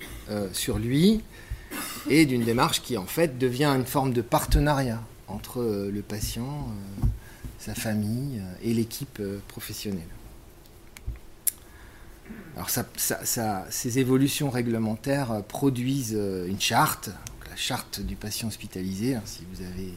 sur 0.54 0.78
lui 0.78 1.22
et 2.08 2.26
d'une 2.26 2.44
démarche 2.44 2.82
qui 2.82 2.98
en 2.98 3.08
fait 3.08 3.40
devient 3.40 3.66
une 3.66 3.86
forme 3.86 4.14
de 4.14 4.22
partenariat 4.22 5.02
entre 5.28 5.64
le 5.92 6.02
patient 6.02 6.68
sa 7.60 7.76
famille 7.76 8.40
euh, 8.40 8.54
et 8.64 8.74
l'équipe 8.74 9.20
euh, 9.20 9.40
professionnelle. 9.48 10.08
Alors 12.56 12.70
ces 12.70 14.00
évolutions 14.00 14.50
réglementaires 14.50 15.32
euh, 15.32 15.42
produisent 15.42 16.18
une 16.48 16.60
charte, 16.60 17.10
la 17.50 17.56
charte 17.56 18.02
du 18.02 18.16
patient 18.16 18.48
hospitalisé. 18.48 19.18
si 19.26 19.46
vous 19.52 19.64
avez 19.64 19.94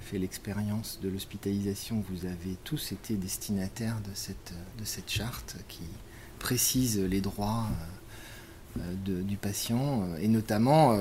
fait 0.00 0.18
l'expérience 0.18 1.00
de 1.02 1.08
l'hospitalisation, 1.08 2.02
vous 2.10 2.26
avez 2.26 2.56
tous 2.64 2.92
été 2.92 3.14
destinataires 3.14 4.00
de 4.00 4.14
cette, 4.14 4.54
de 4.78 4.84
cette 4.84 5.10
charte 5.10 5.56
qui 5.68 5.84
précise 6.38 6.98
les 6.98 7.20
droits 7.20 7.66
du 9.04 9.36
patient 9.36 10.04
et 10.20 10.28
notamment 10.28 10.96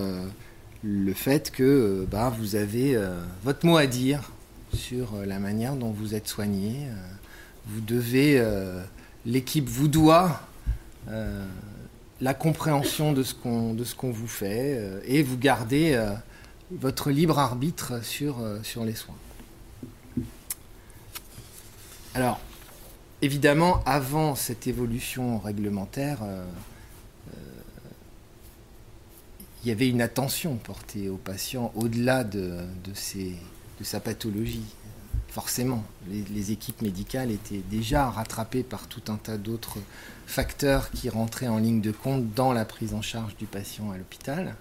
le 0.83 1.13
fait 1.13 1.51
que 1.51 2.05
bah, 2.09 2.33
vous 2.37 2.55
avez 2.55 2.99
votre 3.43 3.65
mot 3.65 3.77
à 3.77 3.85
dire 3.85 4.31
sur 4.73 5.15
euh, 5.15 5.25
la 5.25 5.39
manière 5.39 5.75
dont 5.75 5.91
vous 5.91 6.15
êtes 6.15 6.27
soigné. 6.27 6.87
Euh, 6.87 6.95
vous 7.67 7.81
devez, 7.81 8.39
euh, 8.39 8.81
l'équipe 9.25 9.67
vous 9.67 9.87
doit 9.87 10.46
la 11.07 12.33
compréhension 12.33 13.13
de 13.13 13.23
ce 13.23 13.33
qu'on 13.33 14.11
vous 14.11 14.27
fait 14.27 15.01
et 15.05 15.23
vous 15.23 15.37
gardez 15.37 16.01
votre 16.71 17.11
libre 17.11 17.39
arbitre 17.39 18.03
sur, 18.03 18.37
les 18.83 18.95
soins. 18.95 19.15
Alors, 22.13 22.39
évidemment, 23.21 23.81
avant 23.85 24.35
cette 24.35 24.67
évolution 24.67 25.39
réglementaire, 25.39 26.19
il 29.63 29.69
y 29.69 29.71
avait 29.71 29.89
une 29.89 30.01
attention 30.01 30.55
portée 30.55 31.09
aux 31.09 31.17
patients 31.17 31.71
au-delà 31.75 32.23
de 32.23 32.65
sa 33.83 33.99
pathologie. 33.99 34.65
Forcément, 35.29 35.83
les, 36.09 36.51
équipes 36.51 36.81
médicales 36.81 37.29
étaient 37.29 37.61
déjà 37.69 38.09
rattrapées 38.09 38.63
par 38.63 38.87
tout 38.87 39.03
un 39.09 39.17
tas 39.17 39.37
d'autres 39.37 39.77
facteurs 40.27 40.91
qui 40.91 41.09
rentraient 41.09 41.47
en 41.47 41.57
ligne 41.57 41.81
de 41.81 41.91
compte 41.91 42.31
dans 42.35 42.53
la 42.53 42.65
prise 42.65 42.93
en 42.93 43.01
charge 43.01 43.35
du 43.37 43.47
patient 43.47 43.89
à 43.89 43.97
l'hôpital. 43.97 44.55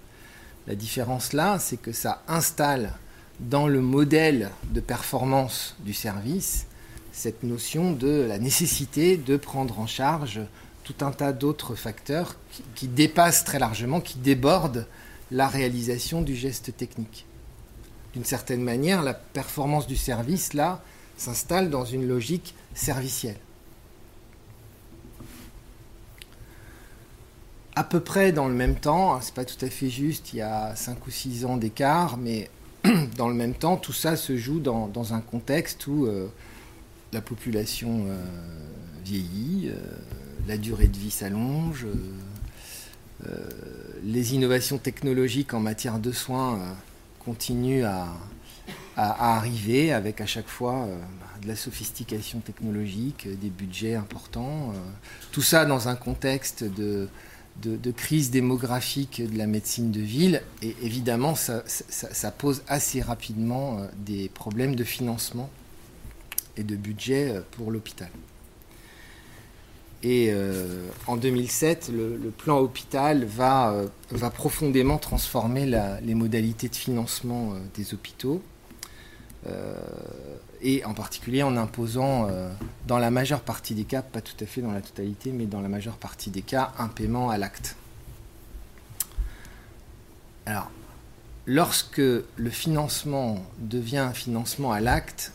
La 0.65 0.73
différence 0.73 1.33
là, 1.33 1.59
c'est 1.59 1.77
que 1.77 1.91
ça 1.91 2.23
installe 2.27 2.93
dans 3.39 3.67
le 3.67 3.81
modèle 3.81 4.49
de 4.71 4.79
performance 4.79 5.75
du 5.81 5.93
service 5.93 6.65
cette 7.11 7.43
notion 7.43 7.91
de 7.91 8.25
la 8.27 8.39
nécessité 8.39 9.17
de 9.17 9.37
prendre 9.37 9.79
en 9.79 9.87
charge 9.87 10.41
tout 10.83 10.95
un 11.01 11.11
tas 11.11 11.33
d'autres 11.33 11.75
facteurs 11.75 12.35
qui, 12.73 12.87
dépassent 12.87 13.43
très 13.43 13.59
largement, 13.59 14.01
qui 14.01 14.17
débordent 14.17 14.87
la 15.29 15.47
réalisation 15.47 16.23
du 16.23 16.35
geste 16.35 16.75
technique 16.75 17.27
d'une 18.17 18.25
certaine 18.25 18.63
manière, 18.63 19.03
la 19.03 19.13
performance 19.13 19.85
du 19.85 19.95
service, 19.95 20.53
là, 20.53 20.81
s'installe 21.17 21.69
dans 21.69 21.85
une 21.85 22.07
logique 22.07 22.55
servicielle. 22.73 23.37
À 27.77 27.83
peu 27.83 27.99
près 27.99 28.31
dans 28.31 28.47
le 28.47 28.55
même 28.55 28.73
temps, 28.73 29.13
hein, 29.13 29.19
c'est 29.21 29.35
pas 29.35 29.45
tout 29.45 29.63
à 29.63 29.69
fait 29.69 29.91
juste, 29.91 30.33
il 30.33 30.37
y 30.37 30.41
a 30.41 30.75
5 30.75 31.05
ou 31.05 31.11
6 31.11 31.45
ans 31.45 31.57
d'écart, 31.57 32.17
mais 32.17 32.49
dans 33.17 33.29
le 33.29 33.35
même 33.35 33.53
temps, 33.53 33.77
tout 33.77 33.93
ça 33.93 34.15
se 34.15 34.35
joue 34.35 34.59
dans, 34.59 35.13
un 35.13 35.21
contexte 35.21 35.85
où 35.85 36.07
euh, 36.07 36.25
la 37.13 37.21
population 37.21 38.05
euh, 38.07 38.15
vieillit, 39.05 39.69
euh, 39.69 39.75
la 40.47 40.57
durée 40.57 40.87
de 40.87 40.97
vie 40.97 41.11
s'allonge, 41.11 41.85
les 44.03 44.33
innovations 44.33 44.79
technologiques 44.79 45.53
en 45.53 45.59
matière 45.59 45.99
de 45.99 46.11
soins 46.11 46.59
continue 47.19 47.83
à, 47.83 48.07
arriver 48.95 49.93
avec 49.93 50.19
à 50.19 50.25
chaque 50.25 50.47
fois 50.47 50.87
bah, 51.19 51.27
de 51.43 51.47
la 51.47 51.55
sophistication 51.55 52.39
technologique, 52.39 53.27
des 53.39 53.49
budgets 53.49 53.93
importants. 53.93 54.73
Tout 55.31 55.43
ça 55.43 55.65
dans 55.65 55.89
un 55.89 55.95
contexte 55.95 56.63
de, 56.63 57.07
de, 57.61 57.91
crise 57.91 58.31
démographique 58.31 59.21
de 59.21 59.37
la 59.37 59.47
médecine 59.47 59.91
de 59.91 60.01
ville. 60.01 60.41
Et 60.61 60.75
évidemment, 60.81 61.35
ça, 61.35 62.31
pose 62.31 62.63
assez 62.67 63.01
rapidement 63.01 63.79
euh, 63.79 63.87
des 64.05 64.29
problèmes 64.29 64.75
de 64.75 64.83
financement 64.83 65.49
et 66.55 66.63
de 66.63 66.75
budget 66.75 67.41
pour 67.51 67.71
l'hôpital. 67.71 68.09
Et 70.03 70.29
euh, 70.31 70.87
en 71.07 71.17
2007, 71.17 71.91
le, 71.93 72.29
plan 72.29 72.59
hôpital 72.59 73.25
va, 73.25 73.71
euh, 73.71 74.29
profondément 74.29 74.97
transformer 74.97 75.65
les 76.03 76.15
modalités 76.15 76.69
de 76.69 76.75
financement 76.75 77.53
euh, 77.53 77.59
des 77.75 77.93
hôpitaux, 77.93 78.41
et 80.61 80.83
en 80.83 80.93
particulier 80.93 81.43
en 81.43 81.55
imposant, 81.55 82.27
dans 82.87 82.97
la 82.97 83.11
majeure 83.11 83.41
partie 83.41 83.75
des 83.75 83.85
cas, 83.85 84.01
pas 84.01 84.21
tout 84.21 84.35
à 84.41 84.45
fait 84.45 84.61
dans 84.61 84.71
la 84.71 84.81
totalité, 84.81 85.31
mais 85.31 85.45
dans 85.45 85.61
la 85.61 85.69
majeure 85.69 85.95
partie 85.95 86.29
des 86.29 86.41
cas, 86.41 86.73
un 86.77 86.87
paiement 86.87 87.29
à 87.29 87.37
l'acte. 87.37 87.75
Alors, 90.45 90.71
lorsque 91.45 91.97
le 91.97 92.49
financement 92.49 93.43
devient 93.59 93.97
un 93.97 94.13
financement 94.13 94.71
à 94.71 94.79
l'acte, 94.79 95.31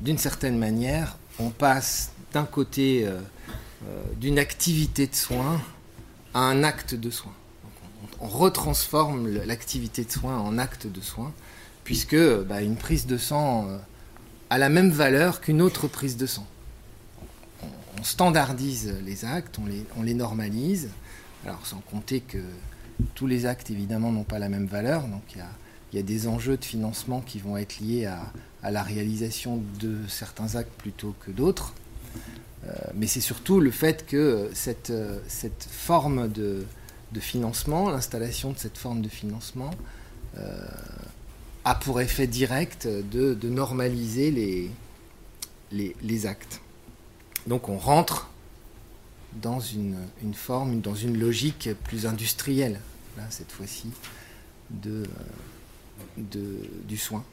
d'une 0.00 0.18
certaine 0.18 0.58
manière, 0.58 1.16
on 1.38 1.50
passe 1.50 2.12
d'un 2.32 2.44
côté 2.44 3.06
euh, 3.06 3.20
d'une 4.16 4.38
activité 4.38 5.06
de 5.06 5.14
soins 5.14 5.60
à 6.34 6.40
un 6.40 6.64
acte 6.64 6.94
de 6.94 7.10
soins. 7.10 7.34
on, 8.20 8.26
retransforme 8.26 9.28
l'activité 9.28 10.04
de 10.04 10.10
soins 10.10 10.38
en 10.38 10.58
acte 10.58 10.86
de 10.86 11.00
soins, 11.00 11.32
puisque 11.84 12.16
bah, 12.44 12.62
une 12.62 12.76
prise 12.76 13.06
de 13.06 13.18
sang 13.18 13.68
euh, 13.68 13.78
a 14.50 14.58
la 14.58 14.68
même 14.68 14.90
valeur 14.90 15.40
qu'une 15.40 15.62
autre 15.62 15.88
prise 15.88 16.16
de 16.16 16.26
sang. 16.26 16.46
On, 17.98 18.02
standardise 18.04 18.96
les 19.04 19.24
actes, 19.24 19.58
on 19.60 20.02
les, 20.02 20.14
normalise, 20.14 20.88
alors 21.46 21.64
sans 21.66 21.78
compter 21.78 22.20
que 22.20 22.42
tous 23.14 23.28
les 23.28 23.46
actes 23.46 23.70
évidemment 23.70 24.10
n'ont 24.10 24.24
pas 24.24 24.40
la 24.40 24.48
même 24.48 24.66
valeur, 24.66 25.02
donc 25.06 25.22
il 25.34 25.96
y 25.96 26.00
a, 26.00 26.02
des 26.02 26.26
enjeux 26.26 26.56
de 26.56 26.64
financement 26.64 27.20
qui 27.20 27.38
vont 27.38 27.56
être 27.56 27.78
liés 27.78 28.06
à, 28.06 28.70
la 28.70 28.82
réalisation 28.82 29.62
de 29.78 29.98
certains 30.08 30.56
actes 30.56 30.72
plutôt 30.78 31.14
que 31.24 31.30
d'autres. 31.30 31.74
Euh, 32.66 32.72
mais 32.94 33.06
c'est 33.06 33.20
surtout 33.20 33.60
le 33.60 33.70
fait 33.70 34.04
que 34.06 34.50
cette, 34.52 34.90
euh, 34.90 35.20
forme 35.70 36.28
de, 36.28 36.64
financement, 37.20 37.88
l'installation 37.88 38.52
de 38.52 38.58
cette 38.58 38.78
forme 38.78 39.00
de 39.00 39.08
financement, 39.08 39.70
a 41.64 41.74
pour 41.74 42.00
effet 42.00 42.26
direct 42.26 42.86
de, 42.86 43.34
de 43.34 43.48
normaliser 43.48 44.30
les, 44.30 44.70
les, 45.70 45.96
les, 46.02 46.26
actes. 46.26 46.60
Donc 47.46 47.68
on 47.68 47.78
rentre 47.78 48.28
dans 49.34 49.60
une, 49.60 49.96
une, 50.22 50.34
forme, 50.34 50.80
dans 50.80 50.94
une 50.94 51.18
logique 51.18 51.70
plus 51.84 52.06
industrielle, 52.06 52.80
là, 53.16 53.24
cette 53.30 53.52
fois-ci, 53.52 53.90
de 54.70 55.04
du 56.16 56.96
soin. 56.96 57.24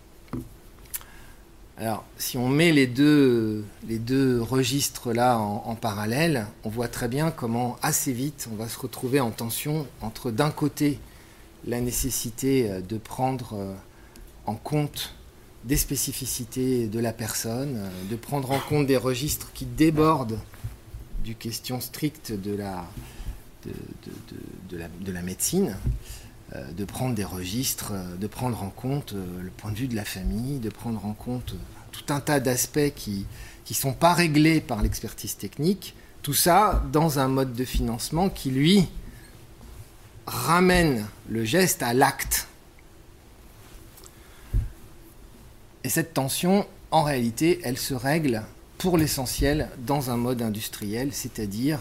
Alors, 1.78 2.04
si 2.18 2.38
on 2.38 2.50
met 2.50 2.74
les 2.74 2.88
deux, 2.88 3.64
les 3.88 4.00
deux 4.00 4.42
registres-là 4.42 5.40
en, 5.40 5.76
parallèle, 5.76 6.46
on 6.66 6.70
voit 6.70 6.90
très 6.90 7.08
bien 7.08 7.32
comment 7.32 7.78
assez 7.82 8.12
vite 8.12 8.50
on 8.52 8.56
va 8.56 8.68
se 8.68 8.78
retrouver 8.78 9.22
en 9.22 9.32
tension 9.32 9.88
entre 10.02 10.30
d'un 10.30 10.52
côté 10.52 11.00
la 11.66 11.80
nécessité 11.80 12.82
de 12.82 12.98
prendre 12.98 13.54
euh, 13.54 13.74
en 14.50 14.56
compte 14.56 15.14
des 15.64 15.78
spécificités 15.78 16.88
de 16.88 17.00
la 17.00 17.14
personne, 17.14 17.78
euh, 17.78 17.90
de 18.10 18.16
prendre 18.16 18.52
en 18.52 18.60
compte 18.60 18.88
des 18.88 18.98
registres 18.98 19.52
qui 19.54 19.66
débordent 19.66 20.40
du 21.24 21.36
question 21.36 21.80
stricte 21.82 22.32
de 22.32 22.56
la, 22.56 22.86
de 23.66 25.12
la 25.12 25.22
médecine, 25.22 25.76
euh, 26.56 26.72
de 26.72 26.86
prendre 26.86 27.14
des 27.14 27.26
registres, 27.26 27.92
euh, 27.94 28.16
de 28.16 28.26
prendre 28.26 28.64
en 28.64 28.70
compte 28.70 29.14
le 29.14 29.50
point 29.52 29.72
de 29.72 29.78
vue 29.78 29.88
de 29.88 29.96
la 29.96 30.06
famille, 30.06 30.60
de 30.60 30.70
prendre 30.70 31.06
en 31.06 31.14
compte 31.14 31.56
tout 31.92 32.12
un 32.12 32.20
tas 32.20 32.40
d'aspects 32.40 32.94
qui 32.96 33.26
ne 33.70 33.76
sont 33.76 33.94
pas 33.94 34.14
réglés 34.14 34.62
par 34.62 34.82
l'expertise 34.82 35.38
technique, 35.38 35.94
tout 36.24 36.34
ça 36.34 36.84
dans 36.92 37.20
un 37.20 37.28
mode 37.28 37.54
de 37.54 37.66
financement 37.66 38.30
qui, 38.30 38.50
lui, 38.50 38.88
ramène 40.26 41.06
le 41.30 41.46
geste 41.46 41.84
à 41.84 41.94
l'acte. 41.94 42.48
Et 45.84 45.90
cette 45.90 46.14
tension, 46.14 46.66
en 46.92 47.04
réalité, 47.04 47.60
elle 47.64 47.78
se 47.78 47.94
règle 47.94 48.44
pour 48.78 48.98
l'essentiel 48.98 49.70
dans 49.86 50.10
un 50.10 50.18
mode 50.18 50.42
industriel, 50.42 51.10
c'est-à-dire 51.14 51.80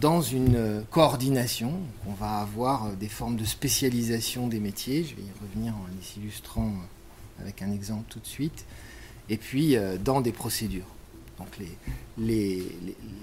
dans 0.00 0.22
une 0.22 0.56
euh, 0.56 0.80
coordination. 0.90 1.72
On 2.06 2.12
va 2.12 2.38
avoir 2.38 2.86
euh, 2.86 2.90
des 2.98 3.08
formes 3.08 3.36
de 3.36 3.44
spécialisation 3.44 4.46
des 4.46 4.60
métiers. 4.60 5.04
Je 5.04 5.16
vais 5.16 5.22
y 5.22 5.32
revenir 5.40 5.74
en 5.74 5.86
les 5.88 6.22
illustrant 6.22 6.68
euh, 6.68 7.42
avec 7.42 7.62
un 7.62 7.72
exemple 7.72 8.04
tout 8.08 8.20
de 8.20 8.26
suite. 8.26 8.64
Et 9.28 9.36
puis 9.36 9.76
dans 10.04 10.20
des 10.20 10.32
procédures. 10.32 10.88
Donc 11.38 11.46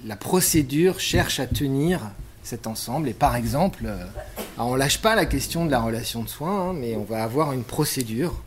la 0.05 0.15
procédure 0.15 1.01
cherche 1.01 1.41
à 1.41 1.47
tenir 1.47 1.99
cet 2.43 2.65
ensemble. 2.65 3.09
Et 3.09 3.13
par 3.13 3.35
exemple, 3.35 3.85
on 4.57 4.71
ne 4.71 4.77
lâche 4.77 5.01
pas 5.01 5.15
la 5.15 5.25
question 5.25 5.65
de 5.65 5.71
la 5.71 5.81
relation 5.81 6.23
de 6.23 6.29
soins, 6.29 6.69
hein, 6.69 6.73
mais 6.73 6.95
on 6.95 7.03
va 7.03 7.25
avoir 7.25 7.51
une 7.51 7.65
procédure 7.65 8.41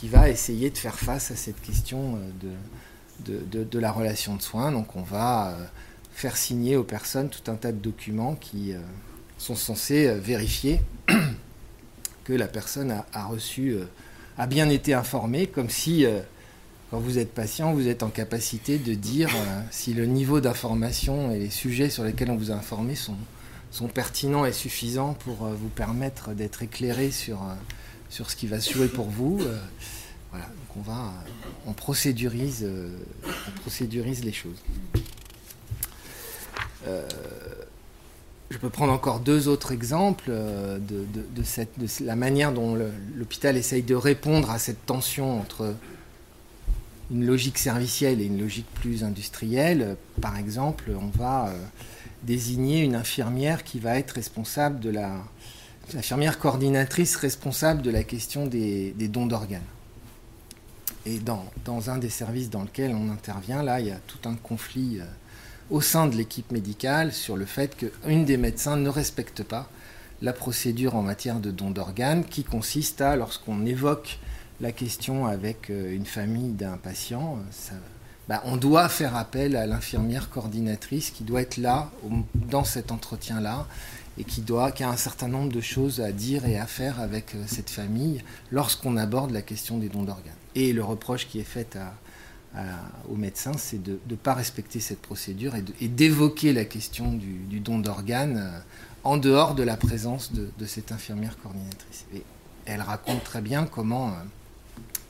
qui 0.00 0.08
va 0.08 0.30
essayer 0.30 0.70
de 0.70 0.78
faire 0.78 0.98
face 0.98 1.30
à 1.30 1.36
cette 1.36 1.60
question 1.60 2.18
de, 3.24 3.64
de 3.64 3.78
la 3.78 3.92
relation 3.92 4.34
de 4.34 4.40
soins. 4.40 4.72
Donc 4.72 4.96
on 4.96 5.02
va 5.02 5.56
faire 6.20 6.36
signer 6.36 6.76
aux 6.76 6.84
personnes 6.84 7.30
tout 7.30 7.50
un 7.50 7.54
tas 7.54 7.72
de 7.72 7.78
documents 7.78 8.34
qui 8.34 8.74
euh, 8.74 8.78
sont 9.38 9.54
censés 9.54 10.06
euh, 10.06 10.18
vérifier 10.18 10.82
que 12.24 12.34
la 12.34 12.46
personne 12.46 13.02
a, 13.12 13.24
reçu, 13.24 13.70
euh, 13.70 13.86
a 14.36 14.46
bien 14.46 14.68
été 14.68 14.92
informée, 14.92 15.46
comme 15.46 15.70
si, 15.70 16.04
quand 16.90 16.98
vous 16.98 17.18
êtes 17.18 17.32
patient, 17.32 17.72
vous 17.72 17.88
êtes 17.88 18.02
en 18.02 18.10
capacité 18.10 18.78
de 18.78 18.92
dire 18.92 19.30
si 19.70 19.94
le 19.94 20.04
niveau 20.04 20.40
d'information 20.40 21.32
et 21.32 21.38
les 21.38 21.50
sujets 21.50 21.88
sur 21.88 22.04
lesquels 22.04 22.30
on 22.30 22.36
vous 22.36 22.50
a 22.50 22.54
informé 22.54 22.94
sont, 22.94 23.16
sont 23.70 23.88
pertinents 23.88 24.44
et 24.44 24.52
suffisants 24.52 25.14
pour 25.14 25.46
vous 25.46 25.68
permettre 25.68 26.34
d'être 26.34 26.62
éclairé 26.62 27.10
sur, 27.10 27.40
sur 28.10 28.30
ce 28.30 28.36
qui 28.36 28.46
va 28.46 28.60
se 28.60 28.72
jouer 28.72 28.88
pour 28.88 29.08
vous. 29.08 29.38
voilà, 30.30 30.44
donc 30.46 30.76
on 30.76 30.82
va, 30.82 31.14
on 31.66 31.72
procédurise, 31.72 32.66
les 34.24 34.32
choses. 34.32 34.58
Euh, 36.86 37.02
je 38.50 38.58
peux 38.58 38.68
prendre 38.68 38.92
encore 38.92 39.20
deux 39.20 39.46
autres 39.46 39.70
exemples 39.72 40.26
euh, 40.28 40.78
de, 40.78 41.06
la 42.04 42.16
manière 42.16 42.52
dont 42.52 42.76
l'hôpital 43.14 43.56
essaye 43.56 43.82
de 43.82 43.94
répondre 43.94 44.50
à 44.50 44.58
cette 44.58 44.84
tension 44.86 45.40
entre 45.40 45.74
une 47.12 47.26
logique 47.26 47.58
servicielle 47.58 48.20
et 48.20 48.24
une 48.24 48.40
logique 48.40 48.66
plus 48.74 49.04
industrielle. 49.04 49.96
Par 50.20 50.36
exemple, 50.36 50.90
on 51.00 51.16
va 51.16 51.48
euh, 51.48 51.54
désigner 52.24 52.82
une 52.82 52.96
infirmière 52.96 53.62
qui 53.62 53.78
va 53.78 53.98
être 53.98 54.12
responsable 54.12 54.80
de 54.80 54.90
la... 54.90 55.12
L'infirmière 55.94 56.38
coordinatrice 56.38 57.16
responsable 57.16 57.82
de 57.82 57.90
la 57.90 58.04
question 58.04 58.46
des, 58.46 58.94
dons 58.98 59.26
d'organes. 59.26 59.60
Et 61.06 61.18
dans, 61.18 61.44
dans, 61.64 61.90
un 61.90 61.98
des 61.98 62.10
services 62.10 62.50
dans 62.50 62.62
lequel 62.62 62.94
on 62.94 63.10
intervient, 63.10 63.62
là, 63.62 63.80
il 63.80 63.86
y 63.86 63.90
a 63.90 63.98
tout 64.06 64.28
un 64.28 64.34
conflit 64.34 65.00
au 65.70 65.80
sein 65.80 66.06
de 66.06 66.16
l'équipe 66.16 66.50
médicale 66.50 67.12
sur 67.12 67.36
le 67.36 67.46
fait 67.46 67.76
qu'une 67.76 68.24
des 68.24 68.36
médecins 68.36 68.76
ne 68.76 68.88
respecte 68.88 69.42
pas 69.42 69.68
la 70.22 70.32
procédure 70.32 70.96
en 70.96 71.02
matière 71.02 71.40
de 71.40 71.50
don 71.50 71.70
d'organes 71.70 72.24
qui 72.24 72.44
consiste 72.44 73.00
à, 73.00 73.16
lorsqu'on 73.16 73.64
évoque 73.64 74.18
la 74.60 74.72
question 74.72 75.26
avec 75.26 75.70
euh, 75.70 75.94
une 75.94 76.04
famille 76.04 76.50
d'un 76.50 76.76
patient, 76.76 77.38
euh, 77.38 77.74
bah, 78.28 78.42
on 78.44 78.56
doit 78.56 78.88
faire 78.88 79.16
appel 79.16 79.56
à 79.56 79.66
l'infirmière 79.66 80.28
coordinatrice 80.28 81.10
qui 81.10 81.24
doit 81.24 81.40
être 81.40 81.56
là 81.56 81.90
dans 82.34 82.64
cet 82.64 82.92
entretien-là 82.92 83.66
et 84.18 84.24
qui, 84.24 84.40
doit, 84.40 84.72
a 84.80 84.88
un 84.88 84.96
certain 84.96 85.28
nombre 85.28 85.52
de 85.52 85.60
choses 85.60 86.00
à 86.00 86.12
dire 86.12 86.44
et 86.44 86.58
à 86.58 86.66
faire 86.66 87.00
avec 87.00 87.34
euh, 87.34 87.42
cette 87.46 87.70
famille 87.70 88.22
lorsqu'on 88.50 88.96
aborde 88.96 89.30
la 89.30 89.42
question 89.42 89.78
des 89.78 89.88
dons 89.88 90.02
d'organes. 90.02 90.32
Et 90.54 90.72
le 90.72 90.82
reproche 90.82 91.28
qui 91.28 91.38
est 91.38 91.44
fait 91.44 91.76
à, 91.76 91.94
aux 93.08 93.14
médecins, 93.14 93.52
c'est 93.56 93.80
de 93.80 94.00
ne 94.08 94.16
pas 94.16 94.34
respecter 94.34 94.80
cette 94.80 95.00
procédure 95.00 95.54
et 95.80 95.86
d'évoquer 95.86 96.52
la 96.52 96.64
question 96.64 97.12
du, 97.12 97.60
don 97.60 97.78
d'organes 97.78 98.38
euh, 98.38 98.58
en 99.04 99.16
dehors 99.16 99.54
de 99.54 99.62
la 99.62 99.76
présence 99.76 100.32
de, 100.32 100.66
cette 100.66 100.90
infirmière 100.90 101.38
coordinatrice. 101.38 102.06
Et 102.12 102.22
elle 102.66 102.82
raconte 102.82 103.22
très 103.22 103.40
bien 103.40 103.66
comment, 103.66 104.08
euh, 104.08 104.12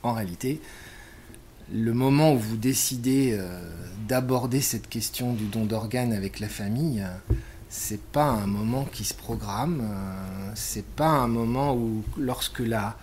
en 0.03 0.13
réalité, 0.13 0.61
le 1.73 1.93
moment 1.93 2.33
où 2.33 2.37
vous 2.37 2.57
décidez 2.57 3.39
d'aborder 4.07 4.59
cette 4.59 4.89
question 4.89 5.33
du 5.33 5.45
don 5.45 5.63
d'organes 5.63 6.11
avec 6.11 6.41
la 6.41 6.49
famille, 6.49 7.01
c'est 7.73 8.01
pas 8.01 8.25
un 8.25 8.47
moment 8.47 8.85
qui 8.85 9.03
se 9.05 9.13
programme, 9.13 9.87
c'est 10.55 10.85
pas 10.85 11.07
un 11.07 11.27
moment 11.27 11.73
où, 11.73 12.03
lorsque 12.17 12.59
la, 12.59 12.97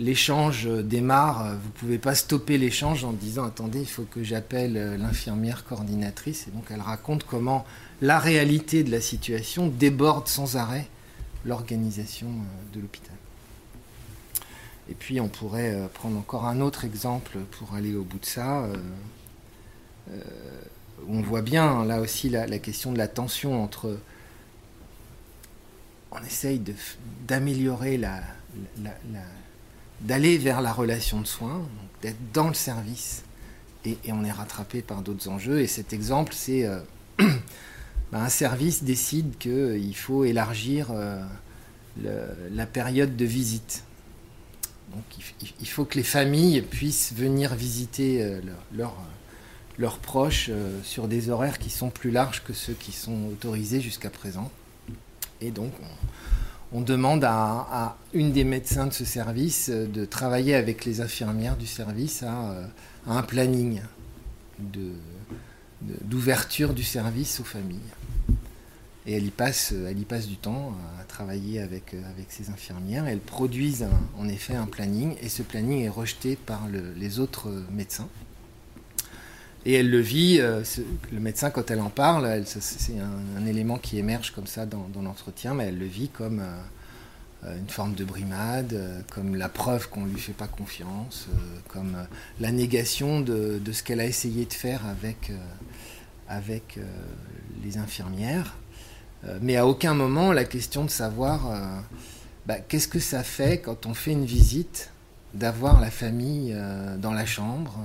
l'échange 0.00 0.66
démarre, 0.66 1.54
vous 1.62 1.70
pouvez 1.70 1.98
pas 1.98 2.14
stopper 2.14 2.56
l'échange 2.58 3.04
en 3.04 3.12
disant 3.12 3.44
attendez, 3.44 3.80
il 3.80 3.86
faut 3.86 4.04
que 4.10 4.24
j'appelle 4.24 4.76
euh, 4.76 4.96
l'infirmière 4.96 5.64
coordinatrice. 5.64 6.48
Et 6.48 6.50
donc 6.50 6.64
elle 6.70 6.80
raconte 6.80 7.24
comment 7.24 7.64
la 8.00 8.18
réalité 8.18 8.82
de 8.82 8.90
la 8.90 9.02
situation 9.02 9.68
déborde 9.68 10.26
sans 10.26 10.56
arrêt 10.56 10.88
l'organisation 11.44 12.28
euh, 12.28 12.74
de 12.74 12.80
l'hôpital. 12.80 13.14
Et 14.88 14.94
puis 14.94 15.20
on 15.20 15.28
pourrait 15.28 15.74
euh, 15.74 15.86
prendre 15.88 16.18
encore 16.18 16.46
un 16.46 16.60
autre 16.60 16.86
exemple 16.86 17.36
pour 17.58 17.74
aller 17.74 17.94
au 17.94 18.02
bout 18.02 18.18
de 18.18 18.26
ça. 18.26 18.66
on 21.08 21.20
voit 21.20 21.42
bien 21.42 21.84
là 21.84 22.00
aussi 22.00 22.30
la, 22.30 22.58
question 22.58 22.92
de 22.92 22.98
la 22.98 23.06
tension 23.06 23.62
entre... 23.62 23.98
On 26.12 26.22
essaye 26.24 26.60
d'améliorer 27.26 27.96
la 27.96 28.22
d'aller 30.00 30.38
vers 30.38 30.60
la 30.60 30.72
relation 30.72 31.20
de 31.20 31.26
soins, 31.26 31.62
d'être 32.02 32.32
dans 32.32 32.48
le 32.48 32.54
service, 32.54 33.22
et, 33.84 33.96
on 34.08 34.24
est 34.24 34.32
rattrapé 34.32 34.82
par 34.82 35.02
d'autres 35.02 35.28
enjeux. 35.28 35.60
Et 35.60 35.66
cet 35.66 35.92
exemple, 35.92 36.32
c'est 36.34 36.66
euh, 36.66 36.80
bah, 37.18 38.22
un 38.22 38.28
service 38.28 38.82
décide 38.82 39.38
qu'il 39.38 39.96
faut 39.96 40.24
élargir 40.24 40.88
euh, 40.90 41.22
la 41.96 42.66
période 42.66 43.16
de 43.16 43.24
visite. 43.24 43.84
Donc 44.92 45.04
il, 45.60 45.68
faut 45.68 45.84
que 45.84 45.96
les 45.96 46.04
familles 46.04 46.62
puissent 46.62 47.12
venir 47.14 47.54
visiter 47.54 48.24
euh, 48.24 48.40
leurs 49.78 49.98
proches 49.98 50.50
sur 50.82 51.06
des 51.06 51.30
horaires 51.30 51.60
qui 51.60 51.70
sont 51.70 51.90
plus 51.90 52.10
larges 52.10 52.42
que 52.42 52.52
ceux 52.52 52.72
qui 52.72 52.90
sont 52.90 53.28
autorisés 53.28 53.80
jusqu'à 53.80 54.10
présent. 54.10 54.50
Et 55.40 55.50
donc 55.50 55.72
on 56.72 56.80
demande 56.80 57.24
à, 57.24 57.96
une 58.12 58.32
des 58.32 58.44
médecins 58.44 58.86
de 58.86 58.92
ce 58.92 59.04
service 59.04 59.70
euh, 59.70 59.86
de 59.86 60.04
travailler 60.04 60.54
avec 60.54 60.84
les 60.84 61.00
infirmières 61.00 61.56
du 61.56 61.66
service 61.66 62.22
à, 62.22 62.50
euh, 62.50 62.66
un 63.06 63.22
planning 63.22 63.80
d'ouverture 66.02 66.74
du 66.74 66.84
service 66.84 67.40
aux 67.40 67.44
familles. 67.44 67.78
Et 69.06 69.14
elle 69.14 69.24
y 69.24 69.30
passe, 69.30 69.72
elle 69.72 69.98
y 69.98 70.04
passe 70.04 70.26
du 70.26 70.36
temps 70.36 70.74
à 71.00 71.04
travailler 71.04 71.60
avec, 71.60 71.94
euh, 71.94 72.10
avec 72.10 72.30
ces 72.30 72.50
infirmières. 72.50 73.06
elles 73.06 73.18
produisent 73.18 73.86
en 74.18 74.28
effet 74.28 74.54
un 74.54 74.66
planning 74.66 75.16
et 75.22 75.28
ce 75.28 75.42
planning 75.42 75.82
est 75.82 75.88
rejeté 75.88 76.36
par 76.36 76.68
les 76.68 77.18
autres 77.18 77.50
médecins. 77.72 78.08
Et 79.66 79.74
elle 79.74 79.90
le 79.90 80.00
vit, 80.00 80.38
euh, 80.40 80.62
le 81.12 81.20
médecin, 81.20 81.50
quand 81.50 81.70
elle 81.70 81.80
en 81.80 81.90
parle, 81.90 82.44
c'est 82.46 82.94
un, 82.98 83.46
élément 83.46 83.78
qui 83.78 83.98
émerge 83.98 84.30
comme 84.30 84.46
ça 84.46 84.64
dans, 84.64 84.88
l'entretien, 85.02 85.54
mais 85.54 85.66
elle 85.66 85.78
le 85.78 85.86
vit 85.86 86.08
comme 86.08 86.40
euh, 87.44 87.58
une 87.58 87.68
forme 87.68 87.94
de 87.94 88.04
brimade, 88.04 88.72
euh, 88.72 89.00
comme 89.12 89.36
la 89.36 89.50
preuve 89.50 89.90
qu'on 89.90 90.02
ne 90.02 90.12
lui 90.12 90.20
fait 90.20 90.32
pas 90.32 90.46
confiance, 90.46 91.28
comme 91.68 91.94
la 92.40 92.52
négation 92.52 93.20
de, 93.20 93.60
ce 93.70 93.82
qu'elle 93.82 94.00
a 94.00 94.06
essayé 94.06 94.46
de 94.46 94.52
faire 94.52 94.86
avec, 94.86 95.30
avec 96.28 96.78
les 97.62 97.76
infirmières. 97.76 98.56
mais 99.42 99.56
à 99.56 99.66
aucun 99.66 99.94
moment 99.94 100.32
la 100.32 100.44
question 100.44 100.84
de 100.84 100.90
savoir 100.90 101.50
bah, 102.46 102.56
qu'est-ce 102.58 102.88
que 102.88 102.98
ça 102.98 103.22
fait 103.22 103.60
quand 103.60 103.86
on 103.86 103.94
fait 103.94 104.12
une 104.12 104.24
visite 104.24 104.90
d'avoir 105.34 105.80
la 105.80 105.90
famille 105.90 106.56
dans 106.98 107.12
la 107.12 107.26
chambre 107.26 107.78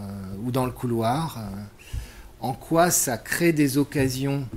ou 0.43 0.51
dans 0.51 0.65
le 0.65 0.71
couloir 0.71 1.39
En 2.39 2.53
quoi 2.53 2.91
ça 2.91 3.17
crée 3.17 3.53
des 3.53 3.77
occasions 3.77 4.47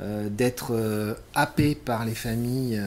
d'être 0.00 1.16
happé 1.34 1.74
par 1.74 2.04
les 2.04 2.14
familles 2.14 2.82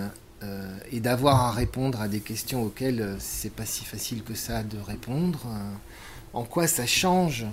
et 0.91 0.99
d'avoir 0.99 1.41
à 1.41 1.51
répondre 1.51 2.01
à 2.01 2.07
des 2.07 2.19
questions 2.19 2.63
auxquelles 2.63 3.15
c'est 3.19 3.53
pas 3.53 3.65
si 3.65 3.85
facile 3.85 4.23
que 4.23 4.33
ça 4.33 4.63
de 4.63 4.77
répondre 4.77 5.47
En 6.33 6.43
quoi 6.43 6.67
ça 6.67 6.85
change 6.85 7.45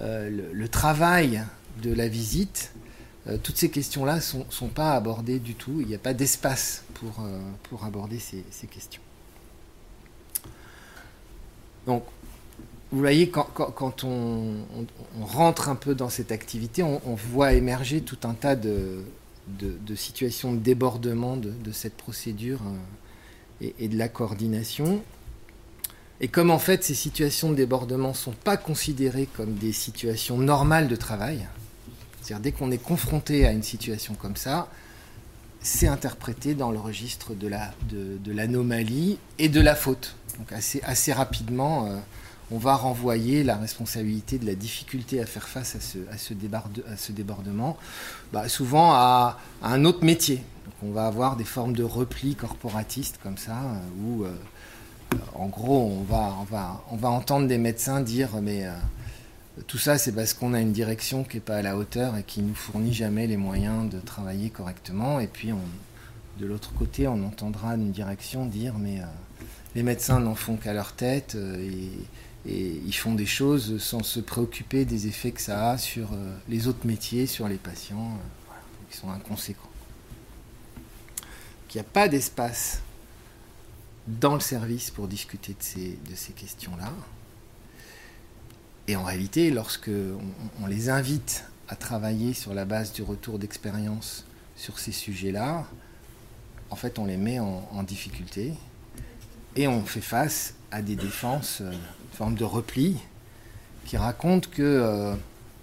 le, 0.00 0.66
travail 0.68 1.42
de 1.82 1.92
la 1.92 2.08
visite 2.08 2.72
euh, 3.26 3.36
toutes 3.42 3.56
ces 3.56 3.70
questions-là 3.70 4.16
ne 4.16 4.44
sont, 4.50 4.68
pas 4.68 4.94
abordées 4.94 5.38
du 5.38 5.54
tout. 5.54 5.80
Il 5.80 5.86
n'y 5.86 5.94
a 5.94 5.98
pas 5.98 6.14
d'espace 6.14 6.84
euh, 7.02 7.40
pour 7.64 7.84
aborder 7.84 8.18
ces, 8.18 8.66
questions. 8.66 9.02
Donc, 11.90 12.04
vous 12.92 13.00
voyez, 13.00 13.30
quand, 13.30 14.04
on, 14.04 14.64
rentre 15.20 15.68
un 15.68 15.74
peu 15.74 15.96
dans 15.96 16.08
cette 16.08 16.30
activité, 16.30 16.84
on, 16.84 17.16
voit 17.16 17.52
émerger 17.54 18.00
tout 18.00 18.18
un 18.22 18.34
tas 18.34 18.54
de, 18.54 19.02
situations 19.96 20.52
de 20.52 20.58
débordement 20.58 21.36
de, 21.36 21.72
cette 21.72 21.96
procédure 21.96 22.60
euh, 23.60 23.70
et, 23.76 23.88
de 23.88 23.98
la 23.98 24.08
coordination. 24.08 25.02
Et 26.20 26.28
comme 26.28 26.52
en 26.52 26.60
fait 26.60 26.84
ces 26.84 26.94
situations 26.94 27.50
de 27.50 27.56
débordement 27.56 28.10
ne 28.10 28.14
sont 28.14 28.36
pas 28.44 28.56
considérées 28.56 29.26
comme 29.36 29.54
des 29.54 29.72
situations 29.72 30.38
normales 30.38 30.86
de 30.86 30.94
travail, 30.94 31.48
c'est-à-dire 32.22 32.40
dès 32.40 32.52
qu'on 32.52 32.70
est 32.70 32.78
confronté 32.78 33.46
à 33.46 33.50
une 33.50 33.64
situation 33.64 34.14
comme 34.14 34.36
ça, 34.36 34.68
c'est 35.60 35.88
interprété 35.88 36.54
dans 36.54 36.70
le 36.70 36.78
registre 36.78 37.34
de, 37.34 37.48
l'anomalie 38.32 39.18
et 39.40 39.48
de 39.48 39.60
la 39.60 39.74
faute. 39.74 40.14
Donc 40.38 40.52
assez, 40.52 40.80
assez 40.82 41.12
rapidement, 41.12 41.86
euh, 41.86 41.96
on 42.50 42.58
va 42.58 42.74
renvoyer 42.74 43.44
la 43.44 43.56
responsabilité 43.56 44.38
de 44.38 44.46
la 44.46 44.54
difficulté 44.54 45.20
à 45.20 45.26
faire 45.26 45.48
face 45.48 45.76
à 45.76 45.80
ce, 45.80 45.98
à 46.10 46.18
ce, 46.18 46.34
à 46.90 46.96
ce 46.96 47.12
débordement, 47.12 47.76
bah, 48.32 48.48
souvent 48.48 48.92
à, 48.92 49.38
un 49.62 49.84
autre 49.84 50.04
métier. 50.04 50.36
Donc 50.36 50.74
on 50.82 50.92
va 50.92 51.06
avoir 51.06 51.36
des 51.36 51.44
formes 51.44 51.74
de 51.74 51.84
repli 51.84 52.34
corporatiste 52.34 53.18
comme 53.22 53.38
ça, 53.38 53.58
euh, 53.58 54.02
où 54.04 54.24
euh, 54.24 54.32
en 55.34 55.46
gros 55.46 55.82
on 55.82 56.02
va, 56.02 56.36
on, 56.40 56.44
va, 56.44 56.84
on 56.90 56.96
va 56.96 57.10
entendre 57.10 57.46
des 57.46 57.58
médecins 57.58 58.00
dire 58.00 58.30
mais 58.40 58.66
tout 59.66 59.78
ça, 59.78 59.98
c'est 59.98 60.12
parce 60.12 60.32
qu'on 60.32 60.54
a 60.54 60.60
une 60.60 60.72
direction 60.72 61.24
qui 61.24 61.36
n'est 61.36 61.42
pas 61.42 61.56
à 61.56 61.62
la 61.62 61.76
hauteur 61.76 62.16
et 62.16 62.22
qui 62.22 62.40
nous 62.40 62.54
fournit 62.54 62.94
jamais 62.94 63.26
les 63.26 63.36
moyens 63.36 63.90
de 63.90 63.98
travailler 63.98 64.48
correctement. 64.48 65.20
Et 65.20 65.26
puis, 65.26 65.50
de 66.38 66.46
l'autre 66.46 66.72
côté, 66.72 67.08
on 67.08 67.24
entendra 67.24 67.74
une 67.74 67.90
direction 67.90 68.46
dire 68.46 68.74
mais 68.78 69.00
les 69.74 69.82
médecins 69.82 70.20
n'en 70.20 70.34
font 70.34 70.56
qu'à 70.56 70.72
leur 70.72 70.92
tête 70.92 71.34
euh, 71.34 71.56
et, 71.58 71.90
ils 72.46 72.94
font 72.94 73.14
des 73.14 73.26
choses 73.26 73.82
sans 73.82 74.02
se 74.02 74.18
préoccuper 74.18 74.86
des 74.86 75.06
effets 75.06 75.30
que 75.30 75.42
ça 75.42 75.72
a 75.72 75.78
sur 75.78 76.14
euh, 76.14 76.34
les 76.48 76.68
autres 76.68 76.86
métiers, 76.86 77.26
sur 77.26 77.46
les 77.48 77.58
patients, 77.58 78.18
qui 78.90 78.96
sont 78.96 79.10
inconséquents. 79.10 79.68
Il 81.68 81.76
n'y 81.76 81.80
a 81.82 81.84
pas 81.84 82.08
d'espace 82.08 82.80
dans 84.08 84.34
le 84.34 84.40
service 84.40 84.90
pour 84.90 85.06
discuter 85.06 85.54
de 85.54 86.14
ces 86.14 86.32
questions-là. 86.32 86.90
Et 88.90 88.96
en 88.96 89.04
réalité, 89.04 89.52
lorsque 89.52 89.90
on, 90.60 90.66
les 90.66 90.88
invite 90.88 91.44
à 91.68 91.76
travailler 91.76 92.34
sur 92.34 92.54
la 92.54 92.64
base 92.64 92.92
du 92.92 93.02
retour 93.02 93.38
d'expérience 93.38 94.24
sur 94.56 94.80
ces 94.80 94.90
sujets-là, 94.90 95.64
en 96.70 96.74
fait, 96.74 96.98
on 96.98 97.04
les 97.04 97.16
met 97.16 97.38
en, 97.38 97.84
difficulté 97.84 98.52
et 99.56 99.68
on 99.68 99.84
fait 99.84 100.00
face 100.00 100.54
à 100.70 100.82
des 100.82 100.96
défenses, 100.96 101.60
euh, 101.60 101.72
une 101.72 102.16
forme 102.16 102.34
de 102.34 102.44
repli, 102.44 102.96
qui 103.84 103.96
racontent 103.96 104.48
que 104.50 104.62
euh, 104.62 105.14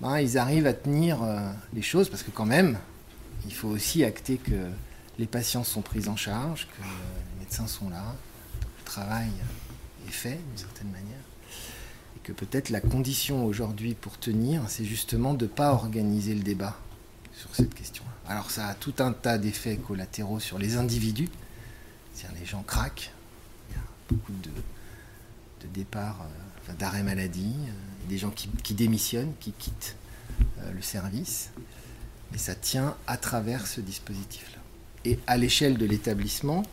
ben, 0.02 0.20
ils 0.20 0.38
arrivent 0.38 0.68
à 0.68 0.74
tenir 0.74 1.24
euh, 1.24 1.52
les 1.74 1.82
choses 1.82 2.10
parce 2.10 2.24
que 2.24 2.32
quand 2.32 2.46
même, 2.46 2.78
il 3.46 3.54
faut 3.54 3.70
aussi 3.70 4.04
acter 4.04 4.38
que 4.38 4.70
les 5.18 5.28
patients 5.28 5.64
sont 5.64 5.82
pris 5.82 6.08
en 6.08 6.16
charge, 6.16 6.68
que 6.68 6.84
les 6.84 7.40
médecins 7.40 7.68
sont 7.68 7.90
là, 7.90 8.04
le 8.62 8.84
travail 8.86 9.30
est 10.08 10.12
fait 10.12 10.40
d'une 10.50 10.58
certaine 10.58 10.92
manière. 10.92 11.04
Que 12.24 12.34
peut-être 12.34 12.70
la 12.70 12.82
condition 12.82 13.46
aujourd'hui 13.46 13.94
pour 13.94 14.20
tenir, 14.20 14.62
c'est 14.68 14.84
justement 14.84 15.34
de 15.34 15.46
ne 15.46 15.50
pas 15.50 15.72
organiser 15.72 16.36
le 16.36 16.42
débat 16.42 16.78
sur 17.34 17.56
cette 17.56 17.74
question-là. 17.74 18.12
Alors 18.30 18.52
ça 18.52 18.68
a 18.68 18.74
tout 18.74 18.96
un 19.00 19.14
tas 19.14 19.38
d'effets 19.38 19.78
collatéraux 19.78 20.42
sur 20.42 20.60
les 20.60 20.76
individus, 20.76 21.30
c'est-à-dire 22.14 22.38
les 22.42 22.46
gens 22.46 22.64
craquent, 22.64 23.12
beaucoup 24.10 24.34
de, 24.44 24.50
départs, 25.74 26.26
euh, 26.70 26.74
d'arrêt 26.74 27.04
maladie, 27.04 27.56
euh, 27.58 28.10
des 28.10 28.18
gens 28.18 28.32
qui, 28.32 28.74
démissionnent, 28.74 29.34
qui 29.40 29.52
quittent 29.52 29.96
euh, 30.60 30.72
le 30.72 30.82
service, 30.82 31.50
et 32.34 32.38
ça 32.38 32.56
tient 32.56 32.96
à 33.06 33.18
travers 33.18 33.68
ce 33.68 33.82
dispositif-là. 33.82 34.60
Et 35.06 35.20
à 35.28 35.38
l'échelle 35.38 35.78
de 35.78 35.86
l'établissement, 35.86 36.64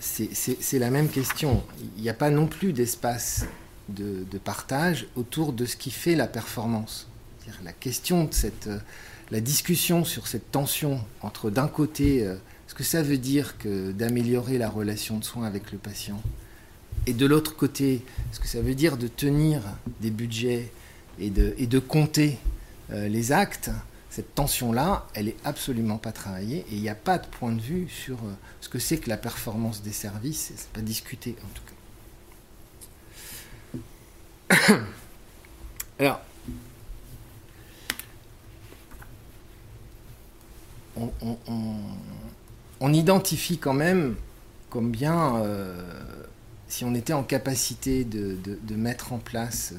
c'est 0.00 0.78
la 0.78 0.90
même 0.90 1.08
question. 1.08 1.64
Il 1.96 2.02
n'y 2.02 2.10
a 2.10 2.14
pas 2.14 2.30
non 2.30 2.46
plus 2.46 2.72
d'espace 2.72 3.46
de, 3.88 4.38
partage 4.38 5.06
autour 5.16 5.52
de 5.52 5.66
ce 5.66 5.76
qui 5.76 5.90
fait 5.90 6.14
la 6.14 6.26
performance. 6.26 7.08
La 7.64 7.72
question 7.72 8.24
de 8.24 8.34
cette, 8.34 8.66
euh, 8.66 8.78
la 9.30 9.40
discussion 9.40 10.04
sur 10.04 10.26
cette 10.26 10.50
tension 10.50 11.02
entre 11.22 11.50
d'un 11.50 11.66
côté 11.66 12.22
euh, 12.22 12.36
que 12.78 12.84
ça 12.84 13.02
veut 13.02 13.18
dire 13.18 13.58
que 13.58 13.90
d'améliorer 13.90 14.56
la 14.56 14.70
relation 14.70 15.18
de 15.18 15.24
soins 15.24 15.46
avec 15.46 15.72
le 15.72 15.78
patient 15.78 16.22
et 17.06 17.12
de 17.12 17.26
l'autre 17.26 17.56
côté 17.56 18.04
ce 18.30 18.38
que 18.38 18.46
ça 18.46 18.62
veut 18.62 18.76
dire 18.76 18.96
de 18.96 19.08
tenir 19.08 19.62
des 20.00 20.10
budgets 20.10 20.70
et 21.18 21.30
de, 21.30 21.54
et 21.58 21.66
de 21.66 21.80
compter 21.80 22.38
euh, 22.92 23.08
les 23.08 23.32
actes 23.32 23.70
cette 24.10 24.34
tension-là, 24.34 25.06
elle 25.14 25.26
n'est 25.26 25.36
absolument 25.44 25.98
pas 25.98 26.12
travaillée 26.12 26.64
et 26.70 26.74
il 26.74 26.80
n'y 26.80 26.88
a 26.88 26.94
pas 26.94 27.18
de 27.18 27.26
point 27.26 27.52
de 27.52 27.60
vue 27.60 27.88
sur 27.88 28.16
euh, 28.16 28.32
ce 28.60 28.68
que 28.68 28.78
c'est 28.78 28.98
que 28.98 29.08
la 29.08 29.16
performance 29.16 29.82
des 29.82 29.92
services, 29.92 30.52
c'est 30.56 30.68
pas 30.70 30.80
discuté 30.80 31.36
en 31.44 31.48
tout 31.54 31.62
cas. 34.58 34.76
Alors, 36.00 36.20
on, 40.96 41.10
identifie 42.92 43.58
quand 43.58 43.74
même 43.74 44.14
combien, 44.70 45.36
euh, 45.36 45.82
si 46.68 46.84
on 46.84 46.94
était 46.94 47.12
en 47.12 47.22
capacité 47.22 48.04
de, 48.04 48.38
mettre 48.74 49.12
en 49.12 49.18
place 49.18 49.72
euh, 49.72 49.76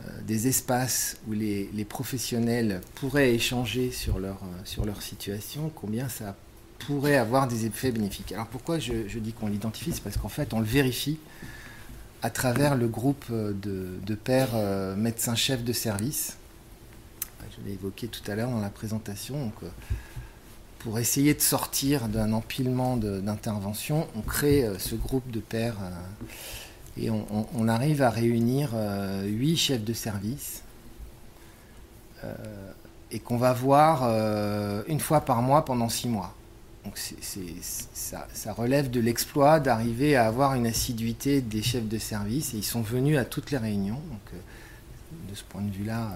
euh, 0.00 0.20
des 0.26 0.48
espaces 0.48 1.16
où 1.28 1.32
les, 1.32 1.86
professionnels 1.88 2.80
pourraient 2.94 3.34
échanger 3.34 3.90
sur 3.90 4.18
leur, 4.18 4.40
sur 4.64 4.84
leur 4.84 5.02
situation, 5.02 5.70
combien 5.74 6.08
ça 6.08 6.36
pourrait 6.78 7.16
avoir 7.16 7.46
des 7.46 7.66
effets 7.66 7.92
bénéfiques. 7.92 8.32
Alors 8.32 8.46
pourquoi 8.46 8.78
je, 8.78 9.18
dis 9.18 9.32
qu'on 9.32 9.48
l'identifie? 9.48 9.92
C'est 9.92 10.02
parce 10.02 10.16
qu'en 10.16 10.28
fait 10.28 10.52
on 10.52 10.60
le 10.60 10.66
vérifie 10.66 11.18
à 12.22 12.30
travers 12.30 12.76
le 12.76 12.88
groupe 12.88 13.30
de, 13.30 13.98
de 14.04 14.94
médecins-chefs 14.96 15.64
de 15.64 15.72
service. 15.72 16.36
Je 17.50 17.66
l'ai 17.66 17.74
évoqué 17.74 18.08
tout 18.08 18.22
à 18.30 18.34
l'heure 18.34 18.50
dans 18.50 18.60
la 18.60 18.70
présentation. 18.70 19.52
Pour 20.82 20.98
essayer 20.98 21.34
de 21.34 21.40
sortir 21.40 22.08
d'un 22.08 22.32
empilement 22.32 22.96
d'interventions, 22.96 24.06
on 24.16 24.20
crée 24.20 24.68
ce 24.78 24.94
groupe 24.94 25.30
de 25.30 25.40
pairs 25.40 25.76
et 26.96 27.10
on, 27.10 27.68
arrive 27.68 28.02
à 28.02 28.10
réunir 28.10 28.72
euh, 28.74 29.24
huit 29.24 29.56
chefs 29.56 29.84
de 29.84 29.94
service 29.94 30.62
euh, 32.22 32.34
et 33.10 33.18
qu'on 33.18 33.38
va 33.38 33.52
voir 33.52 34.02
euh, 34.04 34.82
une 34.88 35.00
fois 35.00 35.22
par 35.22 35.40
mois 35.40 35.64
pendant 35.64 35.88
six 35.88 36.08
mois. 36.08 36.34
Donc 36.84 36.98
ça, 36.98 38.52
relève 38.52 38.90
de 38.90 39.00
l'exploit 39.00 39.60
d'arriver 39.60 40.16
à 40.16 40.26
avoir 40.26 40.54
une 40.54 40.66
assiduité 40.66 41.40
des 41.40 41.62
chefs 41.62 41.88
de 41.88 41.98
service 41.98 42.54
et 42.54 42.58
ils 42.58 42.64
sont 42.64 42.82
venus 42.82 43.16
à 43.16 43.24
toutes 43.24 43.52
les 43.52 43.58
réunions. 43.58 44.00
Donc 44.10 44.40
de 45.30 45.34
ce 45.34 45.44
point 45.44 45.62
de 45.62 45.70
vue-là, 45.70 46.10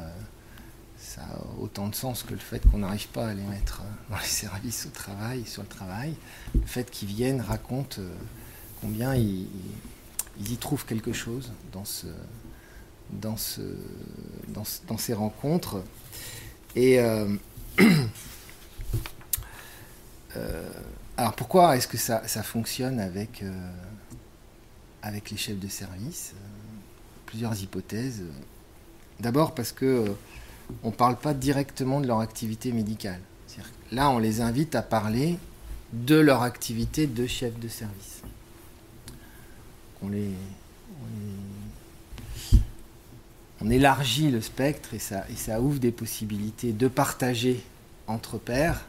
ça 1.17 1.23
a 1.23 1.61
autant 1.61 1.89
de 1.89 1.95
sens 1.95 2.23
que 2.23 2.35
le 2.35 2.39
fait 2.39 2.61
qu'on 2.71 2.79
n'arrive 2.79 3.09
pas 3.09 3.29
à 3.29 3.35
les 3.35 3.43
mettre 3.43 3.83
dans 4.11 4.19
les 4.19 4.25
services 4.27 4.87
au 4.87 4.91
travail, 4.91 5.45
sur 5.47 5.63
le 5.63 5.69
travail. 5.69 6.15
Le 6.55 6.67
fait 6.67 6.91
qu'ils 6.91 7.09
viennent 7.09 7.41
raconte 7.41 8.01
combien 8.81 9.15
ils 9.15 9.49
y 10.39 10.57
trouvent 10.57 10.85
quelque 10.85 11.13
chose 11.13 11.53
dans, 11.73 11.85
ce, 11.85 12.07
dans, 13.11 13.37
ce, 13.37 13.63
dans, 14.49 14.99
ces 14.99 15.15
rencontres. 15.15 15.83
Et 16.75 17.01
euh, 17.01 17.35
euh, 20.37 20.71
alors 21.17 21.35
pourquoi 21.35 21.77
est-ce 21.77 21.89
que 21.89 21.97
ça, 21.97 22.21
fonctionne 22.43 23.01
euh, 23.01 23.71
avec 25.03 25.31
les 25.31 25.37
chefs 25.37 25.59
de 25.59 25.69
service? 25.69 26.35
Plusieurs 27.27 27.61
hypothèses. 27.61 28.25
D'abord 29.19 29.55
parce 29.55 29.73
que 29.73 30.15
on 30.83 30.89
ne 30.89 30.95
parle 30.95 31.17
pas 31.17 31.35
directement 31.35 32.01
de 32.01 32.07
leur 32.07 32.21
activité 32.21 32.73
médicale. 32.73 33.21
Là, 33.93 34.11
on 34.11 34.19
les 34.19 34.41
invite 34.41 34.75
à 34.75 34.83
parler 34.83 35.39
de 35.93 36.17
leur 36.17 36.43
activité 36.43 37.07
de 37.07 37.27
chef 37.27 37.59
de 37.59 37.69
service. 37.69 38.23
on, 40.03 40.11
élargit 43.71 44.31
le 44.31 44.41
spectre 44.41 44.91
et 44.95 44.99
ça 44.99 45.61
ouvre 45.61 45.79
des 45.79 45.93
possibilités 45.93 46.73
de 46.73 46.89
partager 46.89 47.63
entre 48.07 48.39
pairs 48.39 48.85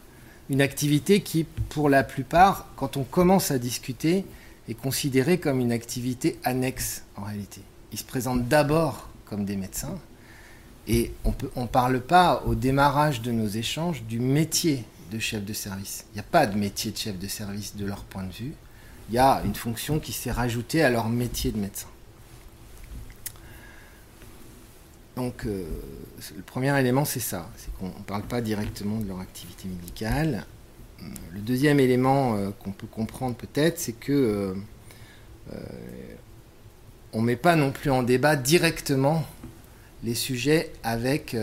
une 0.50 0.62
activité 0.62 1.22
qui, 1.22 1.44
pour 1.44 1.90
la 1.90 2.04
plupart, 2.04 2.68
quand 2.76 2.98
on 2.98 3.04
commence 3.04 3.52
à 3.52 3.60
discuter, 3.60 4.24
est 4.70 4.74
considérée 4.74 5.40
comme 5.40 5.60
une 5.60 5.72
activité 5.72 6.40
annexe 6.44 7.04
en 7.16 7.24
réalité. 7.24 7.62
Ils 7.92 8.00
se 8.00 8.04
présentent 8.04 8.48
d'abord 8.48 9.10
comme 9.26 9.46
des 9.46 9.58
médecins 9.58 9.98
et 10.88 11.12
on 11.56 11.62
ne 11.62 11.68
parle 11.68 12.00
pas 12.00 12.44
au 12.46 12.56
démarrage 12.56 13.22
de 13.22 13.32
nos 13.32 13.48
échanges 13.48 14.04
du 14.04 14.20
métier 14.20 14.86
de 15.12 15.20
chef 15.20 15.44
de 15.44 15.54
service. 15.54 16.06
Il 16.12 16.16
n'y 16.16 16.20
a 16.22 16.24
pas 16.24 16.46
de 16.46 16.58
métier 16.58 16.92
de 16.92 16.98
chef 16.98 17.20
de 17.20 17.28
service 17.28 17.76
de 17.76 17.86
leur 17.86 18.04
point 18.04 18.24
de 18.24 18.32
vue. 18.32 18.54
Il 19.10 19.16
y 19.16 19.20
a 19.20 19.42
une 19.46 19.56
fonction 19.56 20.00
qui 20.00 20.14
s'est 20.14 20.32
rajoutée 20.32 20.84
à 20.84 20.90
leur 20.90 21.10
métier 21.10 21.52
de 21.52 21.58
médecin. 21.58 21.88
Donc, 25.16 25.46
euh, 25.46 25.66
le 26.36 26.44
premier 26.44 26.78
élément, 26.80 27.04
c'est 27.04 27.20
ça. 27.20 27.50
C'est 27.58 27.74
qu'on 27.78 27.88
ne 27.88 28.04
parle 28.06 28.24
pas 28.24 28.40
directement 28.40 29.00
de 29.00 29.08
leur 29.08 29.20
activité 29.20 29.68
médicale. 29.68 30.46
Euh, 31.02 31.06
le 31.34 31.40
deuxième 31.40 31.80
élément 31.80 32.36
euh, 32.36 32.52
qu'on 32.60 32.72
peut 32.72 32.88
comprendre 32.88 33.36
peut-être, 33.36 33.80
c'est 33.80 33.94
que 33.94 34.56
on 37.14 37.22
ne 37.22 37.26
met 37.26 37.38
pas 37.38 37.56
non 37.56 37.72
plus 37.72 37.90
en 37.90 38.04
débat 38.04 38.36
directement 38.36 39.26
les 40.04 40.16
sujets 40.16 40.72
avec 40.84 41.36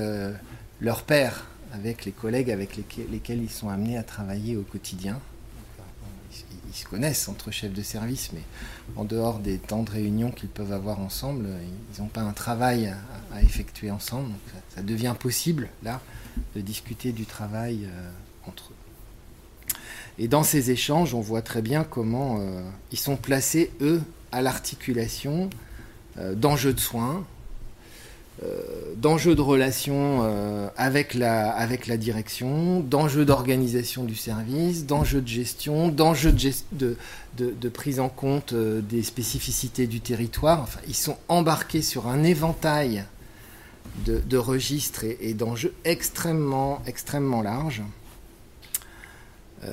leur 0.81 1.03
père, 1.03 1.47
avec 1.73 2.05
les 2.05 2.13
collègues 2.13 2.51
avec 2.51 2.77
lesquels, 2.77 3.43
ils 3.43 3.51
sont 3.51 3.69
amenés 3.69 3.99
à 3.99 4.03
travailler 4.03 4.57
au 4.57 4.63
quotidien. 4.63 5.19
Ils, 6.69 6.75
se 6.75 6.87
connaissent 6.87 7.29
entre 7.29 7.53
chefs 7.53 7.73
de 7.73 7.83
service, 7.83 8.31
mais 8.33 8.43
en 8.97 9.05
dehors 9.05 9.39
des 9.39 9.59
temps 9.59 9.85
de 9.85 9.91
réunion 9.91 10.33
qu'ils 10.33 10.49
peuvent 10.49 10.73
avoir 10.73 10.99
ensemble, 10.99 11.47
ils 11.95 12.03
n'ont 12.03 12.09
pas 12.09 12.23
un 12.23 12.33
travail 12.33 12.93
à, 13.33 13.43
effectuer 13.43 13.91
ensemble. 13.91 14.29
Donc 14.29 14.41
ça, 14.75 14.83
devient 14.83 15.15
possible, 15.19 15.69
là, 15.85 16.01
de 16.57 16.61
discuter 16.61 17.13
du 17.13 17.27
travail 17.27 17.85
euh, 17.85 18.11
entre 18.49 18.71
eux. 18.71 18.85
Et 20.19 20.29
dans 20.29 20.45
ces 20.45 20.71
échanges, 20.71 21.15
on 21.15 21.21
voit 21.21 21.43
très 21.43 21.63
bien 21.63 21.85
comment 21.85 22.39
euh, 22.39 22.63
ils 22.93 22.99
sont 22.99 23.17
placés, 23.17 23.71
eux, 23.81 24.03
à 24.33 24.43
l'articulation 24.43 25.51
euh, 26.19 26.35
d'enjeux 26.35 26.73
de 26.73 26.81
soins, 26.81 27.17
euh, 27.17 27.34
d'enjeux 28.97 29.35
de 29.35 29.41
relation 29.41 30.21
euh, 30.23 30.69
avec, 30.77 31.15
la, 31.15 31.67
la 31.87 31.97
direction, 31.97 32.81
d'enjeux 32.81 33.25
d'organisation 33.25 34.05
du 34.05 34.15
service, 34.15 34.87
d'enjeux 34.87 35.21
de 35.21 35.29
gestion, 35.29 35.89
d'enjeux 35.89 36.35
de, 36.73 37.69
prise 37.69 38.01
en 38.01 38.09
compte 38.09 38.53
euh, 38.53 38.81
des 38.81 39.03
spécificités 39.03 39.87
du 39.87 40.01
territoire. 40.01 40.63
Enfin, 40.63 40.81
ils 40.89 40.97
sont 40.97 41.19
embarqués 41.29 41.83
sur 41.83 42.09
un 42.09 42.25
éventail 42.25 43.05
de, 44.07 44.37
registres 44.37 45.05
et, 45.05 45.35
d'enjeux 45.35 45.75
extrêmement, 45.85 46.83
extrêmement 46.87 47.43
larges. 47.43 47.83
ça, 49.63 49.71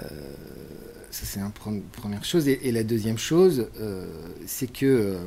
c'est 1.11 1.39
une 1.39 1.81
première 1.93 2.23
chose. 2.23 2.47
Et, 2.47 2.71
la 2.71 2.83
deuxième 2.83 3.17
chose, 3.17 3.67
c'est 4.45 4.71
que 4.71 5.17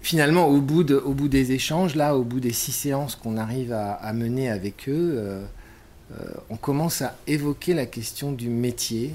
finalement, 0.00 0.46
au 0.46 0.60
bout, 0.60 0.84
des 0.84 1.52
échanges, 1.52 1.94
là, 1.94 2.16
au 2.16 2.22
bout 2.22 2.40
des 2.40 2.52
six 2.52 2.72
séances 2.72 3.16
qu'on 3.16 3.36
arrive 3.36 3.72
à, 3.72 4.12
mener 4.12 4.48
avec 4.48 4.88
eux, 4.88 5.14
euh, 5.16 5.44
euh, 6.12 6.24
on 6.50 6.56
commence 6.56 7.02
à 7.02 7.16
évoquer 7.26 7.74
la 7.74 7.86
question 7.86 8.32
du 8.32 8.48
métier 8.48 9.14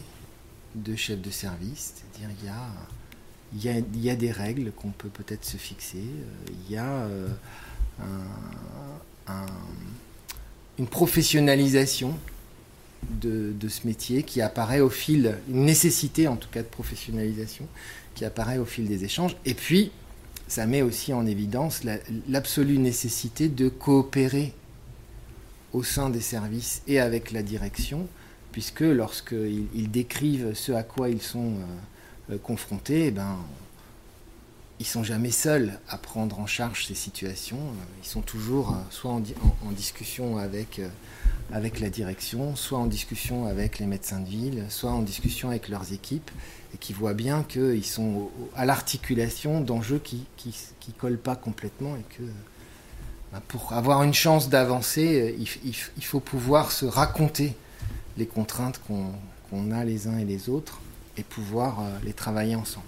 de 0.76 0.96
chef 0.96 1.22
de 1.22 1.30
service. 1.30 1.94
C'est-à-dire, 1.96 2.36
il 2.42 2.46
y 2.46 3.70
a, 3.70 3.80
il, 3.80 4.02
y 4.04 4.10
a, 4.10 4.16
des 4.16 4.32
règles 4.32 4.72
qu'on 4.72 4.90
peut 4.90 5.10
peut-être 5.10 5.46
se 5.46 5.58
fixer. 5.58 5.98
Euh, 5.98 6.54
il 6.68 6.74
y 6.74 6.78
a 6.78 7.08
une 10.78 10.88
professionnalisation 10.88 12.18
de, 13.22 13.54
de, 13.54 13.68
ce 13.68 13.86
métier 13.86 14.24
qui 14.24 14.42
apparaît 14.42 14.80
au 14.80 14.90
fil, 14.90 15.38
une 15.50 15.66
nécessité 15.66 16.28
en 16.28 16.36
tout 16.36 16.50
cas 16.50 16.62
de 16.62 16.68
professionnalisation 16.68 17.68
qui 18.16 18.26
apparaît 18.26 18.58
au 18.58 18.66
fil 18.66 18.88
des 18.88 19.04
échanges. 19.04 19.36
Et 19.46 19.54
puis, 19.54 19.92
ça 20.48 20.66
met 20.66 20.82
aussi 20.82 21.14
en 21.14 21.26
évidence 21.26 21.82
l'absolue 22.28 22.78
nécessité 22.78 23.50
de 23.50 23.70
coopérer 23.70 24.54
au 25.74 25.84
sein 25.84 26.10
des 26.10 26.22
services 26.22 26.82
et 26.88 27.00
avec 27.00 27.32
la 27.32 27.42
direction, 27.42 28.08
puisque 28.52 28.82
lorsqu'ils 28.82 29.68
ils 29.74 29.90
décrivent 29.90 30.54
ce 30.54 30.72
à 30.72 30.84
quoi 30.84 31.10
ils 31.10 31.22
sont 31.22 31.54
euh, 31.54 32.34
euh, 32.34 32.38
confrontés, 32.38 33.08
eh 33.08 33.12
ben, 33.12 33.38
ils 34.80 34.86
sont 34.86 35.04
jamais 35.04 35.32
seuls 35.32 35.80
à 35.90 35.98
prendre 35.98 36.40
en 36.40 36.46
charge 36.46 36.86
ces 36.86 36.96
situations. 36.96 37.60
Ils 38.04 38.08
sont 38.08 38.22
toujours 38.22 38.72
euh, 38.72 38.92
soit 38.92 39.12
en, 39.12 39.24
en, 39.66 39.72
discussion 39.72 40.38
avec, 40.38 40.82
avec 41.54 41.80
la 41.80 41.90
direction, 41.90 42.56
soit 42.56 42.80
en 42.80 42.88
discussion 42.88 43.46
avec 43.46 43.80
les 43.80 43.86
médecins 43.86 44.20
de 44.20 44.28
ville, 44.28 44.66
soit 44.70 44.92
en 44.92 45.02
discussion 45.02 45.50
avec 45.50 45.70
leurs 45.70 45.94
équipes 45.94 46.32
et 46.74 46.78
qui 46.78 46.92
voient 46.92 47.14
bien 47.14 47.44
qu'ils 47.44 47.86
sont 47.86 48.30
à 48.56 48.66
l'articulation 48.66 49.62
d'enjeux 49.62 50.00
qui 50.00 50.26
ne 50.46 50.94
collent 51.00 51.18
pas 51.18 51.36
complètement 51.36 51.96
et 51.96 52.16
que 52.18 52.24
bah, 53.34 53.42
pour 53.48 53.74
avoir 53.74 54.04
une 54.04 54.14
chance 54.14 54.48
d'avancer, 54.48 55.36
il, 55.40 56.04
faut 56.06 56.20
pouvoir 56.20 56.72
se 56.72 56.86
raconter 56.86 57.56
les 58.16 58.28
contraintes 58.28 58.80
qu'on 58.88 59.72
a 59.72 59.84
les 59.84 60.08
uns 60.08 60.20
et 60.20 60.26
les 60.26 60.50
autres 60.50 60.80
et 61.18 61.24
pouvoir 61.24 61.80
euh, 61.80 61.98
les 62.04 62.14
travailler 62.14 62.56
ensemble. 62.56 62.86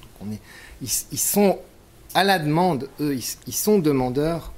ils, 0.84 1.18
sont 1.18 1.57
à 2.13 2.24
la 2.24 2.38
demande, 2.38 2.89
eux, 2.99 3.16
ils, 3.16 3.53
sont 3.53 3.80
demandeurs 3.80 4.53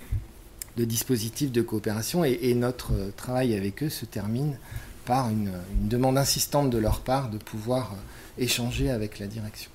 de 0.78 0.86
dispositifs 0.86 1.52
de 1.52 1.62
coopération 1.62 2.24
et, 2.24 2.54
notre 2.54 2.94
euh, 2.94 3.12
travail 3.18 3.56
avec 3.56 3.84
eux 3.84 3.90
se 3.90 4.06
termine 4.06 4.58
par 5.06 5.30
une, 5.30 5.52
demande 5.82 6.18
insistante 6.18 6.70
de 6.70 6.78
leur 6.78 7.02
part 7.02 7.30
de 7.30 7.38
pouvoir 7.38 7.94
euh, 7.94 8.42
échanger 8.44 8.90
avec 8.90 9.20
la 9.20 9.28
direction. 9.28 9.72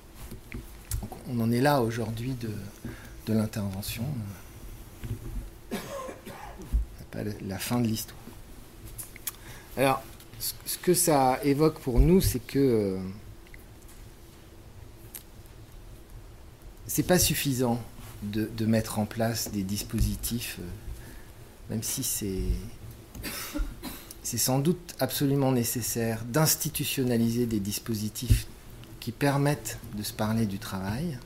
on 1.29 1.41
en 1.41 1.51
est 1.51 1.61
là 1.61 1.83
aujourd'hui 1.83 2.35
de, 2.41 2.51
de 3.27 3.33
l'intervention. 3.33 4.05
Pas 7.11 7.25
la 7.47 7.59
fin 7.59 7.79
de 7.79 7.87
l'histoire. 7.87 8.19
Alors, 9.77 10.03
ce 10.39 10.79
que 10.79 10.95
ça 10.95 11.39
évoque 11.45 11.79
pour 11.81 12.01
nous, 12.01 12.21
c'est 12.21 12.41
que 12.41 12.59
euh, 12.59 12.99
c'est 16.87 17.03
pas 17.03 17.19
suffisant 17.19 17.81
de, 18.23 18.51
de, 18.57 18.67
mettre 18.67 18.99
en 18.99 19.07
place 19.07 19.51
des 19.51 19.63
dispositifs, 19.63 20.59
euh, 20.61 20.65
même 21.73 21.83
si 21.83 22.03
c'est 22.03 22.43
c'est 24.23 24.37
sans 24.37 24.59
doute 24.59 24.95
absolument 25.01 25.53
nécessaire 25.53 26.23
d'institutionnaliser 26.27 27.47
des 27.47 27.61
dispositifs 27.61 28.47
qui 29.01 29.11
permettent 29.11 29.79
de 29.97 30.03
se 30.03 30.13
parler 30.13 30.45
du 30.45 30.59
travail, 30.59 31.19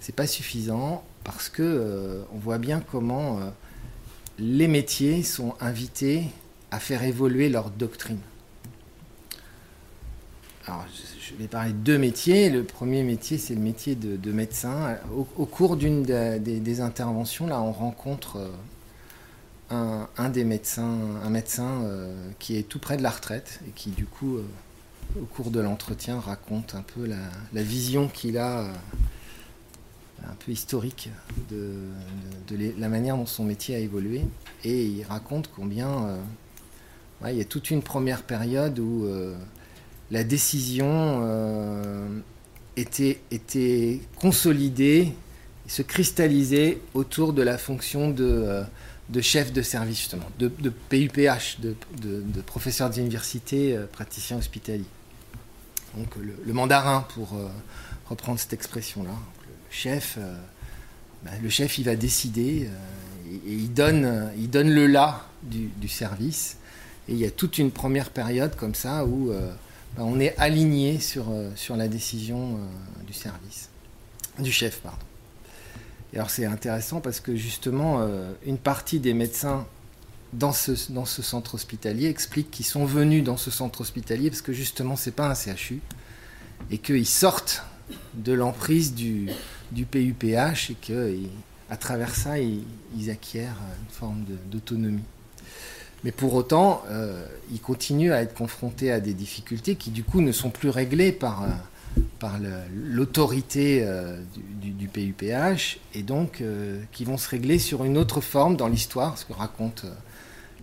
c'est 0.00 0.14
pas 0.14 0.26
suffisant 0.26 1.04
parce 1.22 1.50
que 1.50 1.62
euh, 1.62 2.22
on 2.34 2.38
voit 2.38 2.56
bien 2.56 2.80
comment 2.80 3.38
euh, 3.38 3.50
les 4.38 4.68
métiers 4.68 5.22
sont 5.22 5.54
invités 5.60 6.24
à 6.70 6.80
faire 6.80 7.02
évoluer 7.02 7.50
leur 7.50 7.70
doctrine. 7.70 8.20
Alors, 10.66 10.86
je 11.20 11.34
vais 11.34 11.46
parler 11.46 11.72
de 11.72 11.76
deux 11.76 11.98
métiers. 11.98 12.48
Le 12.50 12.64
premier 12.64 13.02
métier, 13.02 13.38
c'est 13.38 13.54
le 13.54 13.60
métier 13.60 13.94
de, 13.94 14.32
médecin. 14.32 14.96
Au, 15.14 15.46
cours 15.46 15.76
d'une 15.76 16.02
des, 16.02 16.80
interventions, 16.80 17.46
là, 17.46 17.60
on 17.60 17.70
rencontre 17.70 18.38
euh, 18.38 18.48
un, 19.70 20.28
des 20.28 20.44
médecins, 20.44 20.98
un 21.24 21.30
médecin 21.30 21.82
qui 22.38 22.56
est 22.56 22.62
tout 22.62 22.78
près 22.78 22.96
de 22.96 23.02
la 23.02 23.10
retraite 23.10 23.60
et 23.66 23.70
qui, 23.70 23.90
du 23.90 24.06
coup, 24.06 24.38
au 25.20 25.24
cours 25.24 25.50
de 25.50 25.60
l'entretien, 25.60 26.20
raconte 26.20 26.74
un 26.74 26.82
peu 26.82 27.06
la, 27.06 27.62
vision 27.62 28.08
qu'il 28.08 28.38
a, 28.38 28.60
euh, 28.60 28.72
un 30.24 30.34
peu 30.44 30.52
historique, 30.52 31.10
de, 31.50 31.88
la 32.78 32.88
manière 32.88 33.16
dont 33.16 33.26
son 33.26 33.44
métier 33.44 33.76
a 33.76 33.78
évolué. 33.78 34.22
Et 34.64 34.84
il 34.84 35.04
raconte 35.04 35.50
combien 35.54 35.88
euh, 35.88 36.18
il 37.30 37.36
y 37.36 37.40
a 37.40 37.44
toute 37.44 37.70
une 37.70 37.82
première 37.82 38.22
période 38.22 38.78
où 38.78 39.06
euh, 39.06 39.36
la 40.10 40.22
décision 40.22 41.22
était, 42.76 43.20
était 43.30 44.00
consolidée, 44.20 45.12
se 45.66 45.82
cristallisait 45.82 46.78
autour 46.94 47.32
de 47.32 47.42
la 47.42 47.58
fonction 47.58 48.10
de 48.10 48.62
de 49.08 49.20
chef 49.20 49.52
de 49.52 49.62
service 49.62 49.98
justement, 49.98 50.28
de, 50.38 50.48
PUPH, 50.48 51.60
de, 51.60 51.76
de, 52.02 52.40
professeur 52.40 52.90
d'université, 52.90 53.78
praticien 53.92 54.36
hospitalier 54.36 54.84
donc 55.96 56.14
le, 56.16 56.52
mandarin 56.52 57.06
pour 57.14 57.34
euh, 57.34 57.48
reprendre 58.08 58.38
cette 58.38 58.52
expression-là. 58.52 59.10
Le 59.10 59.54
chef, 59.70 60.16
euh, 60.18 60.36
bah, 61.24 61.30
le 61.42 61.48
chef, 61.48 61.78
il 61.78 61.84
va 61.84 61.96
décider 61.96 62.68
euh, 62.68 63.32
et, 63.46 63.52
il, 63.52 63.72
donne, 63.72 64.30
il 64.36 64.50
donne 64.50 64.70
le 64.70 64.86
là 64.86 65.26
du, 65.42 65.88
service. 65.88 66.58
Et 67.08 67.12
il 67.12 67.18
y 67.18 67.24
a 67.24 67.30
toute 67.30 67.58
une 67.58 67.70
première 67.70 68.10
période 68.10 68.56
comme 68.56 68.74
ça 68.74 69.04
où 69.04 69.32
bah, 69.96 70.02
on 70.04 70.20
est 70.20 70.36
aligné 70.38 70.98
sur, 71.00 71.26
sur 71.54 71.76
la 71.76 71.88
décision 71.88 72.58
du 73.06 73.12
service. 73.12 73.68
du 74.38 74.52
chef, 74.52 74.80
pardon. 74.80 74.98
Alors 76.14 76.30
c'est 76.30 76.46
intéressant 76.46 77.00
parce 77.00 77.20
que 77.20 77.36
justement, 77.36 78.00
euh, 78.00 78.32
une 78.46 78.58
partie 78.58 79.00
des 79.00 79.14
médecins 79.14 79.66
dans 80.32 80.52
ce, 80.52 80.92
dans 80.92 81.04
ce 81.04 81.22
centre 81.22 81.54
hospitalier 81.54 82.08
expliquent 82.08 82.50
qu'ils 82.50 82.66
sont 82.66 82.84
venus 82.84 83.24
dans 83.24 83.36
ce 83.36 83.50
centre 83.50 83.80
hospitalier 83.80 84.30
parce 84.30 84.42
que 84.42 84.52
justement, 84.52 84.96
c'est 84.96 85.12
pas 85.12 85.28
un 85.28 85.34
CHU 85.34 85.80
et 86.70 86.78
qu'ils 86.78 87.06
sortent 87.06 87.64
de 88.14 88.32
l'emprise 88.32 88.94
du, 88.94 89.28
du 89.72 89.84
PUPH 89.84 90.70
et 90.70 90.74
qu'à 90.74 91.76
travers 91.76 92.14
ça, 92.14 92.38
ils, 92.38 92.64
acquièrent 93.10 93.56
une 93.80 93.94
forme 93.94 94.24
d'autonomie. 94.50 95.04
Mais 96.04 96.12
pour 96.12 96.34
autant, 96.34 96.82
euh, 96.88 97.26
ils 97.50 97.60
continuent 97.60 98.12
à 98.12 98.22
être 98.22 98.34
confrontés 98.34 98.92
à 98.92 99.00
des 99.00 99.14
difficultés 99.14 99.76
qui 99.76 99.90
du 99.90 100.04
coup 100.04 100.20
ne 100.20 100.32
sont 100.32 100.50
plus 100.50 100.68
réglées 100.68 101.12
par, 101.12 101.44
euh, 101.44 101.48
par 102.18 102.38
l'autorité 102.74 103.82
euh, 103.82 104.18
du, 104.60 104.88
PUPH 104.88 105.78
et 105.94 106.02
donc 106.02 106.42
qui 106.92 107.04
vont 107.04 107.18
se 107.18 107.28
régler 107.28 107.58
sur 107.58 107.84
une 107.84 107.98
autre 107.98 108.20
forme 108.20 108.56
dans 108.56 108.68
l'histoire, 108.68 109.18
ce 109.18 109.24
que 109.24 109.32
raconte 109.32 109.84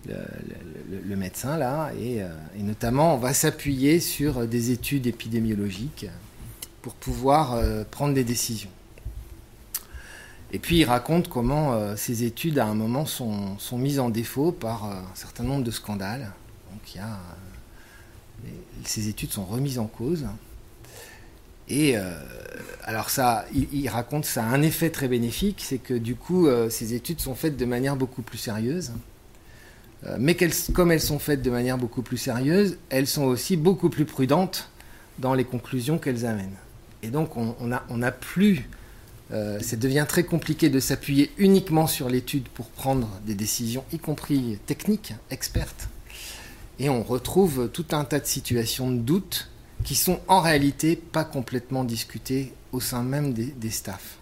le, 0.07 1.15
médecin 1.15 1.57
là, 1.57 1.91
et, 1.99 2.21
notamment 2.57 3.15
on 3.15 3.17
va 3.17 3.33
s'appuyer 3.33 3.99
sur 3.99 4.47
des 4.47 4.71
études 4.71 5.07
épidémiologiques 5.07 6.07
pour 6.81 6.93
pouvoir 6.93 7.57
prendre 7.91 8.13
des 8.13 8.23
décisions. 8.23 8.69
Et 10.53 10.59
puis 10.59 10.77
il 10.77 10.85
raconte 10.85 11.29
comment 11.29 11.73
euh, 11.73 11.95
ces 11.95 12.23
études 12.23 12.59
à 12.59 12.67
un 12.67 12.75
moment 12.75 13.07
sont, 13.07 13.57
mises 13.73 13.99
en 13.99 14.09
défaut 14.09 14.51
par 14.51 14.85
euh, 14.85 14.93
un 14.93 15.15
certain 15.15 15.43
nombre 15.43 15.63
de 15.63 15.71
scandales. 15.71 16.31
Donc 16.71 16.95
euh, 16.95 18.47
ces 18.85 19.09
études 19.09 19.31
sont 19.31 19.45
remises 19.45 19.79
en 19.79 19.87
cause. 19.87 20.27
Et 21.69 21.95
alors 22.83 23.09
ça, 23.09 23.45
il, 23.53 23.87
raconte 23.87 24.25
ça 24.25 24.43
a 24.43 24.47
un 24.47 24.61
effet 24.61 24.89
très 24.89 25.07
bénéfique, 25.07 25.63
c'est 25.65 25.77
que 25.77 25.93
du 25.93 26.15
coup 26.15 26.47
ces 26.69 26.93
études 26.93 27.21
sont 27.21 27.35
faites 27.35 27.55
de 27.55 27.65
manière 27.65 27.95
beaucoup 27.95 28.21
plus 28.21 28.37
sérieuse. 28.37 28.91
mais 30.19 30.37
comme 30.73 30.91
elles 30.91 31.01
sont 31.01 31.19
faites 31.19 31.41
de 31.41 31.49
manière 31.49 31.77
beaucoup 31.77 32.01
plus 32.01 32.17
sérieuse, 32.17 32.77
elles 32.89 33.07
sont 33.07 33.23
aussi 33.23 33.55
beaucoup 33.55 33.89
plus 33.89 34.05
prudentes 34.05 34.69
dans 35.19 35.33
les 35.33 35.45
conclusions 35.45 35.97
qu'elles 35.97 36.25
amènent. 36.25 36.57
Et 37.01 37.07
donc 37.07 37.37
on 37.37 37.55
n'a 37.61 37.83
on 37.89 38.01
a 38.01 38.11
plus 38.11 38.67
euh, 39.33 39.59
ça 39.61 39.75
devient 39.75 40.05
très 40.07 40.23
compliqué 40.23 40.69
de 40.69 40.79
s'appuyer 40.79 41.31
uniquement 41.37 41.87
sur 41.87 42.09
l'étude 42.09 42.47
pour 42.49 42.67
prendre 42.67 43.09
des 43.25 43.33
décisions, 43.33 43.83
y 43.91 43.97
compris 43.97 44.59
techniques, 44.65 45.13
expertes. 45.31 45.89
Et 46.79 46.89
on 46.89 47.03
retrouve 47.03 47.69
tout 47.71 47.85
un 47.91 48.03
tas 48.03 48.19
de 48.19 48.25
situations 48.25 48.91
de 48.91 48.97
doute 48.97 49.49
qui 49.83 49.95
sont 49.95 50.19
en 50.27 50.41
réalité 50.41 50.95
pas 50.95 51.23
complètement 51.23 51.83
discutées 51.83 52.53
au 52.71 52.79
sein 52.79 53.03
même 53.03 53.33
des, 53.33 53.69
staffs. 53.69 54.17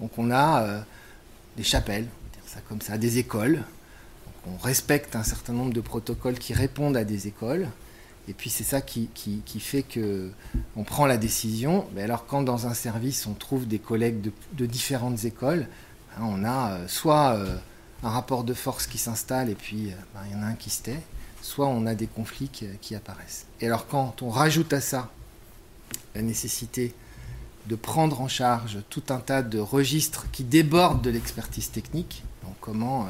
Donc 0.00 0.18
on 0.18 0.30
a 0.30 0.62
euh, 0.62 0.80
des 1.56 1.62
chapelles, 1.62 2.06
ça 2.46 2.60
comme 2.68 2.80
ça, 2.80 2.98
des 2.98 3.18
écoles. 3.18 3.62
on 4.46 4.56
respecte 4.58 5.16
un 5.16 5.22
certain 5.22 5.52
nombre 5.52 5.72
de 5.72 5.80
protocoles 5.80 6.38
qui 6.38 6.54
répondent 6.54 6.96
à 6.96 7.04
des 7.04 7.26
écoles. 7.26 7.68
Et 8.28 8.34
puis 8.34 8.50
c'est 8.50 8.64
ça 8.64 8.80
qui, 8.80 9.08
fait 9.58 9.82
que 9.82 10.30
on 10.76 10.84
prend 10.84 11.06
la 11.06 11.16
décision. 11.16 11.86
Mais 11.94 12.02
alors 12.02 12.26
quand 12.26 12.42
dans 12.42 12.66
un 12.66 12.74
service 12.74 13.26
on 13.26 13.34
trouve 13.34 13.66
des 13.66 13.78
collègues 13.78 14.30
de, 14.52 14.66
différentes 14.66 15.24
écoles, 15.24 15.66
hein, 16.16 16.22
on 16.24 16.44
a 16.44 16.72
euh, 16.72 16.88
soit 16.88 17.34
euh, 17.34 17.56
un 18.04 18.10
rapport 18.10 18.44
de 18.44 18.54
force 18.54 18.86
qui 18.86 18.98
s'installe 18.98 19.48
et 19.48 19.54
puis 19.54 19.92
ben, 20.14 20.20
il 20.26 20.32
y 20.32 20.36
en 20.36 20.42
a 20.42 20.46
un 20.46 20.54
qui 20.54 20.70
se 20.70 20.82
tait, 20.82 21.02
soit 21.42 21.66
on 21.66 21.84
a 21.84 21.94
des 21.94 22.06
conflits 22.06 22.48
qui, 22.48 22.94
apparaissent. 22.94 23.46
Et 23.60 23.66
alors 23.66 23.86
quand 23.86 24.22
on 24.22 24.30
rajoute 24.30 24.72
à 24.72 24.80
ça 24.80 25.10
la 26.14 26.22
nécessité 26.22 26.94
de 27.66 27.76
prendre 27.76 28.20
en 28.20 28.28
charge 28.28 28.78
tout 28.88 29.02
un 29.10 29.18
tas 29.18 29.42
de 29.42 29.58
registres 29.58 30.26
qui 30.32 30.44
débordent 30.44 31.02
de 31.02 31.10
l'expertise 31.10 31.70
technique, 31.70 32.24
donc 32.44 32.54
comment 32.60 33.06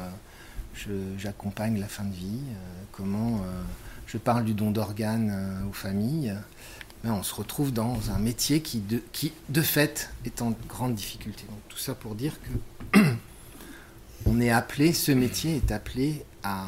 j'accompagne 1.17 1.79
la 1.79 1.87
fin 1.87 2.03
de 2.03 2.13
vie, 2.13 2.41
comment 2.91 3.41
je 4.13 4.19
parle 4.19 4.45
du 4.45 4.53
don 4.53 4.69
d'organes 4.69 5.31
euh, 5.33 5.67
aux 5.67 5.73
familles, 5.73 6.35
mais 7.03 7.09
on 7.09 7.23
se 7.23 7.33
retrouve 7.33 7.73
dans 7.73 8.11
un 8.11 8.19
métier 8.19 8.61
qui 8.61 8.79
de, 8.79 9.61
fait, 9.61 10.11
est 10.23 10.43
en 10.43 10.53
grande 10.69 10.93
difficulté. 10.93 11.45
Donc, 11.49 11.59
tout 11.67 11.79
ça 11.79 11.95
pour 11.95 12.13
dire 12.13 12.33
que 12.93 12.99
on 14.27 14.39
est 14.39 14.51
appelé, 14.51 14.93
ce 14.93 15.11
métier 15.11 15.55
est 15.55 15.71
appelé 15.71 16.23
à, 16.43 16.67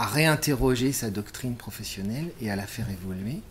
à 0.00 0.06
réinterroger 0.06 0.92
sa 0.92 1.10
doctrine 1.10 1.56
professionnelle 1.56 2.32
et 2.40 2.50
à 2.50 2.56
la 2.56 2.66
faire 2.66 2.88
évoluer 2.88 3.42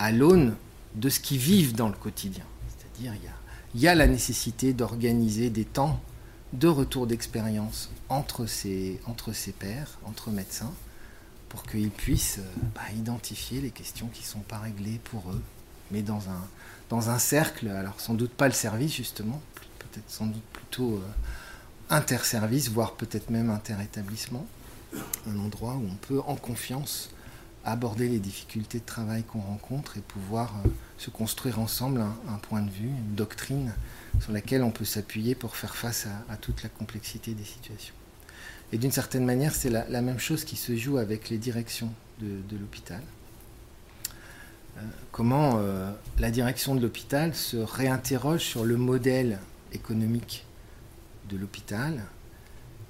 à 0.00 0.10
l'aune 0.10 0.56
de 0.96 1.08
ce 1.08 1.20
qu'ils 1.20 1.38
vivent 1.38 1.76
dans 1.76 1.86
le 1.86 1.94
quotidien. 1.94 2.42
C'est-à-dire, 2.66 3.14
il 3.76 3.80
y 3.80 3.86
a, 3.86 3.94
la 3.94 4.08
nécessité 4.08 4.72
d'organiser 4.72 5.48
des 5.48 5.64
temps 5.64 6.00
de 6.54 6.66
retour 6.66 7.06
d'expérience 7.06 7.88
entre 8.08 8.46
ses, 8.46 9.00
entre 9.06 9.30
pairs, 9.56 10.00
entre 10.04 10.30
médecins, 10.30 10.72
pour 11.48 11.62
qu'ils 11.62 11.90
puissent 11.90 12.40
euh, 12.40 12.66
bah, 12.74 12.80
identifier 12.96 13.60
les 13.60 13.70
questions 13.70 14.08
qui 14.08 14.22
ne 14.22 14.26
sont 14.26 14.40
pas 14.40 14.58
réglées 14.58 14.98
pour 15.04 15.30
eux, 15.30 15.42
mais 15.92 16.02
dans 16.02 16.28
un, 16.28 16.48
dans 16.88 17.10
un 17.10 17.18
cercle, 17.20 17.68
alors 17.68 18.00
sans 18.00 18.14
doute 18.14 18.32
pas 18.32 18.48
le 18.48 18.54
service 18.54 18.92
justement, 18.92 19.40
peut-être 19.78 20.10
sans 20.10 20.26
doute 20.26 20.42
plutôt 20.52 20.96
euh, 20.96 21.08
interservice, 21.90 22.70
voire 22.70 22.94
peut-être 22.94 23.30
même 23.30 23.50
interétablissement, 23.50 24.48
un 25.28 25.38
endroit 25.38 25.74
où 25.74 25.86
on 25.90 25.96
peut 26.06 26.20
en 26.26 26.36
confiance 26.36 27.10
aborder 27.64 28.08
les 28.08 28.18
difficultés 28.18 28.80
de 28.80 28.84
travail 28.84 29.22
qu'on 29.22 29.40
rencontre 29.40 29.96
et 29.96 30.00
pouvoir 30.00 30.54
euh, 30.64 30.68
se 30.98 31.10
construire 31.10 31.58
ensemble 31.58 32.00
un, 32.00 32.38
point 32.38 32.62
de 32.62 32.70
vue, 32.70 32.88
une 32.88 33.14
doctrine 33.14 33.72
sur 34.20 34.32
laquelle 34.32 34.62
on 34.62 34.70
peut 34.70 34.84
s'appuyer 34.84 35.34
pour 35.34 35.56
faire 35.56 35.76
face 35.76 36.06
à, 36.28 36.36
toute 36.36 36.62
la 36.62 36.68
complexité 36.68 37.34
des 37.34 37.44
situations. 37.44 37.94
Et 38.72 38.78
d'une 38.78 38.90
certaine 38.90 39.24
manière, 39.24 39.54
c'est 39.54 39.70
la, 39.70 40.02
même 40.02 40.18
chose 40.18 40.44
qui 40.44 40.56
se 40.56 40.76
joue 40.76 40.98
avec 40.98 41.28
les 41.28 41.38
directions 41.38 41.92
de, 42.20 42.56
l'hôpital. 42.56 43.00
Euh, 44.78 44.80
comment 45.10 45.58
euh, 45.58 45.92
la 46.18 46.30
direction 46.30 46.74
de 46.74 46.80
l'hôpital 46.80 47.34
se 47.34 47.56
réinterroge 47.56 48.40
sur 48.40 48.64
le 48.64 48.76
modèle 48.76 49.38
économique 49.72 50.44
de 51.28 51.36
l'hôpital 51.36 52.02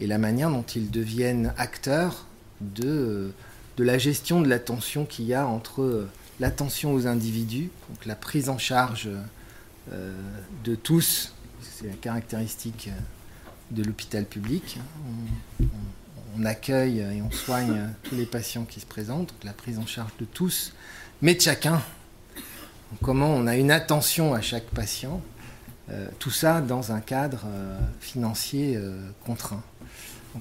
et 0.01 0.07
la 0.07 0.18
manière 0.18 0.51
dont 0.51 0.62
ils 0.62 0.90
deviennent 0.90 1.53
acteurs 1.57 2.26
de, 2.61 3.32
de 3.76 3.84
la 3.84 3.99
gestion 3.99 4.40
de 4.40 4.49
l'attention 4.49 5.05
qu'il 5.05 5.26
y 5.26 5.34
a 5.34 5.47
entre 5.47 6.07
l'attention 6.40 6.93
aux 6.93 7.07
individus, 7.07 7.70
donc 7.88 8.05
la 8.07 8.16
prise 8.16 8.49
en 8.49 8.59
charge 8.59 9.09
euh, 9.93 10.14
de 10.64 10.74
tous, 10.74 11.34
c'est 11.61 11.86
la 11.86 11.95
caractéristique 11.95 12.88
euh, 12.88 13.01
de 13.70 13.82
l'hôpital 13.82 14.24
public. 14.24 14.78
On, 16.36 16.45
accueille 16.45 17.01
et 17.01 17.20
on 17.20 17.30
soigne 17.30 17.90
tous 18.03 18.14
les 18.14 18.24
patients 18.24 18.64
qui 18.64 18.80
se 18.80 18.86
présentent, 18.86 19.28
donc 19.28 19.45
la 19.45 19.53
prise 19.53 19.78
en 19.78 19.86
charge 19.86 20.12
de 20.18 20.24
tous, 20.24 20.72
mais 21.20 21.34
de 21.34 21.40
chacun. 21.40 21.82
comment 23.03 23.28
on 23.28 23.47
a 23.47 23.57
une 23.57 23.70
attention 23.70 24.32
à 24.32 24.40
chaque 24.40 24.64
patient, 24.64 25.20
euh, 25.90 26.09
tout 26.18 26.30
ça 26.30 26.62
dans 26.62 26.90
un 26.90 27.01
cadre 27.01 27.45
financier 28.01 28.80
contraint. 29.26 29.62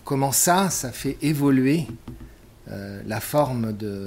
Comment 0.04 0.32
ça, 0.32 0.70
ça 0.70 0.92
fait 0.92 1.18
évoluer 1.22 1.88
la 3.06 3.20
forme 3.20 3.76
de 3.76 4.06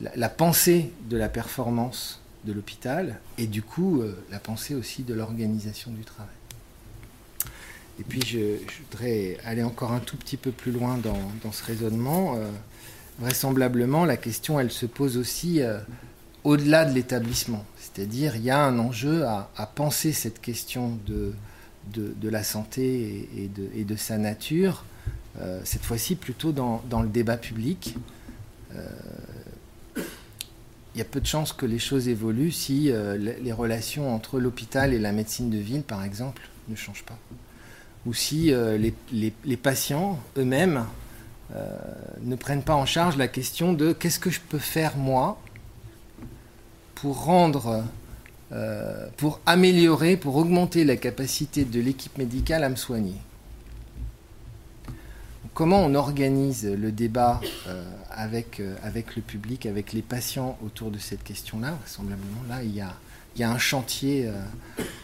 la 0.00 0.28
pensée 0.28 0.92
de 1.08 1.16
la 1.16 1.28
performance 1.28 2.20
de 2.44 2.52
l'hôpital 2.52 3.18
et 3.38 3.46
du 3.46 3.62
coup 3.62 4.02
euh, 4.02 4.16
la 4.30 4.38
pensée 4.38 4.74
aussi 4.74 5.02
de 5.02 5.14
l'organisation 5.14 5.90
du 5.90 6.02
travail. 6.02 6.30
Et 8.00 8.02
puis 8.02 8.20
je, 8.26 8.58
voudrais 8.90 9.38
aller 9.44 9.62
encore 9.62 9.92
un 9.92 10.00
tout 10.00 10.16
petit 10.16 10.36
peu 10.36 10.50
plus 10.50 10.72
loin 10.72 10.98
dans, 10.98 11.52
ce 11.52 11.64
raisonnement. 11.64 12.36
Euh, 12.36 12.50
vraisemblablement, 13.20 14.04
la 14.04 14.16
question, 14.16 14.58
elle 14.58 14.72
se 14.72 14.86
pose 14.86 15.16
aussi 15.16 15.62
euh, 15.62 15.78
au-delà 16.42 16.84
de 16.84 16.92
l'établissement. 16.92 17.64
C'est-à-dire, 17.78 18.34
il 18.34 18.42
y 18.42 18.50
a 18.50 18.60
un 18.64 18.80
enjeu 18.80 19.24
à, 19.24 19.72
penser 19.76 20.12
cette 20.12 20.40
question 20.40 20.98
de, 21.06 21.32
la 22.28 22.42
santé 22.42 23.28
et, 23.36 23.84
de, 23.84 23.96
sa 23.96 24.18
nature, 24.18 24.84
cette 25.64 25.84
fois-ci 25.84 26.14
plutôt 26.14 26.52
dans, 26.52 27.02
le 27.02 27.08
débat 27.08 27.36
public 27.36 27.96
il 30.94 30.98
y 30.98 31.00
a 31.00 31.04
peu 31.04 31.20
de 31.20 31.26
chances 31.26 31.52
que 31.52 31.66
les 31.66 31.78
choses 31.78 32.08
évoluent 32.08 32.52
si 32.52 32.90
euh, 32.90 33.16
les 33.16 33.52
relations 33.52 34.14
entre 34.14 34.38
l'hôpital 34.38 34.94
et 34.94 34.98
la 34.98 35.10
médecine 35.10 35.50
de 35.50 35.58
ville, 35.58 35.82
par 35.82 36.04
exemple, 36.04 36.42
ne 36.68 36.76
changent 36.76 37.04
pas. 37.04 37.18
Ou 38.06 38.14
si 38.14 38.52
euh, 38.52 38.78
les, 38.78 39.56
patients 39.56 40.20
eux-mêmes 40.36 40.84
euh, 41.54 41.76
ne 42.22 42.36
prennent 42.36 42.62
pas 42.62 42.76
en 42.76 42.86
charge 42.86 43.16
la 43.16 43.26
question 43.26 43.72
de 43.72 43.92
qu'est-ce 43.92 44.20
que 44.20 44.30
je 44.30 44.40
peux 44.40 44.58
faire 44.58 44.96
moi 44.96 45.40
pour 46.94 47.24
rendre, 47.24 47.84
pour 49.16 49.40
améliorer, 49.46 50.16
pour 50.16 50.36
augmenter 50.36 50.84
la 50.84 50.96
capacité 50.96 51.64
de 51.64 51.80
l'équipe 51.80 52.16
médicale 52.18 52.62
à 52.62 52.68
me 52.68 52.76
soigner? 52.76 53.16
Comment 55.54 55.80
on 55.80 55.94
organise 55.94 56.66
le 56.66 56.92
débat 56.92 57.40
euh, 57.68 57.84
avec, 58.10 58.60
euh, 58.60 58.76
avec 58.82 59.16
le 59.16 59.22
public, 59.22 59.66
avec 59.66 59.92
les 59.92 60.02
patients 60.02 60.58
autour 60.64 60.90
de 60.90 60.98
cette 60.98 61.22
question-là 61.22 61.78
Vraisemblablement, 61.80 62.42
là, 62.48 62.62
il 62.62 62.74
y, 62.74 62.80
a, 62.80 62.94
il 63.36 63.40
y 63.40 63.44
a 63.44 63.50
un 63.50 63.58
chantier 63.58 64.30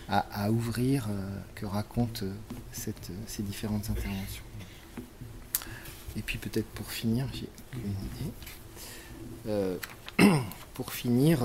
à, 0.09 0.51
ouvrir 0.51 1.09
que 1.55 1.67
racontent 1.67 2.27
ces 2.73 3.43
différentes 3.43 3.89
interventions. 3.91 4.43
Et 6.17 6.23
puis 6.23 6.39
peut-être 6.39 6.67
pour 6.67 6.91
finir, 6.91 7.27
j'ai 7.33 7.49
une 7.75 7.95
idée. 9.55 10.33
pour 10.75 10.93
finir, 10.93 11.43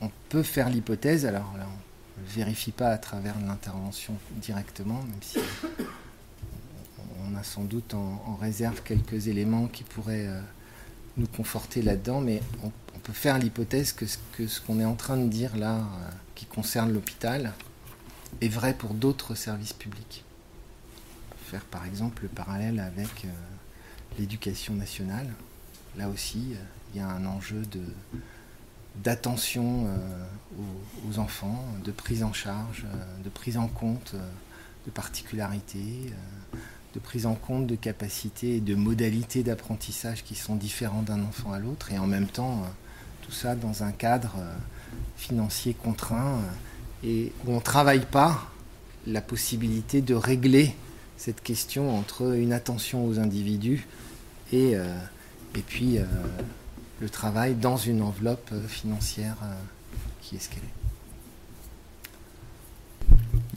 on 0.00 0.10
peut 0.28 0.42
faire 0.42 0.68
l'hypothèse, 0.68 1.26
alors 1.26 1.52
là, 1.58 1.66
on 1.68 2.20
ne 2.22 2.26
vérifie 2.26 2.72
pas 2.72 2.90
à 2.90 2.98
travers 2.98 3.34
l'intervention 3.40 4.14
directement, 4.40 5.02
même 5.02 5.22
si 5.22 5.38
on 7.34 7.38
a 7.38 7.42
sans 7.42 7.64
doute 7.64 7.94
en, 7.94 8.36
réserve 8.40 8.82
quelques 8.82 9.28
éléments 9.28 9.66
qui 9.66 9.84
pourraient 9.84 10.26
euh, 10.26 10.40
nous 11.16 11.26
conforter 11.26 11.82
là-dedans, 11.82 12.20
mais 12.20 12.42
on, 12.62 12.70
peut 13.02 13.12
faire 13.12 13.38
l'hypothèse 13.38 13.92
que, 13.92 14.06
ce 14.06 14.60
qu'on 14.62 14.80
est 14.80 14.84
en 14.84 14.94
train 14.94 15.18
de 15.18 15.28
dire 15.28 15.58
là, 15.58 15.76
euh, 15.76 16.10
qui 16.34 16.46
concerne 16.46 16.90
l'hôpital, 16.90 17.52
est 18.40 18.48
vrai 18.48 18.72
pour 18.72 18.94
d'autres 18.94 19.34
services 19.34 19.74
publics. 19.74 20.24
Faire 21.46 21.64
par 21.66 21.84
exemple 21.84 22.22
le 22.22 22.28
parallèle 22.28 22.80
avec 22.80 23.26
euh, 23.26 23.28
l'éducation 24.18 24.72
nationale. 24.72 25.28
Là 25.98 26.08
aussi, 26.08 26.54
il 26.92 26.98
y 26.98 27.02
a 27.02 27.08
un 27.08 27.26
enjeu 27.26 27.60
de, 27.66 27.82
d'attention 29.02 29.86
aux, 31.06 31.18
enfants, 31.18 31.62
de 31.84 31.92
prise 31.92 32.24
en 32.24 32.32
charge, 32.32 32.86
de 33.22 33.28
prise 33.28 33.58
en 33.58 33.68
compte 33.68 34.14
de 34.86 34.90
particularités, 34.90 36.12
de 36.94 37.00
prise 37.00 37.26
en 37.26 37.34
compte 37.34 37.66
de 37.66 37.74
capacités 37.74 38.56
et 38.56 38.60
de 38.60 38.74
modalités 38.76 39.42
d'apprentissage 39.42 40.22
qui 40.22 40.36
sont 40.36 40.54
différents 40.54 41.02
d'un 41.02 41.22
enfant 41.22 41.52
à 41.52 41.58
l'autre, 41.58 41.92
et 41.92 41.98
en 41.98 42.06
même 42.06 42.28
temps, 42.28 42.62
euh, 42.62 42.68
tout 43.22 43.32
ça 43.32 43.56
dans 43.56 43.82
un 43.82 43.90
cadre 43.90 44.36
euh, 44.38 44.54
financier 45.16 45.74
contraint, 45.74 46.38
euh, 46.38 46.42
et 47.02 47.32
où 47.44 47.52
on 47.52 47.56
ne 47.56 47.60
travaille 47.60 48.06
pas 48.06 48.48
la 49.06 49.20
possibilité 49.20 50.00
de 50.02 50.14
régler 50.14 50.74
cette 51.16 51.42
question 51.42 51.96
entre 51.98 52.34
une 52.36 52.52
attention 52.52 53.04
aux 53.06 53.18
individus 53.18 53.86
et, 54.52 54.72
et 54.72 55.62
puis 55.66 55.98
le 57.00 57.10
travail 57.10 57.54
dans 57.54 57.76
une 57.76 58.00
enveloppe 58.00 58.54
financière 58.66 59.36
qui 60.22 60.36
est 60.36 60.38
ce 60.38 60.48
qu'elle 60.48 60.62
est. 60.62 60.74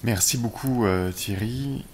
Merci 0.04 0.38
beaucoup 0.38 0.86
Thierry. 1.16 1.86